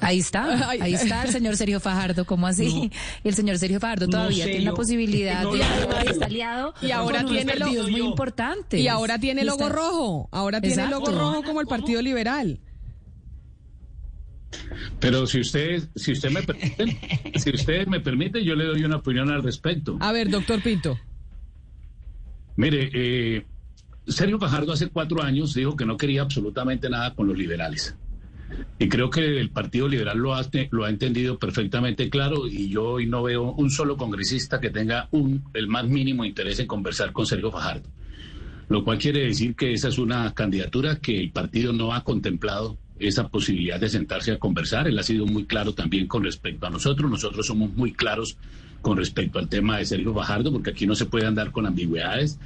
Ahí 0.00 0.18
está, 0.18 0.68
ahí 0.80 0.94
está 0.94 1.24
el 1.24 1.30
señor 1.30 1.56
Sergio 1.56 1.80
Fajardo, 1.80 2.24
¿cómo 2.24 2.46
así? 2.46 2.90
el 3.24 3.34
señor 3.34 3.58
Sergio 3.58 3.80
Fajardo 3.80 4.08
todavía 4.08 4.44
tiene 4.44 4.64
la 4.64 4.74
posibilidad 4.74 5.44
de 5.50 6.10
estar 6.10 6.28
aliado 6.28 6.74
y 6.80 6.90
ahora 6.90 7.24
tiene 7.24 7.56
logo 7.56 7.82
muy 7.88 8.00
importante. 8.00 8.78
Y 8.78 8.88
ahora 8.88 9.18
tiene 9.18 9.44
logo 9.44 9.68
rojo, 9.68 10.28
ahora 10.32 10.60
tiene 10.60 10.88
logo 10.88 11.10
rojo 11.10 11.42
como 11.42 11.60
el 11.60 11.66
Partido 11.66 12.02
Liberal. 12.02 12.60
Pero 14.98 15.26
si 15.26 15.40
usted, 15.40 15.88
si 15.94 16.12
usted 16.12 16.30
me 16.30 16.42
permite, 16.42 16.98
si 17.38 17.50
usted 17.50 17.86
me 17.86 18.00
permite, 18.00 18.42
yo 18.42 18.54
le 18.54 18.64
doy 18.64 18.82
una 18.84 18.96
opinión 18.96 19.30
al 19.30 19.42
respecto. 19.42 19.98
A 20.00 20.10
ver, 20.12 20.30
doctor 20.30 20.62
Pinto. 20.62 20.98
Mire, 22.56 22.90
eh, 22.94 23.46
Sergio 24.06 24.38
Fajardo 24.38 24.72
hace 24.72 24.88
cuatro 24.88 25.22
años 25.22 25.52
dijo 25.54 25.76
que 25.76 25.84
no 25.84 25.96
quería 25.96 26.22
absolutamente 26.22 26.88
nada 26.88 27.14
con 27.14 27.28
los 27.28 27.36
liberales 27.36 27.94
Y 28.78 28.88
creo 28.88 29.10
que 29.10 29.40
el 29.40 29.50
Partido 29.50 29.88
Liberal 29.88 30.18
lo 30.18 30.34
ha, 30.34 30.42
lo 30.70 30.84
ha 30.84 30.90
entendido 30.90 31.38
perfectamente 31.38 32.08
claro 32.08 32.46
y 32.46 32.68
yo 32.68 32.84
hoy 32.84 33.06
no 33.06 33.22
veo 33.22 33.52
un 33.52 33.70
solo 33.70 33.96
congresista 33.96 34.60
que 34.60 34.70
tenga 34.70 35.08
un, 35.10 35.44
el 35.54 35.68
más 35.68 35.86
mínimo 35.86 36.24
interés 36.24 36.58
en 36.60 36.66
conversar 36.66 37.12
con 37.12 37.26
Sergio 37.26 37.50
Fajardo. 37.50 37.88
Lo 38.68 38.84
cual 38.84 38.98
quiere 38.98 39.24
decir 39.24 39.54
que 39.54 39.72
esa 39.72 39.88
es 39.88 39.98
una 39.98 40.32
candidatura 40.34 40.96
que 40.96 41.18
el 41.18 41.30
partido 41.30 41.72
no 41.72 41.94
ha 41.94 42.04
contemplado 42.04 42.78
esa 42.98 43.28
posibilidad 43.28 43.80
de 43.80 43.88
sentarse 43.88 44.32
a 44.32 44.38
conversar. 44.38 44.88
Él 44.88 44.98
ha 44.98 45.02
sido 45.02 45.26
muy 45.26 45.46
claro 45.46 45.72
también 45.72 46.06
con 46.06 46.24
respecto 46.24 46.66
a 46.66 46.70
nosotros. 46.70 47.10
Nosotros 47.10 47.46
somos 47.46 47.72
muy 47.74 47.92
claros 47.92 48.36
con 48.82 48.96
respecto 48.96 49.38
al 49.38 49.48
tema 49.48 49.78
de 49.78 49.86
Sergio 49.86 50.14
Fajardo, 50.14 50.52
porque 50.52 50.70
aquí 50.70 50.86
no 50.86 50.94
se 50.94 51.06
puede 51.06 51.26
andar 51.26 51.50
con 51.50 51.66
ambigüedades. 51.66 52.38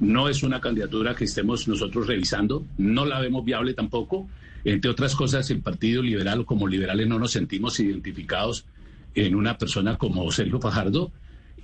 No 0.00 0.28
es 0.28 0.42
una 0.42 0.60
candidatura 0.60 1.14
que 1.14 1.24
estemos 1.24 1.66
nosotros 1.66 2.06
revisando, 2.06 2.64
no 2.76 3.04
la 3.04 3.20
vemos 3.20 3.44
viable 3.44 3.74
tampoco. 3.74 4.28
Entre 4.64 4.90
otras 4.90 5.14
cosas, 5.14 5.50
el 5.50 5.60
Partido 5.60 6.02
Liberal, 6.02 6.44
como 6.44 6.66
liberales, 6.66 7.06
no 7.06 7.18
nos 7.18 7.32
sentimos 7.32 7.78
identificados 7.80 8.66
en 9.14 9.34
una 9.34 9.56
persona 9.56 9.96
como 9.96 10.30
Sergio 10.30 10.60
Fajardo 10.60 11.12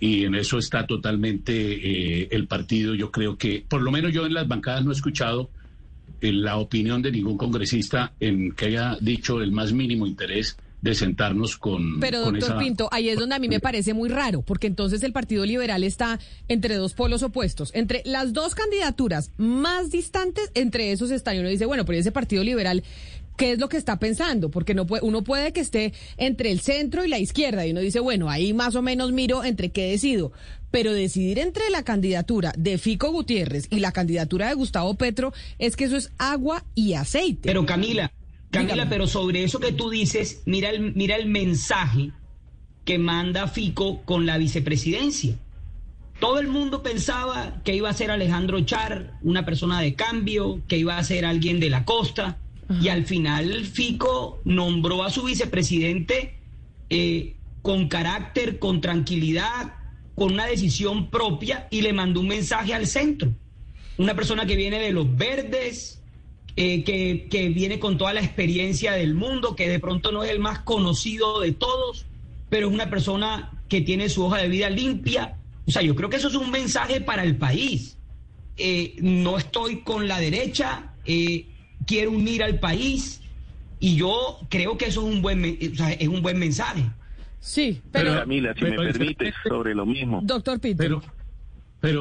y 0.01 0.25
en 0.25 0.35
eso 0.35 0.59
está 0.59 0.87
totalmente 0.87 1.53
eh, 1.55 2.29
el 2.31 2.47
partido. 2.47 2.95
Yo 2.95 3.11
creo 3.11 3.37
que, 3.37 3.65
por 3.69 3.83
lo 3.83 3.91
menos 3.91 4.13
yo 4.13 4.27
en 4.27 4.35
las 4.35 4.49
bancadas 4.49 4.85
no 4.85 4.91
he 4.91 4.95
escuchado 4.95 5.51
eh, 6.21 6.33
la 6.33 6.57
opinión 6.57 7.03
de 7.03 7.13
ningún 7.13 7.37
congresista 7.37 8.13
en 8.21 8.53
que 8.53 8.67
haya 8.67 8.97
dicho 9.01 9.41
el 9.41 9.53
más 9.53 9.73
mínimo 9.73 10.07
interés 10.07 10.57
de 10.85 10.95
sentarnos 10.95 11.57
con. 11.57 11.99
Pero, 11.99 12.20
doctor 12.20 12.59
Pinto, 12.59 12.91
ahí 12.93 13.09
es 13.09 13.18
donde 13.18 13.35
a 13.35 13.39
mí 13.39 13.49
me 13.49 13.59
parece 13.59 13.95
muy 13.95 14.11
raro, 14.11 14.43
porque 14.43 14.66
entonces 14.66 15.03
el 15.03 15.14
Partido 15.14 15.47
Liberal 15.47 15.82
está 15.82 16.20
entre 16.47 16.74
dos 16.76 16.93
polos 16.93 17.22
opuestos. 17.22 17.70
Entre 17.74 18.03
las 18.05 18.35
dos 18.35 18.55
candidaturas 18.55 19.30
más 19.39 19.91
distantes, 19.91 20.51
entre 20.53 20.93
esos 20.93 21.11
está, 21.11 21.35
y 21.35 21.39
uno 21.39 21.49
dice, 21.49 21.64
bueno, 21.64 21.87
pero 21.87 21.99
ese 21.99 22.12
Partido 22.12 22.45
Liberal 22.45 22.85
qué 23.39 23.53
es 23.53 23.59
lo 23.59 23.70
que 23.70 23.78
está 23.78 23.99
pensando, 23.99 24.51
porque 24.51 24.74
no 24.74 24.87
puede, 24.87 25.05
uno 25.05 25.24
puede 25.24 25.53
que 25.53 25.61
esté 25.61 25.95
entre 26.18 26.53
el 26.53 26.61
centro 26.61 27.03
y 27.03 27.09
la 27.09 27.18
izquierda 27.18 27.66
y 27.66 27.70
uno 27.70 27.80
dice, 27.80 27.99
bueno, 27.99 28.28
ahí 28.28 28.53
más 28.53 28.76
o 28.76 28.82
menos 28.82 29.11
miro 29.11 29.43
entre 29.43 29.70
qué 29.70 29.91
decido, 29.91 30.32
pero 30.70 30.93
decidir 30.93 31.39
entre 31.39 31.68
la 31.70 31.82
candidatura 31.82 32.53
de 32.59 32.76
Fico 32.76 33.11
Gutiérrez 33.11 33.66
y 33.70 33.80
la 33.80 33.91
candidatura 33.91 34.49
de 34.49 34.55
Gustavo 34.55 34.95
Petro 34.95 35.32
es 35.59 35.76
que 35.76 35.85
eso 35.85 35.97
es 35.97 36.12
agua 36.18 36.62
y 36.76 36.93
aceite. 36.93 37.49
Pero 37.49 37.66
Camila, 37.66 38.12
Camila, 38.55 38.89
pero 38.89 39.07
sobre 39.07 39.45
eso 39.45 39.61
que 39.61 39.73
tú 39.73 39.91
dices, 39.91 40.43
mira 40.47 40.71
el, 40.71 40.95
mira 40.95 41.17
el 41.17 41.27
mensaje 41.27 42.13
que 42.85 42.99
manda 42.99 43.49
Fico 43.49 44.03
con 44.03 44.27
la 44.27 44.39
vicepresidencia. 44.39 45.37
Todo 46.21 46.39
el 46.39 46.49
mundo 46.49 46.83
pensaba 46.83 47.61
que 47.65 47.75
iba 47.75 47.91
a 47.91 47.95
ser 47.95 48.11
Alejandro 48.11 48.61
Char, 48.61 49.19
una 49.23 49.45
persona 49.45 49.81
de 49.81 49.95
cambio, 49.95 50.63
que 50.69 50.79
iba 50.79 50.97
a 50.97 51.05
ser 51.05 51.25
alguien 51.25 51.61
de 51.61 51.71
la 51.71 51.85
costa, 51.85 52.39
y 52.81 52.89
al 52.89 53.05
final 53.05 53.65
Fico 53.65 54.41
nombró 54.45 55.05
a 55.05 55.11
su 55.11 55.23
vicepresidente 55.25 56.39
eh, 56.89 57.37
con 57.63 57.89
carácter, 57.89 58.59
con 58.59 58.81
tranquilidad, 58.81 59.75
con 60.15 60.33
una 60.33 60.47
decisión 60.47 61.11
propia 61.11 61.67
y 61.71 61.83
le 61.83 61.93
mandó 61.93 62.21
un 62.21 62.29
mensaje 62.29 62.75
al 62.75 62.87
centro. 62.87 63.33
Una 63.99 64.15
persona 64.15 64.47
que 64.47 64.57
viene 64.57 64.79
de 64.79 64.93
los 64.93 65.17
verdes, 65.17 66.03
eh, 66.57 66.85
que, 66.85 67.49
viene 67.49 67.81
con 67.81 67.99
toda 67.99 68.13
la 68.13 68.21
experiencia 68.21 68.93
del 68.93 69.15
mundo, 69.15 69.57
que 69.57 69.69
de 69.69 69.81
pronto 69.81 70.13
no 70.13 70.23
es 70.23 70.31
el 70.31 70.39
más 70.39 70.61
conocido 70.61 71.41
de 71.41 71.53
todos, 71.53 72.07
pero 72.49 72.69
es 72.69 72.75
una 72.75 72.89
persona 72.91 73.51
que 73.69 73.81
tiene 73.81 74.09
su 74.09 74.25
hoja 74.25 74.39
de 74.39 74.49
vida 74.49 74.71
limpia. 74.71 75.37
O 75.67 75.71
sea, 75.71 75.83
yo 75.83 75.97
creo 75.97 76.11
que 76.11 76.17
eso 76.17 76.29
es 76.29 76.35
un 76.35 76.51
mensaje 76.51 77.01
para 77.01 77.25
el 77.25 77.37
país. 77.37 77.99
Eh, 78.57 78.95
no 79.01 79.37
estoy 79.37 79.81
con 79.81 80.07
la 80.07 80.21
derecha, 80.21 80.93
eh, 81.05 81.47
quiero 81.87 82.13
unir 82.13 82.45
al 82.45 82.61
país 82.61 83.21
y 83.81 83.97
yo 83.97 84.39
creo 84.49 84.79
que 84.79 84.87
eso 84.87 85.01
es 85.01 85.13
un 85.13 85.23
buen, 85.23 85.45
es 85.61 86.09
un 86.09 86.23
buen 86.23 86.39
mensaje. 86.39 86.85
Sí, 87.41 87.83
pero... 87.91 88.15
Camila, 88.15 88.55
si 88.55 88.65
me 88.65 88.77
permite, 88.77 89.35
sobre 89.47 89.75
lo 89.75 89.85
mismo. 89.85 90.21
Doctor 90.23 90.61
Pinto. 90.61 90.83
Pero, 90.83 91.03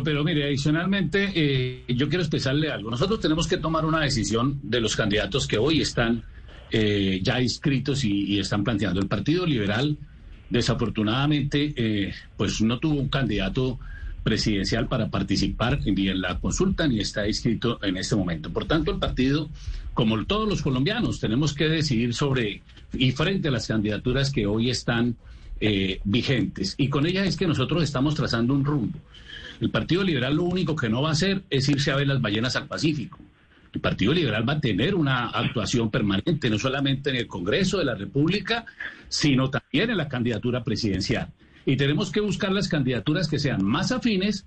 pero 0.03 0.23
mire, 0.23 0.45
adicionalmente, 0.45 1.31
eh, 1.35 1.83
yo 1.89 2.07
quiero 2.07 2.23
expresarle 2.23 2.71
algo. 2.71 2.89
Nosotros 2.89 3.19
tenemos 3.19 3.47
que 3.47 3.57
tomar 3.57 3.85
una 3.85 3.99
decisión 3.99 4.59
de 4.63 4.79
los 4.79 4.95
candidatos 4.95 5.45
que 5.45 5.57
hoy 5.57 5.81
están 5.81 6.23
eh, 6.71 7.19
ya 7.21 7.41
inscritos 7.41 8.05
y, 8.05 8.39
están 8.39 8.63
planteando. 8.63 9.01
El 9.01 9.07
Partido 9.07 9.45
Liberal, 9.45 9.97
desafortunadamente, 10.49 11.73
eh, 11.75 12.13
pues 12.37 12.61
no 12.61 12.79
tuvo 12.79 12.99
un 13.01 13.09
candidato 13.09 13.77
presidencial 14.23 14.87
para 14.87 15.09
participar 15.09 15.81
ni 15.85 16.07
en 16.07 16.21
la 16.21 16.39
consulta 16.39 16.87
ni 16.87 16.99
está 17.01 17.27
inscrito 17.27 17.77
en 17.83 17.97
este 17.97 18.15
momento. 18.15 18.49
Por 18.51 18.63
tanto, 18.65 18.91
el 18.91 18.99
partido, 18.99 19.49
como 19.93 20.23
todos 20.25 20.47
los 20.47 20.61
colombianos, 20.61 21.19
tenemos 21.19 21.53
que 21.53 21.67
decidir 21.67 22.13
sobre 22.13 22.61
y 22.93 23.11
frente 23.11 23.49
a 23.49 23.51
las 23.51 23.67
candidaturas 23.67 24.31
que 24.31 24.45
hoy 24.47 24.69
están 24.69 25.17
vigentes. 26.03 26.75
Y 26.77 26.89
con 26.89 27.05
ellas 27.05 27.27
es 27.27 27.37
que 27.37 27.47
nosotros 27.47 27.83
estamos 27.83 28.15
trazando 28.15 28.53
un 28.53 28.65
rumbo. 28.65 28.99
El 29.61 29.69
Partido 29.69 30.03
Liberal 30.03 30.35
lo 30.35 30.43
único 30.43 30.75
que 30.75 30.89
no 30.89 31.01
va 31.01 31.09
a 31.09 31.13
hacer 31.13 31.43
es 31.49 31.69
irse 31.69 31.91
a 31.91 31.95
ver 31.95 32.07
las 32.07 32.21
ballenas 32.21 32.55
al 32.55 32.67
Pacífico. 32.67 33.19
El 33.71 33.81
Partido 33.81 34.13
Liberal 34.13 34.47
va 34.47 34.53
a 34.53 34.59
tener 34.59 34.93
una 34.93 35.29
actuación 35.29 35.89
permanente, 35.89 36.49
no 36.49 36.59
solamente 36.59 37.09
en 37.09 37.15
el 37.15 37.27
Congreso 37.27 37.79
de 37.79 37.85
la 37.85 37.95
República, 37.95 38.65
sino 39.07 39.49
también 39.49 39.89
en 39.89 39.97
la 39.97 40.07
candidatura 40.07 40.63
presidencial. 40.63 41.29
Y 41.65 41.77
tenemos 41.77 42.11
que 42.11 42.19
buscar 42.19 42.51
las 42.51 42.67
candidaturas 42.67 43.27
que 43.27 43.39
sean 43.39 43.63
más 43.63 43.91
afines 43.91 44.45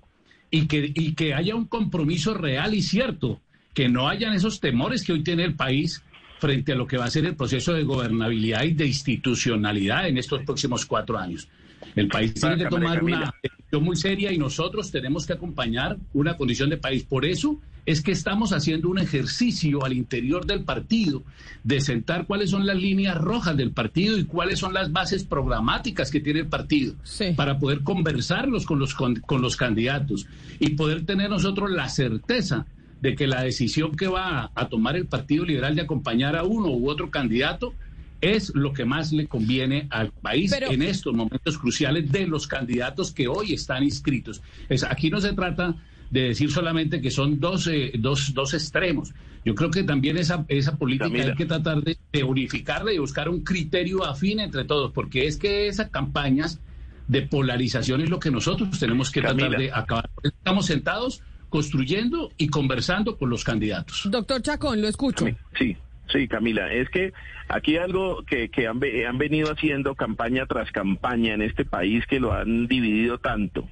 y 0.49 0.67
que, 0.67 0.91
y 0.93 1.13
que 1.13 1.33
haya 1.33 1.55
un 1.55 1.65
compromiso 1.65 2.35
real 2.35 2.73
y 2.73 2.81
cierto, 2.81 3.41
que 3.73 3.89
no 3.89 4.07
hayan 4.07 4.33
esos 4.33 4.59
temores 4.59 5.03
que 5.03 5.13
hoy 5.13 5.23
tiene 5.23 5.43
el 5.43 5.55
país 5.55 6.03
frente 6.39 6.73
a 6.73 6.75
lo 6.75 6.87
que 6.87 6.97
va 6.97 7.05
a 7.05 7.09
ser 7.09 7.25
el 7.25 7.35
proceso 7.35 7.73
de 7.73 7.83
gobernabilidad 7.83 8.63
y 8.63 8.73
de 8.73 8.87
institucionalidad 8.87 10.07
en 10.07 10.17
estos 10.17 10.43
próximos 10.43 10.85
cuatro 10.85 11.17
años. 11.17 11.47
El 11.95 12.07
país 12.07 12.33
tiene 12.33 12.57
que 12.57 12.65
tomar 12.65 13.03
una 13.03 13.33
decisión 13.41 13.83
muy 13.83 13.95
seria 13.95 14.31
y 14.31 14.37
nosotros 14.37 14.91
tenemos 14.91 15.25
que 15.25 15.33
acompañar 15.33 15.97
una 16.13 16.37
condición 16.37 16.69
de 16.69 16.77
país. 16.77 17.03
Por 17.03 17.25
eso 17.25 17.59
es 17.85 18.01
que 18.01 18.11
estamos 18.11 18.51
haciendo 18.51 18.89
un 18.89 18.99
ejercicio 18.99 19.83
al 19.83 19.93
interior 19.93 20.45
del 20.45 20.63
partido 20.63 21.23
de 21.63 21.79
sentar 21.79 22.27
cuáles 22.27 22.49
son 22.49 22.65
las 22.65 22.75
líneas 22.75 23.17
rojas 23.17 23.55
del 23.55 23.71
partido 23.71 24.17
y 24.17 24.25
cuáles 24.25 24.59
son 24.59 24.73
las 24.73 24.91
bases 24.91 25.23
programáticas 25.23 26.11
que 26.11 26.19
tiene 26.19 26.41
el 26.41 26.47
partido 26.47 26.95
para 27.35 27.57
poder 27.57 27.81
conversarlos 27.81 28.65
con 28.65 28.77
los, 28.77 28.93
con 28.93 29.41
los 29.41 29.55
candidatos 29.55 30.27
y 30.59 30.71
poder 30.71 31.05
tener 31.05 31.29
nosotros 31.29 31.71
la 31.71 31.87
certeza 31.89 32.65
de 33.01 33.15
que 33.15 33.27
la 33.27 33.43
decisión 33.43 33.95
que 33.95 34.07
va 34.07 34.51
a 34.55 34.69
tomar 34.69 34.95
el 34.95 35.05
Partido 35.05 35.45
Liberal 35.45 35.75
de 35.75 35.81
acompañar 35.81 36.35
a 36.35 36.43
uno 36.43 36.69
u 36.69 36.89
otro 36.89 37.11
candidato 37.11 37.73
es 38.21 38.51
lo 38.55 38.73
que 38.73 38.85
más 38.85 39.11
le 39.13 39.27
conviene 39.27 39.87
al 39.91 40.11
país 40.11 40.51
en 40.53 40.81
estos 40.81 41.13
momentos 41.13 41.57
cruciales 41.57 42.11
de 42.11 42.25
los 42.25 42.47
candidatos 42.47 43.11
que 43.11 43.27
hoy 43.27 43.53
están 43.53 43.83
inscritos. 43.83 44.41
Es, 44.69 44.83
aquí 44.83 45.09
no 45.09 45.21
se 45.21 45.33
trata 45.33 45.75
de 46.09 46.21
decir 46.29 46.51
solamente 46.51 47.01
que 47.01 47.11
son 47.11 47.39
dos, 47.39 47.67
eh, 47.67 47.91
dos, 47.99 48.33
dos 48.33 48.53
extremos. 48.53 49.13
Yo 49.45 49.55
creo 49.55 49.69
que 49.69 49.83
también 49.83 50.17
esa, 50.17 50.45
esa 50.47 50.77
política 50.77 51.23
hay 51.23 51.35
que 51.35 51.45
tratar 51.45 51.83
de, 51.83 51.97
unificarla 52.23 52.91
y 52.91 52.97
buscar 52.97 53.29
un 53.29 53.43
criterio 53.43 54.03
afín 54.03 54.39
entre 54.39 54.65
todos, 54.65 54.91
porque 54.91 55.27
es 55.27 55.37
que 55.37 55.67
esas 55.67 55.89
campañas 55.89 56.59
de 57.07 57.21
polarización 57.21 58.01
es 58.01 58.09
lo 58.09 58.19
que 58.19 58.31
nosotros 58.31 58.77
tenemos 58.79 59.11
que 59.11 59.21
tratar 59.21 59.51
de 59.57 59.71
acabar. 59.71 60.09
Estamos 60.23 60.65
sentados 60.65 61.21
construyendo 61.49 62.31
y 62.37 62.47
conversando 62.47 63.17
con 63.17 63.29
los 63.29 63.43
candidatos. 63.43 64.07
Doctor 64.09 64.41
Chacón, 64.41 64.81
lo 64.81 64.87
escucho. 64.87 65.25
Sí, 65.57 65.77
Sí, 66.11 66.27
Camila, 66.27 66.71
es 66.71 66.89
que 66.89 67.11
aquí 67.49 67.77
algo 67.77 68.23
que, 68.23 68.49
que 68.49 68.65
han, 68.67 68.79
han, 69.07 69.17
venido 69.17 69.51
haciendo 69.51 69.95
campaña 69.95 70.45
tras 70.45 70.71
campaña 70.71 71.33
en 71.33 71.41
este 71.41 71.65
país 71.65 72.05
que 72.07 72.19
lo 72.19 72.31
han 72.31 72.67
dividido 72.67 73.17
tanto, 73.17 73.67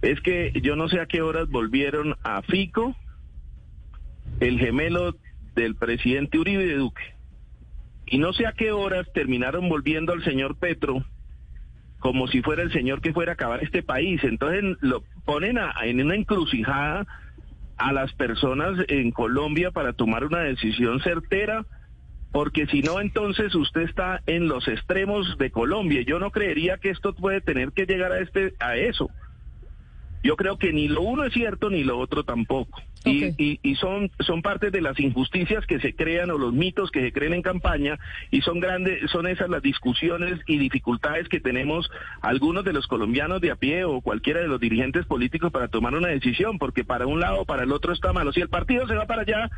es 0.00 0.20
que 0.22 0.52
yo 0.62 0.74
no 0.74 0.88
sé 0.88 1.00
a 1.00 1.06
qué 1.06 1.20
horas 1.20 1.48
volvieron 1.50 2.16
a 2.22 2.40
Fico, 2.42 2.96
el 4.40 4.58
gemelo 4.58 5.16
del 5.54 5.76
presidente 5.76 6.38
Uribe 6.38 6.66
de 6.66 6.76
Duque, 6.76 7.14
y 8.06 8.18
no 8.18 8.32
sé 8.32 8.46
a 8.46 8.52
qué 8.52 8.72
horas 8.72 9.06
terminaron 9.12 9.68
volviendo 9.68 10.14
al 10.14 10.24
señor 10.24 10.56
Petro 10.56 11.04
como 12.04 12.28
si 12.28 12.42
fuera 12.42 12.62
el 12.62 12.70
señor 12.70 13.00
que 13.00 13.14
fuera 13.14 13.32
a 13.32 13.34
acabar 13.34 13.64
este 13.64 13.82
país. 13.82 14.22
Entonces 14.24 14.76
lo 14.82 15.02
ponen 15.24 15.58
en 15.84 16.02
una 16.02 16.14
encrucijada 16.14 17.06
a 17.78 17.92
las 17.94 18.12
personas 18.12 18.78
en 18.88 19.10
Colombia 19.10 19.70
para 19.70 19.94
tomar 19.94 20.22
una 20.26 20.40
decisión 20.40 21.00
certera, 21.00 21.64
porque 22.30 22.66
si 22.66 22.82
no, 22.82 23.00
entonces 23.00 23.54
usted 23.54 23.80
está 23.80 24.20
en 24.26 24.48
los 24.48 24.68
extremos 24.68 25.38
de 25.38 25.50
Colombia. 25.50 26.02
Yo 26.02 26.18
no 26.18 26.30
creería 26.30 26.76
que 26.76 26.90
esto 26.90 27.14
puede 27.14 27.40
tener 27.40 27.72
que 27.72 27.86
llegar 27.86 28.12
a, 28.12 28.18
este, 28.18 28.52
a 28.60 28.76
eso. 28.76 29.08
Yo 30.22 30.36
creo 30.36 30.58
que 30.58 30.74
ni 30.74 30.88
lo 30.88 31.00
uno 31.00 31.24
es 31.24 31.32
cierto 31.32 31.70
ni 31.70 31.84
lo 31.84 31.98
otro 31.98 32.22
tampoco. 32.22 32.82
Y, 33.04 33.60
y, 33.62 33.74
son, 33.76 34.10
son 34.20 34.40
parte 34.40 34.70
de 34.70 34.80
las 34.80 34.98
injusticias 34.98 35.66
que 35.66 35.78
se 35.78 35.94
crean 35.94 36.30
o 36.30 36.38
los 36.38 36.54
mitos 36.54 36.90
que 36.90 37.02
se 37.02 37.12
creen 37.12 37.34
en 37.34 37.42
campaña 37.42 37.98
y 38.30 38.40
son 38.40 38.60
grandes, 38.60 39.10
son 39.10 39.26
esas 39.26 39.50
las 39.50 39.62
discusiones 39.62 40.40
y 40.46 40.58
dificultades 40.58 41.28
que 41.28 41.40
tenemos 41.40 41.90
algunos 42.22 42.64
de 42.64 42.72
los 42.72 42.86
colombianos 42.86 43.40
de 43.40 43.50
a 43.50 43.56
pie 43.56 43.84
o 43.84 44.00
cualquiera 44.00 44.40
de 44.40 44.48
los 44.48 44.58
dirigentes 44.58 45.04
políticos 45.04 45.52
para 45.52 45.68
tomar 45.68 45.94
una 45.94 46.08
decisión, 46.08 46.58
porque 46.58 46.84
para 46.84 47.06
un 47.06 47.20
lado 47.20 47.42
o 47.42 47.44
para 47.44 47.64
el 47.64 47.72
otro 47.72 47.92
está 47.92 48.12
malo. 48.12 48.32
Si 48.32 48.40
el 48.40 48.48
partido 48.48 48.86
se 48.86 48.94
va 48.94 49.06
para 49.06 49.22
allá, 49.22 49.50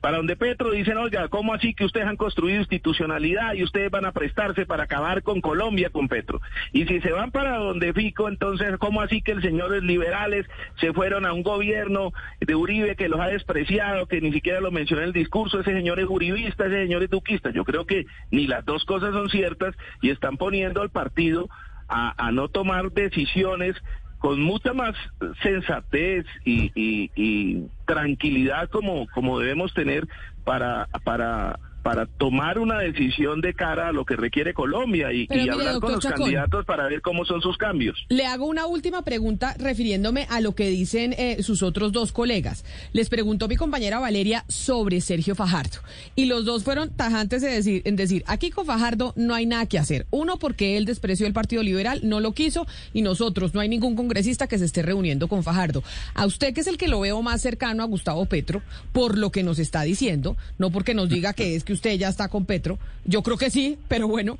para 0.00 0.16
donde 0.16 0.36
Petro 0.36 0.70
dicen, 0.70 0.96
oiga, 0.96 1.28
¿cómo 1.28 1.52
así 1.52 1.74
que 1.74 1.84
ustedes 1.84 2.06
han 2.06 2.16
construido 2.16 2.58
institucionalidad 2.60 3.54
y 3.54 3.64
ustedes 3.64 3.90
van 3.90 4.06
a 4.06 4.12
prestarse 4.12 4.66
para 4.66 4.84
acabar 4.84 5.22
con 5.22 5.40
Colombia, 5.40 5.90
con 5.90 6.08
Petro? 6.08 6.40
Y 6.72 6.86
si 6.86 7.00
se 7.00 7.12
van 7.12 7.30
para 7.30 7.58
donde 7.58 7.92
Fico, 7.92 8.28
entonces, 8.28 8.76
¿cómo 8.78 9.00
así 9.00 9.22
que 9.22 9.32
el 9.32 9.42
señores 9.42 9.82
liberales 9.82 10.46
se 10.80 10.92
fueron 10.92 11.26
a 11.26 11.32
un 11.32 11.42
gobierno 11.42 12.12
de 12.40 12.54
Uribe 12.54 12.93
que 12.94 13.08
los 13.08 13.20
ha 13.20 13.26
despreciado, 13.26 14.06
que 14.06 14.20
ni 14.20 14.32
siquiera 14.32 14.60
lo 14.60 14.70
mencionó 14.70 15.02
en 15.02 15.08
el 15.08 15.12
discurso, 15.12 15.60
ese 15.60 15.72
señor 15.72 16.00
es 16.00 16.06
uribista, 16.08 16.66
ese 16.66 16.82
señor 16.82 17.02
es 17.02 17.10
duquista. 17.10 17.50
Yo 17.50 17.64
creo 17.64 17.86
que 17.86 18.06
ni 18.30 18.46
las 18.46 18.64
dos 18.64 18.84
cosas 18.84 19.12
son 19.12 19.28
ciertas 19.28 19.74
y 20.02 20.10
están 20.10 20.36
poniendo 20.36 20.82
al 20.82 20.90
partido 20.90 21.48
a, 21.88 22.30
no 22.32 22.48
tomar 22.48 22.90
decisiones 22.92 23.76
con 24.18 24.40
mucha 24.40 24.72
más 24.72 24.94
sensatez 25.42 26.24
y, 26.44 26.72
y, 26.74 27.66
tranquilidad 27.86 28.70
como, 28.70 29.06
como 29.08 29.38
debemos 29.38 29.74
tener 29.74 30.08
para, 30.44 30.88
para 31.04 31.58
para 31.84 32.06
tomar 32.06 32.58
una 32.58 32.78
decisión 32.78 33.42
de 33.42 33.52
cara 33.52 33.88
a 33.88 33.92
lo 33.92 34.06
que 34.06 34.16
requiere 34.16 34.54
Colombia 34.54 35.12
y, 35.12 35.28
hablar 35.50 35.80
con 35.80 35.92
los 35.92 36.04
candidatos 36.04 36.64
para 36.64 36.88
ver 36.88 37.02
cómo 37.02 37.26
son 37.26 37.42
sus 37.42 37.58
cambios. 37.58 38.06
Le 38.08 38.24
hago 38.24 38.46
una 38.46 38.66
última 38.66 39.02
pregunta 39.02 39.54
refiriéndome 39.58 40.26
a 40.30 40.40
lo 40.40 40.54
que 40.54 40.70
dicen 40.70 41.14
eh, 41.18 41.42
sus 41.42 41.62
otros 41.62 41.92
dos 41.92 42.10
colegas. 42.10 42.64
Les 42.94 43.10
preguntó 43.10 43.48
mi 43.48 43.56
compañera 43.56 43.98
Valeria 43.98 44.46
sobre 44.48 45.02
Sergio 45.02 45.34
Fajardo 45.34 45.80
y 46.16 46.24
los 46.24 46.46
dos 46.46 46.64
fueron 46.64 46.88
tajantes 46.88 47.42
de 47.42 47.50
decir, 47.50 47.82
en 47.84 47.96
decir, 47.96 48.24
aquí 48.26 48.48
con 48.48 48.64
Fajardo 48.64 49.12
no 49.14 49.34
hay 49.34 49.44
nada 49.44 49.66
que 49.66 49.78
hacer. 49.78 50.06
Uno, 50.10 50.38
porque 50.38 50.78
él 50.78 50.86
despreció 50.86 51.26
el 51.26 51.34
Partido 51.34 51.62
Liberal, 51.62 52.00
no 52.02 52.18
lo 52.20 52.32
quiso 52.32 52.66
y 52.94 53.02
nosotros, 53.02 53.52
no 53.52 53.60
hay 53.60 53.68
ningún 53.68 53.94
congresista 53.94 54.46
que 54.46 54.56
se 54.56 54.64
esté 54.64 54.80
reuniendo 54.80 55.28
con 55.28 55.44
Fajardo. 55.44 55.84
A 56.14 56.24
usted, 56.24 56.54
que 56.54 56.62
es 56.62 56.66
el 56.66 56.78
que 56.78 56.88
lo 56.88 57.00
veo 57.00 57.20
más 57.20 57.42
cercano 57.42 57.82
a 57.82 57.86
Gustavo 57.86 58.24
Petro, 58.24 58.62
por 58.92 59.18
lo 59.18 59.30
que 59.30 59.42
nos 59.42 59.58
está 59.58 59.82
diciendo, 59.82 60.38
no 60.56 60.70
porque 60.70 60.94
nos 60.94 61.10
diga 61.10 61.34
que 61.34 61.56
es 61.56 61.62
que 61.62 61.73
usted 61.74 61.98
ya 61.98 62.08
está 62.08 62.28
con 62.28 62.46
Petro. 62.46 62.78
Yo 63.04 63.22
creo 63.22 63.36
que 63.36 63.50
sí, 63.50 63.78
pero 63.88 64.08
bueno, 64.08 64.38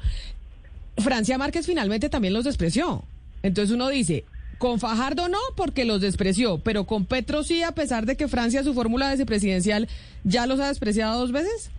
Francia 0.99 1.39
Márquez 1.39 1.67
finalmente 1.67 2.09
también 2.09 2.35
los 2.35 2.45
despreció. 2.45 3.05
Entonces 3.43 3.75
uno 3.75 3.89
dice, 3.89 4.25
con 4.59 4.81
Fajardo 4.81 5.29
no, 5.29 5.39
porque 5.57 5.85
los 5.85 6.01
despreció, 6.01 6.59
pero 6.59 6.85
con 6.85 7.05
Petro 7.05 7.43
sí, 7.43 7.63
a 7.63 7.73
pesar 7.73 8.07
de 8.07 8.17
que 8.17 8.29
Francia 8.29 8.63
su 8.63 8.75
fórmula 8.75 9.11
vicepresidencial 9.11 9.89
ya 10.25 10.47
los 10.47 10.61
ha 10.61 10.69
despreciado 10.69 11.21
dos 11.21 11.33
veces. 11.33 11.71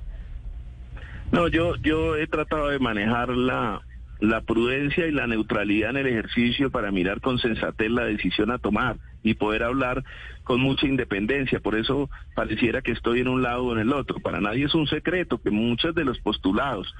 No, 1.31 1.47
yo, 1.47 1.75
yo 1.77 2.15
he 2.15 2.27
tratado 2.27 2.69
de 2.69 2.79
manejar 2.79 3.29
la, 3.29 3.81
la 4.19 4.41
prudencia 4.41 5.07
y 5.07 5.11
la 5.11 5.27
neutralidad 5.27 5.91
en 5.91 5.97
el 5.97 6.07
ejercicio 6.07 6.69
para 6.69 6.91
mirar 6.91 7.21
con 7.21 7.39
sensatez 7.39 7.89
la 7.89 8.05
decisión 8.05 8.51
a 8.51 8.59
tomar 8.59 8.97
y 9.25 9.33
poder 9.33 9.63
hablar 9.63 10.03
con 10.43 10.61
mucha 10.61 10.85
independencia. 10.85 11.59
Por 11.59 11.75
eso 11.75 12.09
pareciera 12.35 12.81
que 12.81 12.91
estoy 12.91 13.21
en 13.21 13.27
un 13.27 13.41
lado 13.41 13.65
o 13.65 13.73
en 13.73 13.79
el 13.79 13.91
otro. 13.91 14.19
Para 14.19 14.39
nadie 14.39 14.65
es 14.65 14.75
un 14.75 14.87
secreto 14.87 15.39
que 15.39 15.49
muchos 15.49 15.93
de 15.95 16.05
los 16.05 16.19
postulados 16.19 16.93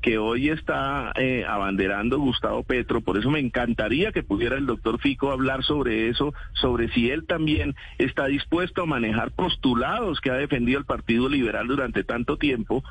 que 0.00 0.18
hoy 0.18 0.48
está 0.48 1.12
eh, 1.16 1.44
abanderando 1.46 2.18
Gustavo 2.18 2.62
Petro, 2.62 3.00
por 3.02 3.18
eso 3.18 3.30
me 3.30 3.40
encantaría 3.40 4.12
que 4.12 4.22
pudiera 4.22 4.56
el 4.56 4.66
doctor 4.66 5.00
Fico 5.00 5.30
hablar 5.30 5.62
sobre 5.64 6.08
eso, 6.08 6.34
sobre 6.54 6.88
si 6.92 7.10
él 7.10 7.24
también 7.26 7.74
está 7.98 8.26
dispuesto 8.26 8.82
a 8.82 8.86
manejar 8.86 9.32
postulados 9.32 10.20
que 10.20 10.30
ha 10.30 10.34
defendido 10.34 10.78
el 10.78 10.86
Partido 10.86 11.28
Liberal 11.28 11.66
durante 11.66 12.04
tanto 12.04 12.36
tiempo 12.36 12.82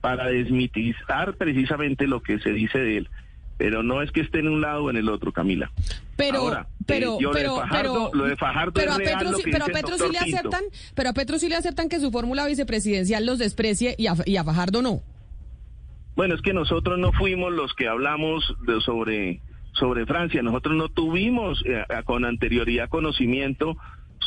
para 0.00 0.26
desmitizar 0.26 1.36
precisamente 1.36 2.08
lo 2.08 2.22
que 2.22 2.38
se 2.40 2.52
dice 2.52 2.78
de 2.78 2.96
él 2.98 3.08
pero 3.62 3.84
no 3.84 4.02
es 4.02 4.10
que 4.10 4.22
esté 4.22 4.40
en 4.40 4.48
un 4.48 4.60
lado 4.60 4.82
o 4.82 4.90
en 4.90 4.96
el 4.96 5.08
otro, 5.08 5.30
Camila. 5.30 5.70
Pero, 6.16 6.38
Ahora, 6.38 6.66
pero, 6.84 7.14
eh, 7.20 7.28
pero, 7.32 7.56
Fajardo, 7.58 8.10
lo 8.12 8.24
de 8.24 8.36
Fajardo 8.36 8.72
pero 8.72 8.92
a 8.92 8.96
Petro, 8.96 9.34
sí, 9.34 9.42
pero 9.44 9.64
a 9.64 9.68
Petro 9.68 9.98
sí 9.98 10.10
le 10.10 10.18
aceptan, 10.18 10.64
pero 10.96 11.10
a 11.10 11.12
Petro 11.12 11.38
sí 11.38 11.48
le 11.48 11.54
aceptan 11.54 11.88
que 11.88 12.00
su 12.00 12.10
fórmula 12.10 12.44
vicepresidencial 12.44 13.24
los 13.24 13.38
desprecie 13.38 13.94
y 13.96 14.08
a, 14.08 14.16
y 14.26 14.34
a 14.34 14.42
Fajardo 14.42 14.82
no. 14.82 15.00
Bueno, 16.16 16.34
es 16.34 16.42
que 16.42 16.52
nosotros 16.52 16.98
no 16.98 17.12
fuimos 17.12 17.52
los 17.52 17.72
que 17.74 17.86
hablamos 17.86 18.52
de, 18.66 18.80
sobre 18.80 19.40
sobre 19.74 20.06
Francia, 20.06 20.42
nosotros 20.42 20.74
no 20.74 20.88
tuvimos 20.88 21.62
eh, 21.64 21.84
con 22.04 22.24
anterioridad 22.24 22.88
conocimiento 22.88 23.76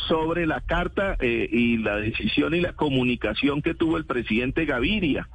sobre 0.08 0.46
la 0.46 0.62
carta 0.62 1.14
eh, 1.20 1.46
y 1.52 1.76
la 1.76 1.96
decisión 1.96 2.54
y 2.54 2.62
la 2.62 2.72
comunicación 2.72 3.60
que 3.60 3.74
tuvo 3.74 3.98
el 3.98 4.06
presidente 4.06 4.64
Gaviria. 4.64 5.28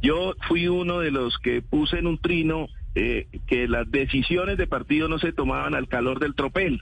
Yo 0.00 0.32
fui 0.48 0.68
uno 0.68 1.00
de 1.00 1.10
los 1.10 1.36
que 1.36 1.60
puse 1.60 1.98
en 1.98 2.06
un 2.06 2.16
trino 2.16 2.68
eh, 2.98 3.26
que 3.46 3.68
las 3.68 3.90
decisiones 3.90 4.56
de 4.56 4.66
partido 4.66 5.06
no 5.06 5.18
se 5.18 5.30
tomaban 5.30 5.74
al 5.74 5.86
calor 5.86 6.18
del 6.18 6.34
tropel. 6.34 6.80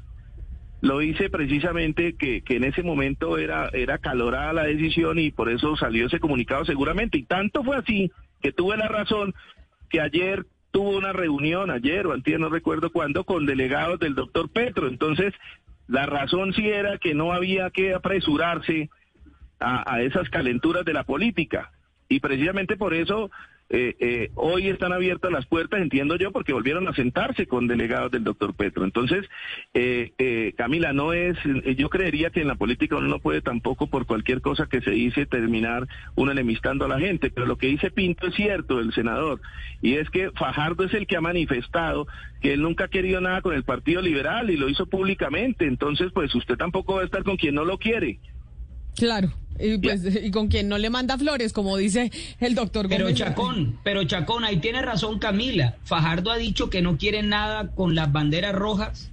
Lo 0.81 1.03
hice 1.03 1.29
precisamente 1.29 2.15
que, 2.15 2.43
que 2.43 2.55
en 2.55 2.63
ese 2.63 2.85
momento 2.85 3.37
era, 3.37 3.69
era 3.73 3.99
calorada 3.99 4.53
la 4.53 4.63
decisión 4.63 5.19
y 5.19 5.33
por 5.33 5.51
eso 5.51 5.77
salió 5.77 6.07
ese 6.07 6.21
comunicado 6.21 6.65
seguramente. 6.65 7.19
Y 7.19 7.25
tanto 7.25 7.65
fue 7.65 7.79
así 7.79 8.13
que 8.41 8.53
tuve 8.53 8.77
la 8.77 8.87
razón 8.87 9.35
que 9.91 10.01
ayer 10.01 10.47
tuvo 10.71 10.97
una 10.97 11.13
reunión, 11.13 11.73
ayer 11.73 12.07
o 12.07 12.13
antes 12.13 12.39
no 12.39 12.49
recuerdo 12.49 12.93
cuándo, 12.93 13.25
con 13.25 13.45
delegados 13.45 13.99
del 13.99 14.15
doctor 14.15 14.49
Petro. 14.53 14.87
Entonces, 14.87 15.35
la 15.89 16.07
razón 16.07 16.53
sí 16.55 16.69
era 16.69 16.99
que 16.99 17.15
no 17.15 17.33
había 17.33 17.71
que 17.71 17.93
apresurarse 17.93 18.89
a, 19.59 19.93
a 19.93 20.03
esas 20.03 20.31
calenturas 20.31 20.85
de 20.85 20.93
la 20.93 21.03
política. 21.03 21.73
Y 22.09 22.21
precisamente 22.21 22.77
por 22.77 22.95
eso 22.95 23.33
eh, 23.71 23.97
eh, 23.99 24.31
hoy 24.35 24.69
están 24.69 24.93
abiertas 24.93 25.33
las 25.33 25.47
puertas, 25.47 25.81
entiendo 25.81 26.17
yo, 26.17 26.33
porque 26.33 26.53
volvieron 26.53 26.87
a 26.87 26.95
sentarse 26.95 27.47
con 27.47 27.67
delegados 27.67 28.11
del 28.11 28.23
doctor 28.23 28.55
Petro. 28.55 28.85
Entonces, 28.85 29.27
eh, 29.73 30.13
eh, 30.19 30.53
Camila, 30.57 30.93
no 30.93 31.13
es, 31.13 31.37
yo 31.77 31.89
creería 31.89 32.31
que 32.31 32.43
en 32.43 32.49
la 32.49 32.57
política 32.57 32.97
uno 32.97 33.09
no 33.09 33.19
puede 33.21 33.41
tampoco 33.41 33.87
por 33.87 34.07
cualquier 34.07 34.43
cosa 34.43 34.67
que 34.67 34.81
se 34.83 34.91
dice 34.91 35.27
terminar 35.27 35.89
uno 36.15 36.33
enemistando 36.33 36.85
a 36.85 36.89
la 36.89 37.01
gente, 37.01 37.31
pero 37.31 37.47
lo 37.47 37.57
que 37.57 37.69
dice 37.69 37.91
Pinto 37.91 38.27
es 38.27 38.35
cierto, 38.35 38.81
el 38.81 38.93
senador, 38.93 39.41
y 39.81 39.95
es 39.95 40.11
que 40.11 40.31
Fajardo 40.33 40.85
es 40.85 40.95
el 40.95 41.07
que 41.07 41.17
ha 41.17 41.21
manifestado 41.21 42.07
que 42.41 42.53
él 42.53 42.63
nunca 42.63 42.85
ha 42.85 42.89
querido 42.89 43.21
nada 43.21 43.41
con 43.41 43.55
el 43.55 43.65
Partido 43.65 44.03
Liberal 44.03 44.51
y 44.51 44.57
lo 44.57 44.69
hizo 44.69 44.87
públicamente, 44.87 45.67
entonces 45.67 46.13
pues 46.13 46.35
usted 46.35 46.57
tampoco 46.57 46.97
va 46.97 47.03
a 47.03 47.05
estar 47.07 47.23
con 47.23 47.37
quien 47.37 47.55
no 47.55 47.65
lo 47.65 47.79
quiere. 47.79 48.19
Claro. 48.97 49.33
Y, 49.59 49.79
pues, 49.79 50.03
y 50.05 50.31
con 50.31 50.49
quien 50.49 50.69
no 50.69 50.79
le 50.79 50.91
manda 50.91 51.17
flores, 51.17 51.53
como 51.53 51.77
dice 51.77 52.11
el 52.41 52.55
doctor 52.55 52.89
Pero 52.89 53.13
Chacón, 53.13 53.79
pero 53.85 54.03
Chacón, 54.05 54.45
ahí 54.45 54.57
tiene 54.57 54.83
razón 54.83 55.19
Camila. 55.21 55.77
Fajardo 55.85 56.33
ha 56.33 56.37
dicho 56.37 56.71
que 56.71 56.83
no 56.83 56.99
quiere 56.99 57.23
nada 57.23 57.71
con 57.71 57.95
las 57.95 58.11
banderas 58.11 58.53
rojas, 58.55 59.13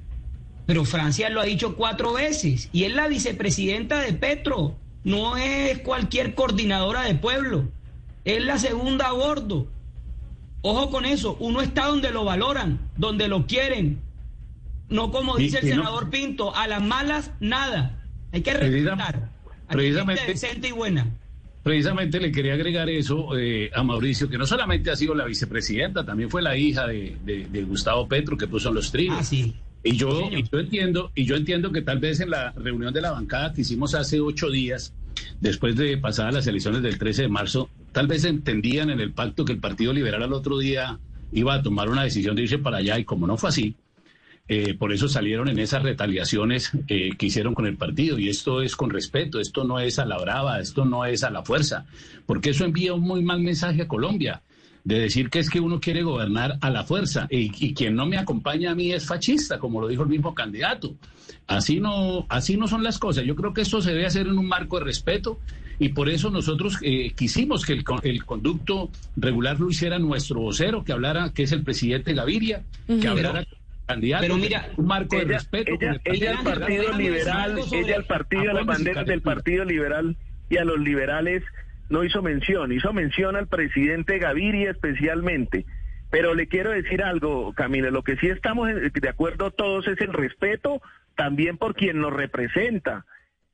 pero 0.66 0.84
Francia 0.84 1.30
lo 1.30 1.42
ha 1.42 1.46
dicho 1.46 1.76
cuatro 1.76 2.14
veces. 2.14 2.70
Y 2.72 2.86
es 2.86 2.94
la 2.94 3.08
vicepresidenta 3.08 4.00
de 4.00 4.14
Petro, 4.14 4.76
no 5.04 5.38
es 5.38 5.80
cualquier 5.80 6.34
coordinadora 6.34 7.04
de 7.04 7.14
pueblo, 7.14 7.70
es 8.26 8.44
la 8.44 8.58
segunda 8.58 9.10
a 9.10 9.12
bordo. 9.12 9.68
Ojo 10.64 10.90
con 10.90 11.06
eso, 11.06 11.38
uno 11.40 11.62
está 11.62 11.86
donde 11.86 12.12
lo 12.12 12.24
valoran, 12.24 12.80
donde 12.98 13.28
lo 13.28 13.46
quieren. 13.46 14.00
No 14.90 15.12
como 15.12 15.38
dice 15.38 15.60
el 15.60 15.70
senador 15.70 16.10
Pinto, 16.10 16.56
a 16.56 16.68
las 16.68 16.82
malas 16.82 17.32
nada. 17.40 18.00
Hay 18.32 18.42
que 18.42 18.54
respetar 18.54 19.31
precisamente, 19.72 20.68
y 20.68 20.72
buena. 20.72 21.08
Precisamente 21.64 22.20
le 22.20 22.32
quería 22.32 22.54
agregar 22.54 22.90
eso 22.90 23.38
eh, 23.38 23.70
a 23.74 23.84
Mauricio, 23.84 24.30
que 24.30 24.38
no 24.38 24.48
solamente 24.48 24.90
ha 24.90 24.96
sido 24.96 25.14
la 25.14 25.26
vicepresidenta, 25.26 26.04
también 26.04 26.30
fue 26.30 26.42
la 26.42 26.58
hija 26.58 26.88
de, 26.88 27.66
Gustavo 27.68 28.08
Petro 28.08 28.36
que 28.36 28.48
puso 28.48 28.72
los 28.72 28.92
tríos. 28.92 29.16
Ah, 29.20 29.24
sí. 29.24 29.56
Y 29.84 29.96
yo, 29.96 30.30
yo 30.30 30.60
entiendo, 30.60 31.12
y 31.16 31.26
yo 31.26 31.36
entiendo 31.36 31.72
que 31.72 31.82
tal 31.82 32.00
vez 32.00 32.20
en 32.20 32.30
la 32.30 32.52
reunión 32.52 32.94
de 32.94 33.02
la 33.02 33.12
bancada 33.12 33.54
que 33.54 33.62
hicimos 33.62 33.96
hace 33.96 34.20
ocho 34.20 34.50
días, 34.50 34.94
después 35.40 35.76
de 35.76 35.98
pasadas 35.98 36.34
las 36.34 36.48
elecciones 36.48 36.82
del 36.82 36.98
13 36.98 37.24
de 37.24 37.28
marzo, 37.28 37.70
tal 37.92 38.08
vez 38.08 38.24
entendían 38.26 38.90
en 38.90 39.00
el 39.00 39.12
pacto 39.12 39.46
que 39.46 39.54
el 39.54 39.60
Partido 39.60 39.94
Liberal 39.94 40.24
al 40.24 40.34
otro 40.34 40.60
día 40.60 41.00
iba 41.32 41.56
a 41.56 41.64
tomar 41.64 41.90
una 41.90 42.04
decisión 42.04 42.36
de 42.36 42.44
irse 42.44 42.58
para 42.58 42.78
allá, 42.78 43.00
y 43.00 43.06
como 43.06 43.26
no 43.28 43.38
fue 43.38 43.50
así, 43.50 43.76
eh, 44.54 44.74
por 44.74 44.92
eso 44.92 45.08
salieron 45.08 45.48
en 45.48 45.60
esas 45.60 45.82
retaliaciones 45.82 46.72
eh, 46.90 47.12
que 47.18 47.28
hicieron 47.28 47.56
con 47.56 47.68
el 47.68 47.78
partido. 47.78 48.20
Y 48.20 48.28
esto 48.28 48.62
es 48.62 48.76
con 48.76 48.90
respeto, 48.90 49.40
esto 49.40 49.64
no 49.64 49.80
es 49.80 49.98
a 49.98 50.04
la 50.04 50.18
brava, 50.18 50.60
esto 50.60 50.84
no 50.84 51.06
es 51.06 51.24
a 51.24 51.30
la 51.30 51.42
fuerza, 51.42 51.86
porque 52.26 52.50
eso 52.50 52.66
envía 52.66 52.94
un 52.94 53.00
muy 53.00 53.24
mal 53.24 53.40
mensaje 53.40 53.84
a 53.84 53.88
Colombia 53.88 54.42
de 54.84 55.00
decir 55.00 55.30
que 55.30 55.40
es 55.40 55.50
que 55.50 55.62
uno 55.62 55.80
quiere 55.80 56.04
gobernar 56.04 56.58
a 56.60 56.70
la 56.70 56.84
fuerza 56.84 57.28
y, 57.30 57.74
quien 57.74 57.96
no 57.96 58.06
me 58.06 58.18
acompaña 58.18 58.72
a 58.72 58.76
mí 58.76 58.92
es 58.92 59.06
fascista, 59.06 59.58
como 59.58 59.80
lo 59.80 59.88
dijo 59.88 60.04
el 60.04 60.10
mismo 60.10 60.36
candidato. 60.36 60.96
Así 61.48 61.80
no, 61.80 62.26
así 62.28 62.58
no 62.58 62.68
son 62.68 62.84
las 62.84 63.00
cosas. 63.00 63.24
Yo 63.24 63.38
creo 63.38 63.54
que 63.54 63.62
esto 63.62 63.82
se 63.82 63.92
debe 63.92 64.06
hacer 64.06 64.28
en 64.28 64.38
un 64.38 64.50
marco 64.50 64.80
de 64.80 64.84
respeto 64.84 65.40
y 65.80 65.90
por 65.90 66.10
eso 66.10 66.30
nosotros 66.30 66.78
eh, 66.82 67.14
quisimos 67.16 67.66
que 67.66 67.72
el, 67.72 68.26
conducto 68.26 68.90
regular 69.16 69.62
lo 69.62 69.70
hiciera 69.70 69.98
nuestro 69.98 70.42
vocero, 70.42 70.84
que 70.84 70.92
hablara, 70.92 71.32
que 71.32 71.44
es 71.44 71.54
el 71.54 71.64
presidente 71.64 72.14
Gaviria, 72.14 72.66
que 72.86 73.08
hablara 73.08 73.46
candidato. 73.94 74.22
Pero 74.24 74.38
mira, 74.38 74.70
un 74.78 74.86
marco 74.86 75.16
de 75.16 75.24
ella, 75.24 75.38
respeto. 75.38 75.72
ella, 75.80 76.00
el 76.04 76.16
ella 76.16 76.38
al 76.38 76.44
partido 76.44 76.98
liberal, 76.98 77.60
ella 77.72 77.96
al 77.96 78.06
partido, 78.06 78.52
a 78.52 78.54
las 78.54 78.66
banderas 78.66 79.06
del 79.06 79.22
partido 79.22 79.66
liberal 79.66 80.18
y 80.50 80.58
a 80.58 80.66
los 80.66 80.80
liberales 80.80 81.44
no 81.90 82.04
hizo 82.04 82.22
mención, 82.22 82.72
hizo 82.72 82.94
mención 82.94 83.36
al 83.36 83.48
presidente 83.48 84.18
Gaviria 84.18 84.72
especialmente. 84.72 85.66
Pero 86.10 86.36
le 86.36 86.48
quiero 86.48 86.72
decir 86.72 87.04
algo, 87.04 87.54
Camila, 87.54 87.90
lo 87.90 88.04
que 88.04 88.18
sí 88.18 88.28
estamos 88.28 88.70
de 88.70 89.10
acuerdo 89.10 89.52
todos 89.52 89.88
es 89.88 90.00
el 90.02 90.12
respeto 90.12 90.82
también 91.16 91.58
por 91.58 91.76
quien 91.76 92.00
nos 92.00 92.14
representa. 92.14 93.06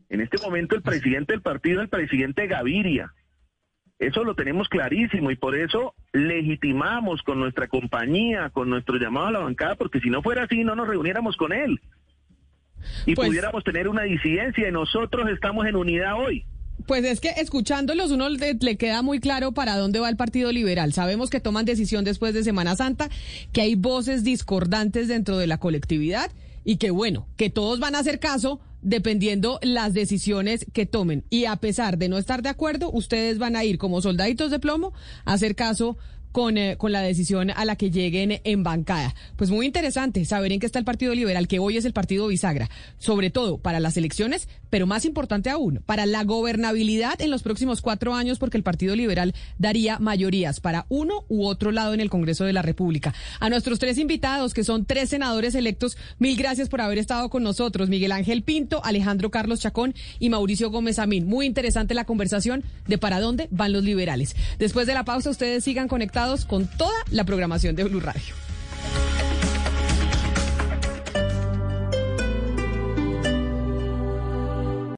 En 0.09 0.21
este 0.21 0.37
momento 0.37 0.75
el 0.75 0.81
presidente 0.81 1.33
del 1.33 1.41
partido 1.41 1.79
es 1.79 1.83
el 1.83 1.89
presidente 1.89 2.47
Gaviria. 2.47 3.13
Eso 3.99 4.23
lo 4.23 4.35
tenemos 4.35 4.69
clarísimo 4.69 5.31
y 5.31 5.35
por 5.35 5.57
eso 5.57 5.95
legitimamos 6.13 7.23
con 7.23 7.39
nuestra 7.39 7.67
compañía, 7.67 8.49
con 8.51 8.69
nuestro 8.69 8.97
llamado 8.97 9.27
a 9.27 9.31
la 9.31 9.39
bancada, 9.39 9.75
porque 9.75 9.99
si 9.99 10.09
no 10.09 10.21
fuera 10.21 10.43
así 10.43 10.63
no 10.63 10.75
nos 10.75 10.87
reuniéramos 10.87 11.35
con 11.35 11.51
él 11.51 11.79
y 13.07 13.15
Pues- 13.15 13.29
pudiéramos 13.29 13.63
tener 13.63 13.87
una 13.87 14.03
disidencia 14.03 14.69
y 14.69 14.71
nosotros 14.71 15.27
estamos 15.29 15.65
en 15.65 15.75
unidad 15.75 16.13
hoy. 16.15 16.45
Pues 16.85 17.03
es 17.05 17.19
que 17.19 17.29
escuchándolos 17.37 18.11
uno 18.11 18.29
le, 18.29 18.53
le 18.53 18.77
queda 18.77 19.01
muy 19.01 19.19
claro 19.19 19.51
para 19.51 19.75
dónde 19.77 19.99
va 19.99 20.09
el 20.09 20.15
Partido 20.15 20.51
Liberal. 20.51 20.93
Sabemos 20.93 21.31
que 21.31 21.39
toman 21.39 21.65
decisión 21.65 22.05
después 22.05 22.35
de 22.35 22.43
Semana 22.43 22.75
Santa, 22.75 23.09
que 23.51 23.61
hay 23.61 23.73
voces 23.73 24.23
discordantes 24.23 25.07
dentro 25.07 25.37
de 25.39 25.47
la 25.47 25.57
colectividad 25.57 26.31
y 26.63 26.77
que 26.77 26.91
bueno, 26.91 27.25
que 27.35 27.49
todos 27.49 27.79
van 27.79 27.95
a 27.95 27.99
hacer 27.99 28.19
caso 28.19 28.61
dependiendo 28.81 29.59
las 29.61 29.93
decisiones 29.93 30.65
que 30.73 30.85
tomen. 30.85 31.23
Y 31.29 31.45
a 31.45 31.55
pesar 31.57 31.97
de 31.97 32.09
no 32.09 32.17
estar 32.17 32.41
de 32.41 32.49
acuerdo, 32.49 32.91
ustedes 32.91 33.37
van 33.37 33.55
a 33.55 33.63
ir 33.63 33.77
como 33.77 34.01
soldaditos 34.01 34.51
de 34.51 34.59
plomo 34.59 34.93
a 35.25 35.33
hacer 35.33 35.55
caso 35.55 35.97
con, 36.37 36.55
eh, 36.59 36.77
con 36.77 36.91
la 36.91 37.01
decisión 37.01 37.49
a 37.49 37.65
la 37.65 37.77
que 37.77 37.89
lleguen 37.89 38.41
en 38.43 38.61
bancada. 38.61 39.15
Pues 39.37 39.49
muy 39.49 39.65
interesante 39.65 40.23
saber 40.23 40.51
en 40.51 40.59
qué 40.59 40.67
está 40.67 40.77
el 40.77 40.85
Partido 40.85 41.15
Liberal, 41.15 41.47
que 41.47 41.57
hoy 41.57 41.77
es 41.77 41.85
el 41.85 41.93
partido 41.93 42.27
bisagra, 42.27 42.69
sobre 42.99 43.31
todo 43.31 43.57
para 43.57 43.79
las 43.79 43.97
elecciones, 43.97 44.47
pero 44.69 44.85
más 44.85 45.05
importante 45.05 45.49
aún, 45.49 45.81
para 45.83 46.05
la 46.05 46.23
gobernabilidad 46.25 47.19
en 47.23 47.31
los 47.31 47.41
próximos 47.41 47.81
cuatro 47.81 48.13
años, 48.13 48.37
porque 48.37 48.55
el 48.57 48.61
Partido 48.61 48.95
Liberal 48.95 49.33
daría 49.57 49.97
mayorías 49.97 50.59
para 50.59 50.85
uno 50.89 51.25
u 51.27 51.47
otro 51.47 51.71
lado 51.71 51.95
en 51.95 52.01
el 52.01 52.11
Congreso 52.11 52.43
de 52.43 52.53
la 52.53 52.61
República. 52.61 53.15
A 53.39 53.49
nuestros 53.49 53.79
tres 53.79 53.97
invitados, 53.97 54.53
que 54.53 54.63
son 54.63 54.85
tres 54.85 55.09
senadores 55.09 55.55
electos, 55.55 55.97
mil 56.19 56.37
gracias 56.37 56.69
por 56.69 56.81
haber 56.81 56.99
estado 56.99 57.31
con 57.31 57.41
nosotros. 57.41 57.89
Miguel 57.89 58.11
Ángel 58.11 58.43
Pinto, 58.43 58.85
Alejandro 58.85 59.31
Carlos 59.31 59.61
Chacón 59.61 59.95
y 60.19 60.29
Mauricio 60.29 60.69
Gómez 60.69 60.99
Amín. 60.99 61.25
Muy 61.25 61.47
interesante 61.47 61.95
la 61.95 62.05
conversación 62.05 62.63
de 62.85 62.99
para 62.99 63.19
dónde 63.19 63.47
van 63.49 63.73
los 63.73 63.83
liberales. 63.83 64.35
Después 64.59 64.85
de 64.85 64.93
la 64.93 65.03
pausa, 65.03 65.31
ustedes 65.31 65.63
sigan 65.63 65.87
conectados 65.87 66.26
con 66.45 66.67
toda 66.67 66.91
la 67.11 67.23
programación 67.23 67.75
de 67.75 67.85
Blue 67.85 68.01
Radio. 68.01 68.35